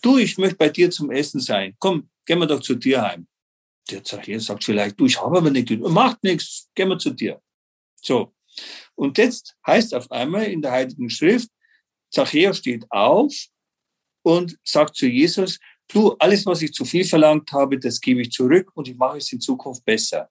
Du, 0.00 0.18
ich 0.18 0.38
möchte 0.38 0.56
bei 0.56 0.68
dir 0.68 0.90
zum 0.90 1.10
Essen 1.10 1.40
sein. 1.40 1.74
Komm, 1.78 2.08
gehen 2.24 2.38
wir 2.38 2.46
doch 2.46 2.60
zu 2.60 2.74
dir 2.74 3.02
heim. 3.02 3.26
Der 3.90 4.02
Zachäus 4.04 4.46
sagt 4.46 4.64
vielleicht, 4.64 4.98
du, 4.98 5.06
ich 5.06 5.20
habe 5.20 5.38
aber 5.38 5.50
nicht, 5.50 5.70
macht 5.80 6.22
nichts, 6.22 6.70
gehen 6.74 6.88
wir 6.88 6.98
zu 6.98 7.10
dir. 7.10 7.40
So. 8.00 8.34
Und 8.94 9.18
jetzt 9.18 9.56
heißt 9.66 9.94
auf 9.94 10.10
einmal 10.10 10.44
in 10.44 10.62
der 10.62 10.72
Heiligen 10.72 11.10
Schrift, 11.10 11.50
Zachäus 12.14 12.58
steht 12.58 12.90
auf 12.90 13.34
und 14.22 14.56
sagt 14.64 14.96
zu 14.96 15.06
Jesus, 15.06 15.58
du, 15.88 16.12
alles, 16.18 16.46
was 16.46 16.62
ich 16.62 16.72
zu 16.72 16.84
viel 16.84 17.04
verlangt 17.04 17.50
habe, 17.52 17.78
das 17.78 18.00
gebe 18.00 18.22
ich 18.22 18.30
zurück 18.30 18.70
und 18.74 18.88
ich 18.88 18.96
mache 18.96 19.18
es 19.18 19.32
in 19.32 19.40
Zukunft 19.40 19.84
besser. 19.84 20.30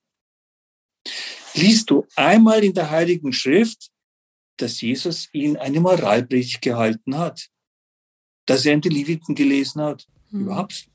Liest 1.53 1.89
du 1.89 2.07
einmal 2.15 2.63
in 2.63 2.73
der 2.73 2.89
Heiligen 2.89 3.31
Schrift, 3.33 3.89
dass 4.57 4.81
Jesus 4.81 5.29
ihn 5.33 5.57
eine 5.57 5.79
Moralpredigt 5.79 6.61
gehalten 6.61 7.17
hat, 7.17 7.49
dass 8.45 8.65
er 8.65 8.73
in 8.73 8.81
die 8.81 8.89
Leviten 8.89 9.35
gelesen 9.35 9.81
hat? 9.81 10.07
Mhm. 10.31 10.41
Überhaupt. 10.41 10.87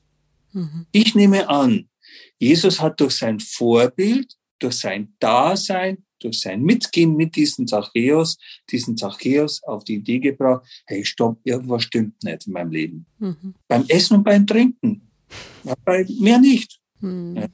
Mhm. 0.51 0.87
Ich 0.91 1.15
nehme 1.15 1.47
an, 1.47 1.89
Jesus 2.37 2.81
hat 2.81 2.99
durch 2.99 3.15
sein 3.15 3.39
Vorbild, 3.39 4.35
durch 4.59 4.79
sein 4.79 5.15
Dasein, 5.19 6.05
durch 6.19 6.41
sein 6.41 6.63
Mitgehen 6.63 7.15
mit 7.15 7.35
diesem 7.35 7.67
Zachäus, 7.67 8.37
diesen 8.69 8.97
Zachäus 8.97 9.63
auf 9.63 9.83
die 9.83 9.95
Idee 9.95 10.19
gebracht, 10.19 10.65
hey, 10.85 11.03
stopp, 11.05 11.39
irgendwas 11.43 11.83
stimmt 11.83 12.23
nicht 12.23 12.47
in 12.47 12.53
meinem 12.53 12.71
Leben. 12.71 13.05
Mhm. 13.19 13.55
Beim 13.67 13.85
Essen 13.87 14.17
und 14.17 14.23
beim 14.23 14.45
Trinken. 14.45 15.09
Bei 15.85 16.05
mehr 16.19 16.39
nicht. 16.39 16.79
Mhm. 16.99 17.35
Ja. 17.37 17.47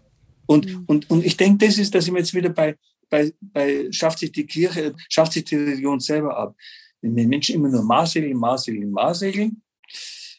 Und, 0.46 0.68
mhm. 0.68 0.84
und, 0.88 1.10
und 1.10 1.26
ich 1.26 1.38
denke, 1.38 1.66
das 1.66 1.78
ist, 1.78 1.94
dass 1.96 2.08
ich 2.08 2.14
jetzt 2.14 2.34
wieder 2.34 2.50
bei, 2.50 2.76
bei, 3.10 3.34
bei, 3.42 3.88
schafft 3.92 4.20
sich 4.20 4.32
die 4.32 4.46
Kirche, 4.46 4.96
schafft 5.10 5.34
sich 5.34 5.46
die 5.46 5.56
Religion 5.56 6.00
selber 6.00 6.38
ab. 6.38 6.56
Wenn 7.02 7.16
die 7.16 7.26
Menschen 7.26 7.56
immer 7.56 7.70
nur 7.70 7.84
Maßregeln, 7.84 8.38
Maßregeln, 8.38 8.92
Maßregeln, 8.92 9.62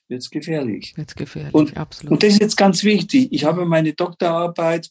wird 0.09 0.23
es 0.23 0.31
gefährlich. 0.31 0.93
Wird's 0.97 1.15
gefährlich, 1.15 1.55
und, 1.55 1.77
absolut. 1.77 2.13
Und 2.13 2.23
das 2.23 2.35
ist 2.35 2.41
jetzt 2.41 2.57
ganz 2.57 2.85
wichtig. 2.85 3.29
Ich 3.31 3.45
habe 3.45 3.65
meine 3.67 3.93
Doktorarbeit 3.93 4.91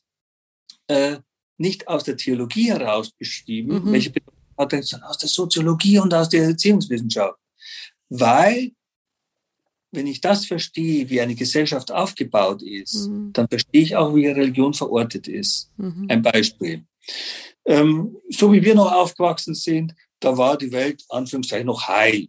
äh, 0.88 1.18
nicht 1.58 1.88
aus 1.88 2.04
der 2.04 2.18
Theologie 2.18 2.70
heraus 2.70 3.12
beschrieben, 3.12 3.84
mhm. 3.84 3.92
welche 3.92 4.12
hat 4.58 4.74
er 4.74 4.80
gesagt, 4.80 5.04
aus 5.04 5.18
der 5.18 5.30
Soziologie 5.30 6.00
und 6.00 6.14
aus 6.14 6.30
der 6.30 6.44
Erziehungswissenschaft. 6.44 7.38
Weil, 8.10 8.72
wenn 9.92 10.08
ich 10.08 10.22
das 10.22 10.46
verstehe, 10.46 11.10
wie 11.10 11.22
eine 11.22 11.36
Gesellschaft 11.36 11.92
aufgebaut 11.92 12.62
ist, 12.62 13.08
mhm. 13.08 13.34
dann 13.34 13.48
verstehe 13.48 13.82
ich 13.82 13.96
auch, 13.96 14.16
wie 14.16 14.28
Religion 14.28 14.74
verortet 14.74 15.28
ist. 15.28 15.72
Mhm. 15.78 16.06
Ein 16.10 16.22
Beispiel. 16.22 16.86
Ähm, 17.66 18.18
so 18.30 18.52
wie 18.54 18.64
wir 18.64 18.76
noch 18.76 18.92
aufgewachsen 18.92 19.56
sind, 19.56 19.94
da 20.20 20.38
war 20.38 20.58
die 20.58 20.72
Welt, 20.72 21.04
Anführungszeichen, 21.10 21.68
noch 21.68 21.88
heil. 21.88 22.28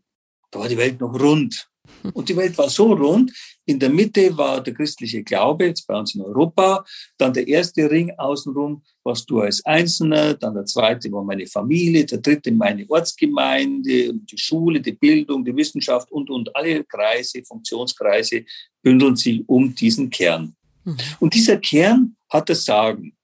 Da 0.51 0.61
war 0.61 0.69
die 0.69 0.77
Welt 0.77 1.01
noch 1.01 1.13
rund. 1.15 1.69
Und 2.13 2.29
die 2.29 2.37
Welt 2.37 2.57
war 2.59 2.69
so 2.69 2.93
rund. 2.93 3.33
In 3.65 3.79
der 3.79 3.91
Mitte 3.91 4.37
war 4.37 4.63
der 4.63 4.75
christliche 4.75 5.23
Glaube, 5.25 5.67
jetzt 5.67 5.87
bei 5.87 5.99
uns 5.99 6.15
in 6.15 6.23
Europa. 6.23 6.85
Dann 7.19 7.33
der 7.33 7.49
erste 7.49 7.91
Ring 7.91 8.13
außenrum 8.17 8.83
warst 9.03 9.29
du 9.29 9.41
als 9.41 9.65
Einzelner. 9.65 10.35
Dann 10.35 10.55
der 10.55 10.67
zweite 10.67 11.11
war 11.11 11.25
meine 11.25 11.47
Familie. 11.47 12.05
Der 12.05 12.19
dritte 12.19 12.53
meine 12.53 12.89
Ortsgemeinde, 12.89 14.15
die 14.15 14.39
Schule, 14.39 14.81
die 14.81 14.93
Bildung, 14.93 15.45
die 15.45 15.57
Wissenschaft 15.57 16.11
und, 16.13 16.31
und 16.31 16.55
alle 16.55 16.85
Kreise, 16.85 17.43
Funktionskreise 17.43 18.45
bündeln 18.83 19.17
sich 19.17 19.43
um 19.49 19.75
diesen 19.75 20.11
Kern. 20.11 20.55
Mhm. 20.85 20.97
Und 21.19 21.35
dieser 21.35 21.57
Kern 21.57 22.17
hat 22.31 22.49
das 22.49 22.65
Sagen. 22.65 23.16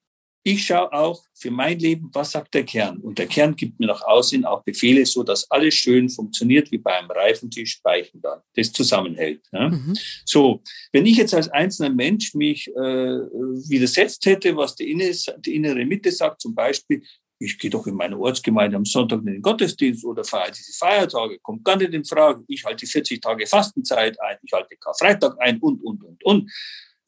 Ich 0.45 0.67
schaue 0.67 0.93
auch 0.93 1.23
für 1.35 1.51
mein 1.51 1.79
Leben, 1.79 2.11
was 2.13 2.33
sagt 2.33 2.55
der 2.55 2.65
Kern? 2.65 2.99
Und 2.99 3.19
der 3.19 3.27
Kern 3.27 3.55
gibt 3.55 3.79
mir 3.79 3.87
nach 3.87 4.03
außen 4.03 4.45
auch 4.45 4.65
Befehle, 4.65 5.07
so 5.07 5.23
dass 5.23 5.49
alles 5.51 5.75
schön 5.75 6.09
funktioniert, 6.09 6.71
wie 6.73 6.79
bei 6.79 6.99
einem 6.99 7.11
Reifentisch 7.11 7.73
speichen 7.73 8.21
dann, 8.21 8.41
das 8.55 8.73
zusammenhält. 8.73 9.43
Ja? 9.53 9.69
Mhm. 9.69 9.95
So, 10.25 10.63
wenn 10.93 11.07
ich 11.07 11.17
jetzt 11.17 11.35
als 11.35 11.49
einzelner 11.49 11.91
Mensch 11.91 12.35
mich 12.35 12.69
äh, 12.69 12.81
widersetzt 12.81 14.27
hätte, 14.27 14.57
was 14.57 14.75
die, 14.75 14.91
innere, 14.91 15.13
die 15.39 15.55
innere 15.55 15.85
Mitte 15.85 16.11
sagt, 16.11 16.41
zum 16.41 16.55
Beispiel, 16.55 17.03
ich 17.43 17.59
gehe 17.59 17.71
doch 17.71 17.87
in 17.87 17.95
meine 17.95 18.17
Ortsgemeinde 18.17 18.77
am 18.77 18.85
Sonntag 18.85 19.21
in 19.21 19.27
den 19.27 19.43
Gottesdienst 19.43 20.05
oder 20.05 20.25
feiere 20.25 20.53
diese 20.53 20.73
Feiertage, 20.73 21.39
kommt 21.41 21.65
gar 21.65 21.77
nicht 21.77 21.93
in 21.93 22.05
Frage. 22.05 22.45
Ich 22.47 22.65
halte 22.65 22.87
40 22.87 23.21
Tage 23.21 23.47
Fastenzeit 23.47 24.21
ein, 24.21 24.37
ich 24.43 24.53
halte 24.53 24.77
Karfreitag 24.77 25.37
ein 25.41 25.59
und, 25.59 25.83
und, 25.83 26.05
und, 26.05 26.25
und. 26.25 26.51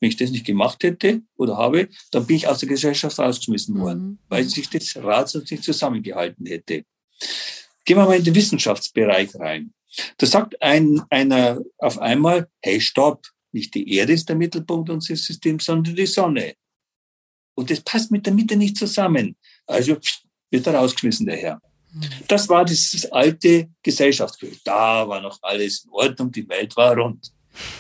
Wenn 0.05 0.11
ich 0.11 0.17
das 0.19 0.33
nicht 0.33 0.45
gemacht 0.45 0.83
hätte 0.83 1.23
oder 1.39 1.57
habe, 1.57 1.89
dann 2.11 2.27
bin 2.27 2.37
ich 2.37 2.47
aus 2.47 2.59
der 2.59 2.69
Gesellschaft 2.69 3.19
rausgeschmissen 3.19 3.81
worden, 3.81 4.03
mhm. 4.03 4.19
weil 4.29 4.45
sich 4.45 4.69
das 4.69 4.95
Rat 4.97 5.35
nicht 5.51 5.65
zusammengehalten 5.65 6.45
hätte. 6.45 6.85
Gehen 7.87 7.97
wir 7.97 8.05
mal 8.05 8.19
in 8.19 8.25
den 8.25 8.35
Wissenschaftsbereich 8.35 9.35
rein. 9.37 9.73
Da 10.19 10.27
sagt 10.27 10.61
ein, 10.61 11.01
einer 11.09 11.59
auf 11.79 11.99
einmal, 11.99 12.49
hey, 12.61 12.83
stopp, 12.83 13.27
nicht 13.53 13.75
die 13.75 13.95
Erde 13.97 14.13
ist 14.13 14.29
der 14.29 14.37
Mittelpunkt 14.37 14.91
unseres 14.91 15.25
Systems, 15.25 15.65
sondern 15.65 15.97
die 15.97 16.05
Sonne. 16.05 16.53
Und 17.55 17.71
das 17.71 17.81
passt 17.81 18.11
mit 18.11 18.27
der 18.27 18.35
Mitte 18.35 18.57
nicht 18.57 18.77
zusammen. 18.77 19.37
Also 19.67 19.97
wird 20.51 20.67
er 20.67 20.75
rausgeschmissen, 20.75 21.25
der 21.25 21.39
Herr. 21.39 21.63
Mhm. 21.95 22.03
Das 22.29 22.47
war 22.51 22.67
dieses 22.67 23.11
alte 23.11 23.71
Gesellschaftsbild. 23.83 24.61
Da 24.65 25.09
war 25.09 25.23
noch 25.23 25.39
alles 25.41 25.85
in 25.85 25.91
Ordnung, 25.93 26.31
die 26.31 26.47
Welt 26.47 26.77
war 26.77 26.95
rund. 26.95 27.33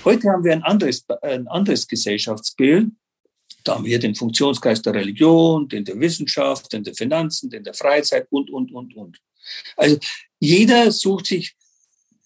Heute 0.04 0.28
haben 0.28 0.44
wir 0.44 0.52
ein 0.52 0.62
anderes, 0.62 1.04
ein 1.22 1.48
anderes 1.48 1.86
Gesellschaftsbild. 1.86 2.90
Da 3.64 3.76
haben 3.76 3.84
wir 3.84 3.98
den 3.98 4.14
Funktionskreis 4.14 4.82
der 4.82 4.94
Religion, 4.94 5.68
den 5.68 5.84
der 5.84 5.98
Wissenschaft, 5.98 6.72
den 6.72 6.84
der 6.84 6.94
Finanzen, 6.94 7.48
den 7.48 7.64
der 7.64 7.74
Freizeit 7.74 8.26
und, 8.30 8.50
und, 8.50 8.72
und, 8.72 8.94
und. 8.94 9.18
Also 9.76 9.98
jeder 10.38 10.90
sucht 10.92 11.26
sich 11.26 11.54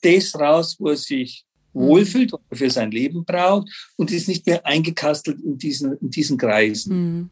das 0.03 0.35
raus, 0.35 0.77
wo 0.79 0.89
er 0.89 0.97
sich 0.97 1.45
wohlfühlt, 1.73 2.33
was 2.33 2.41
er 2.51 2.57
für 2.57 2.71
sein 2.71 2.91
Leben 2.91 3.25
braucht 3.25 3.69
und 3.97 4.11
ist 4.11 4.29
nicht 4.29 4.47
mehr 4.47 4.65
eingekastelt 4.67 5.41
in 5.41 5.59
diesen, 5.59 5.97
in 5.99 6.11
diesen 6.11 6.37
Kreisen. 6.37 6.97
Mhm. 6.97 7.31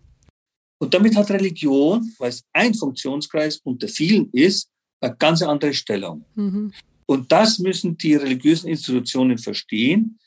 Und 0.79 0.95
damit 0.95 1.17
hat 1.17 1.31
Religion, 1.31 2.13
weil 2.19 2.29
es 2.29 2.45
ein 2.53 2.75
Funktionskreis 2.75 3.59
unter 3.65 3.89
vielen 3.89 4.31
ist, 4.33 4.69
eine 5.01 5.17
ganz 5.17 5.43
andere 5.43 5.75
Stellung. 5.75 6.25
Mhm. 6.35 6.73
Und 7.07 7.31
das 7.31 7.59
müssen 7.59 7.97
die 7.97 8.15
religiösen 8.15 8.69
Institutionen 8.69 9.39
verstehen. 9.39 10.19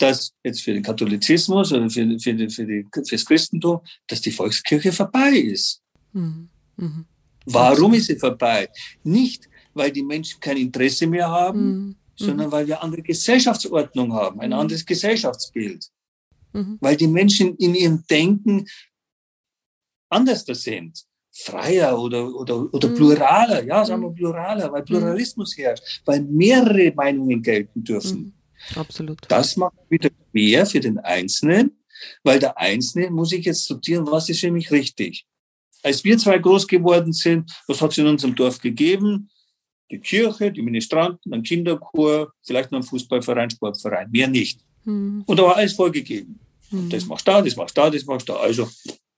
dass 0.00 0.32
jetzt 0.44 0.62
für 0.62 0.72
den 0.72 0.84
Katholizismus 0.84 1.72
oder 1.72 1.90
für, 1.90 2.06
für, 2.20 2.32
die, 2.32 2.48
für, 2.48 2.64
die, 2.64 2.86
Christentum, 2.92 3.80
dass 4.06 4.20
die 4.20 4.30
Volkskirche 4.30 4.92
vorbei 4.92 5.30
ist. 5.30 5.82
Mhm. 6.12 6.48
Mhm. 6.76 7.04
Warum 7.46 7.94
ist 7.94 8.06
sie 8.06 8.16
vorbei? 8.16 8.68
Nicht, 9.02 9.48
weil 9.74 9.90
die 9.90 10.04
Menschen 10.04 10.38
kein 10.38 10.56
Interesse 10.56 11.06
mehr 11.08 11.28
haben, 11.28 11.60
mhm. 11.60 11.96
sondern 12.14 12.52
weil 12.52 12.68
wir 12.68 12.80
andere 12.80 13.02
Gesellschaftsordnung 13.02 14.12
haben, 14.12 14.40
ein 14.40 14.50
mhm. 14.50 14.60
anderes 14.60 14.86
Gesellschaftsbild. 14.86 15.88
Mhm. 16.52 16.78
Weil 16.80 16.96
die 16.96 17.08
Menschen 17.08 17.56
in 17.56 17.74
ihrem 17.74 18.04
Denken 18.08 18.66
anders 20.08 20.44
sind. 20.44 21.07
Freier 21.40 21.98
oder, 21.98 22.34
oder, 22.34 22.74
oder 22.74 22.88
mhm. 22.88 22.94
pluraler, 22.94 23.64
ja, 23.64 23.84
sagen 23.84 24.02
wir 24.02 24.10
pluraler, 24.10 24.72
weil 24.72 24.82
Pluralismus 24.82 25.56
herrscht, 25.56 26.02
weil 26.04 26.22
mehrere 26.22 26.92
Meinungen 26.94 27.40
gelten 27.42 27.84
dürfen. 27.84 28.34
Absolut. 28.74 29.18
Das 29.28 29.56
macht 29.56 29.76
wieder 29.88 30.10
mehr 30.32 30.66
für 30.66 30.80
den 30.80 30.98
Einzelnen, 30.98 31.78
weil 32.24 32.40
der 32.40 32.58
Einzelne 32.58 33.10
muss 33.10 33.30
sich 33.30 33.44
jetzt 33.44 33.64
sortieren, 33.64 34.06
was 34.10 34.28
ist 34.28 34.40
für 34.40 34.50
mich 34.50 34.70
richtig. 34.72 35.26
Als 35.84 36.02
wir 36.02 36.18
zwei 36.18 36.38
groß 36.38 36.66
geworden 36.66 37.12
sind, 37.12 37.50
was 37.68 37.80
hat 37.80 37.92
es 37.92 37.98
in 37.98 38.08
unserem 38.08 38.34
Dorf 38.34 38.60
gegeben? 38.60 39.30
Die 39.92 40.00
Kirche, 40.00 40.50
die 40.50 40.62
Ministranten, 40.62 41.32
ein 41.32 41.44
Kinderchor, 41.44 42.32
vielleicht 42.42 42.72
noch 42.72 42.80
ein 42.80 42.84
Fußballverein, 42.84 43.50
Sportverein, 43.50 44.10
mehr 44.10 44.26
nicht. 44.26 44.60
Mhm. 44.84 45.22
Und 45.24 45.38
da 45.38 45.44
war 45.44 45.56
alles 45.56 45.74
vorgegeben. 45.74 46.40
Mhm. 46.70 46.90
Das 46.90 47.06
machst 47.06 47.28
du 47.28 47.30
da, 47.30 47.42
das 47.42 47.54
machst 47.54 47.78
du 47.78 47.80
da, 47.80 47.90
das 47.90 48.04
machst 48.04 48.28
du 48.28 48.32
da. 48.32 48.40
Also 48.40 48.68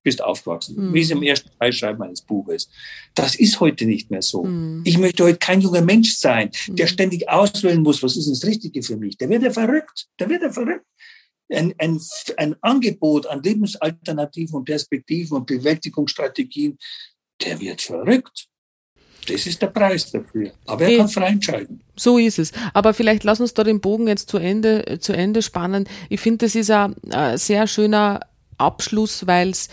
bist 0.03 0.22
aufgewachsen, 0.22 0.76
mhm. 0.76 0.94
wie 0.94 1.01
es 1.01 1.11
im 1.11 1.22
ersten 1.22 1.51
Teil 1.59 1.72
schreiben 1.72 1.98
meines 1.98 2.22
Buches. 2.22 2.68
Das 3.14 3.34
ist 3.34 3.61
heute 3.61 3.84
nicht 3.84 4.11
mehr 4.11 4.22
so. 4.22 4.44
Mhm. 4.44 4.82
Ich 4.84 4.98
möchte 4.98 5.24
heute 5.24 5.38
kein 5.38 5.61
junger 5.61 5.82
Mensch 5.82 6.16
sein, 6.16 6.51
der 6.68 6.86
mhm. 6.86 6.90
ständig 6.90 7.28
auswählen 7.28 7.82
muss, 7.82 8.03
was 8.03 8.16
ist 8.16 8.30
das 8.30 8.44
Richtige 8.44 8.82
für 8.82 8.96
mich. 8.96 9.16
Der 9.18 9.28
wird 9.28 9.42
ja 9.42 9.51
verrückt. 9.51 10.07
Der 10.18 10.28
wird 10.28 10.42
ja 10.42 10.51
verrückt 10.51 10.84
ein, 11.53 11.74
ein, 11.78 12.01
ein 12.36 12.57
Angebot 12.61 13.26
an 13.26 13.42
Lebensalternativen 13.42 14.57
und 14.57 14.64
Perspektiven 14.64 15.36
und 15.36 15.46
Bewältigungsstrategien, 15.46 16.78
der 17.42 17.61
wird 17.61 17.82
verrückt. 17.82 18.46
Das 19.26 19.46
ist 19.46 19.61
der 19.61 19.68
Preis 19.68 20.11
dafür. 20.11 20.53
Aber 20.66 20.86
er 20.86 20.98
kann 20.98 21.09
frei 21.09 21.28
entscheiden. 21.28 21.82
So 21.94 22.18
ist 22.18 22.38
es. 22.38 22.53
Aber 22.72 22.94
vielleicht 22.94 23.22
lass 23.22 23.40
uns 23.40 23.53
da 23.53 23.64
den 23.64 23.80
Bogen 23.80 24.09
jetzt 24.09 24.30
zu 24.30 24.38
Ende, 24.38 24.98
zu 25.01 25.12
Ende 25.12 25.42
spannen. 25.42 25.86
Ich 26.09 26.20
finde, 26.20 26.46
das 26.46 26.55
ist 26.55 26.70
ein, 26.70 26.96
ein 27.11 27.36
sehr 27.36 27.66
schöner 27.66 28.20
Abschluss, 28.61 29.26
weil 29.26 29.50
es 29.50 29.68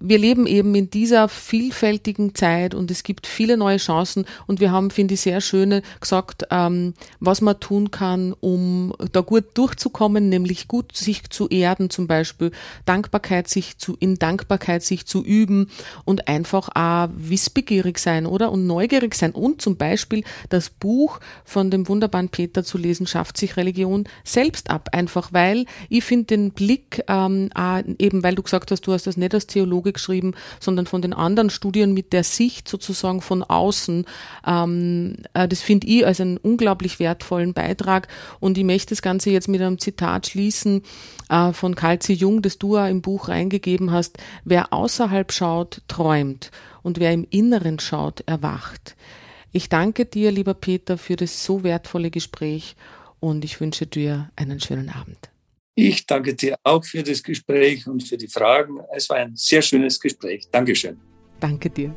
wir 0.00 0.18
leben 0.18 0.46
eben 0.46 0.74
in 0.74 0.90
dieser 0.90 1.28
vielfältigen 1.28 2.34
Zeit 2.34 2.74
und 2.74 2.90
es 2.90 3.02
gibt 3.04 3.26
viele 3.26 3.56
neue 3.56 3.78
Chancen 3.78 4.26
und 4.46 4.60
wir 4.60 4.70
haben, 4.70 4.90
finde 4.90 5.14
ich, 5.14 5.20
sehr 5.20 5.40
schöne 5.40 5.82
gesagt, 6.00 6.46
ähm, 6.50 6.94
was 7.20 7.40
man 7.40 7.58
tun 7.60 7.90
kann, 7.90 8.34
um 8.40 8.92
da 9.12 9.20
gut 9.20 9.44
durchzukommen, 9.54 10.28
nämlich 10.28 10.68
gut 10.68 10.96
sich 10.96 11.30
zu 11.30 11.48
erden 11.48 11.90
zum 11.90 12.06
Beispiel, 12.06 12.50
Dankbarkeit 12.84 13.48
sich 13.48 13.78
zu, 13.78 13.96
in 13.98 14.16
Dankbarkeit 14.16 14.82
sich 14.82 15.06
zu 15.06 15.24
üben 15.24 15.70
und 16.04 16.28
einfach 16.28 16.68
auch 16.74 17.08
wissbegierig 17.16 17.98
sein, 17.98 18.26
oder? 18.26 18.52
Und 18.52 18.66
neugierig 18.66 19.14
sein 19.14 19.32
und 19.32 19.62
zum 19.62 19.76
Beispiel 19.76 20.24
das 20.48 20.70
Buch 20.70 21.20
von 21.44 21.70
dem 21.70 21.88
wunderbaren 21.88 22.28
Peter 22.28 22.64
zu 22.64 22.78
lesen, 22.78 23.06
schafft 23.06 23.38
sich 23.38 23.56
Religion 23.56 24.04
selbst 24.24 24.70
ab, 24.70 24.90
einfach 24.92 25.32
weil 25.32 25.66
ich 25.88 26.04
finde 26.04 26.26
den 26.26 26.50
Blick, 26.50 27.02
ähm, 27.08 27.50
eben 27.98 28.22
weil 28.22 28.34
du 28.34 28.42
gesagt 28.42 28.70
hast, 28.70 28.82
du 28.82 28.92
hast 28.92 29.06
das 29.06 29.16
nicht 29.16 29.34
als 29.34 29.46
Theologe 29.46 29.83
geschrieben, 29.92 30.34
sondern 30.58 30.86
von 30.86 31.02
den 31.02 31.12
anderen 31.12 31.50
Studien 31.50 31.92
mit 31.92 32.12
der 32.12 32.24
Sicht 32.24 32.68
sozusagen 32.68 33.20
von 33.20 33.42
außen. 33.42 34.04
Ähm, 34.46 35.16
äh, 35.34 35.46
das 35.46 35.60
finde 35.60 35.86
ich 35.86 36.04
als 36.04 36.20
einen 36.20 36.38
unglaublich 36.38 36.98
wertvollen 36.98 37.54
Beitrag. 37.54 38.08
Und 38.40 38.58
ich 38.58 38.64
möchte 38.64 38.90
das 38.90 39.02
Ganze 39.02 39.30
jetzt 39.30 39.48
mit 39.48 39.60
einem 39.60 39.78
Zitat 39.78 40.26
schließen 40.26 40.82
äh, 41.28 41.52
von 41.52 41.74
Kalzi 41.74 42.14
Jung, 42.14 42.42
das 42.42 42.58
du 42.58 42.76
ja 42.76 42.88
im 42.88 43.02
Buch 43.02 43.28
reingegeben 43.28 43.92
hast. 43.92 44.18
Wer 44.44 44.72
außerhalb 44.72 45.32
schaut, 45.32 45.82
träumt. 45.86 46.50
Und 46.82 46.98
wer 46.98 47.12
im 47.12 47.26
Inneren 47.30 47.78
schaut, 47.78 48.22
erwacht. 48.26 48.96
Ich 49.52 49.68
danke 49.68 50.04
dir, 50.04 50.32
lieber 50.32 50.54
Peter, 50.54 50.98
für 50.98 51.16
das 51.16 51.44
so 51.44 51.62
wertvolle 51.62 52.10
Gespräch 52.10 52.74
und 53.20 53.44
ich 53.44 53.60
wünsche 53.60 53.86
dir 53.86 54.30
einen 54.36 54.60
schönen 54.60 54.90
Abend. 54.90 55.33
Ich 55.74 56.06
danke 56.06 56.34
dir 56.34 56.56
auch 56.62 56.84
für 56.84 57.02
das 57.02 57.22
Gespräch 57.22 57.86
und 57.86 58.02
für 58.02 58.16
die 58.16 58.28
Fragen. 58.28 58.78
Es 58.94 59.08
war 59.10 59.16
ein 59.16 59.34
sehr 59.34 59.60
schönes 59.60 59.98
Gespräch. 59.98 60.48
Dankeschön. 60.50 61.00
Danke 61.40 61.68
dir. 61.68 61.94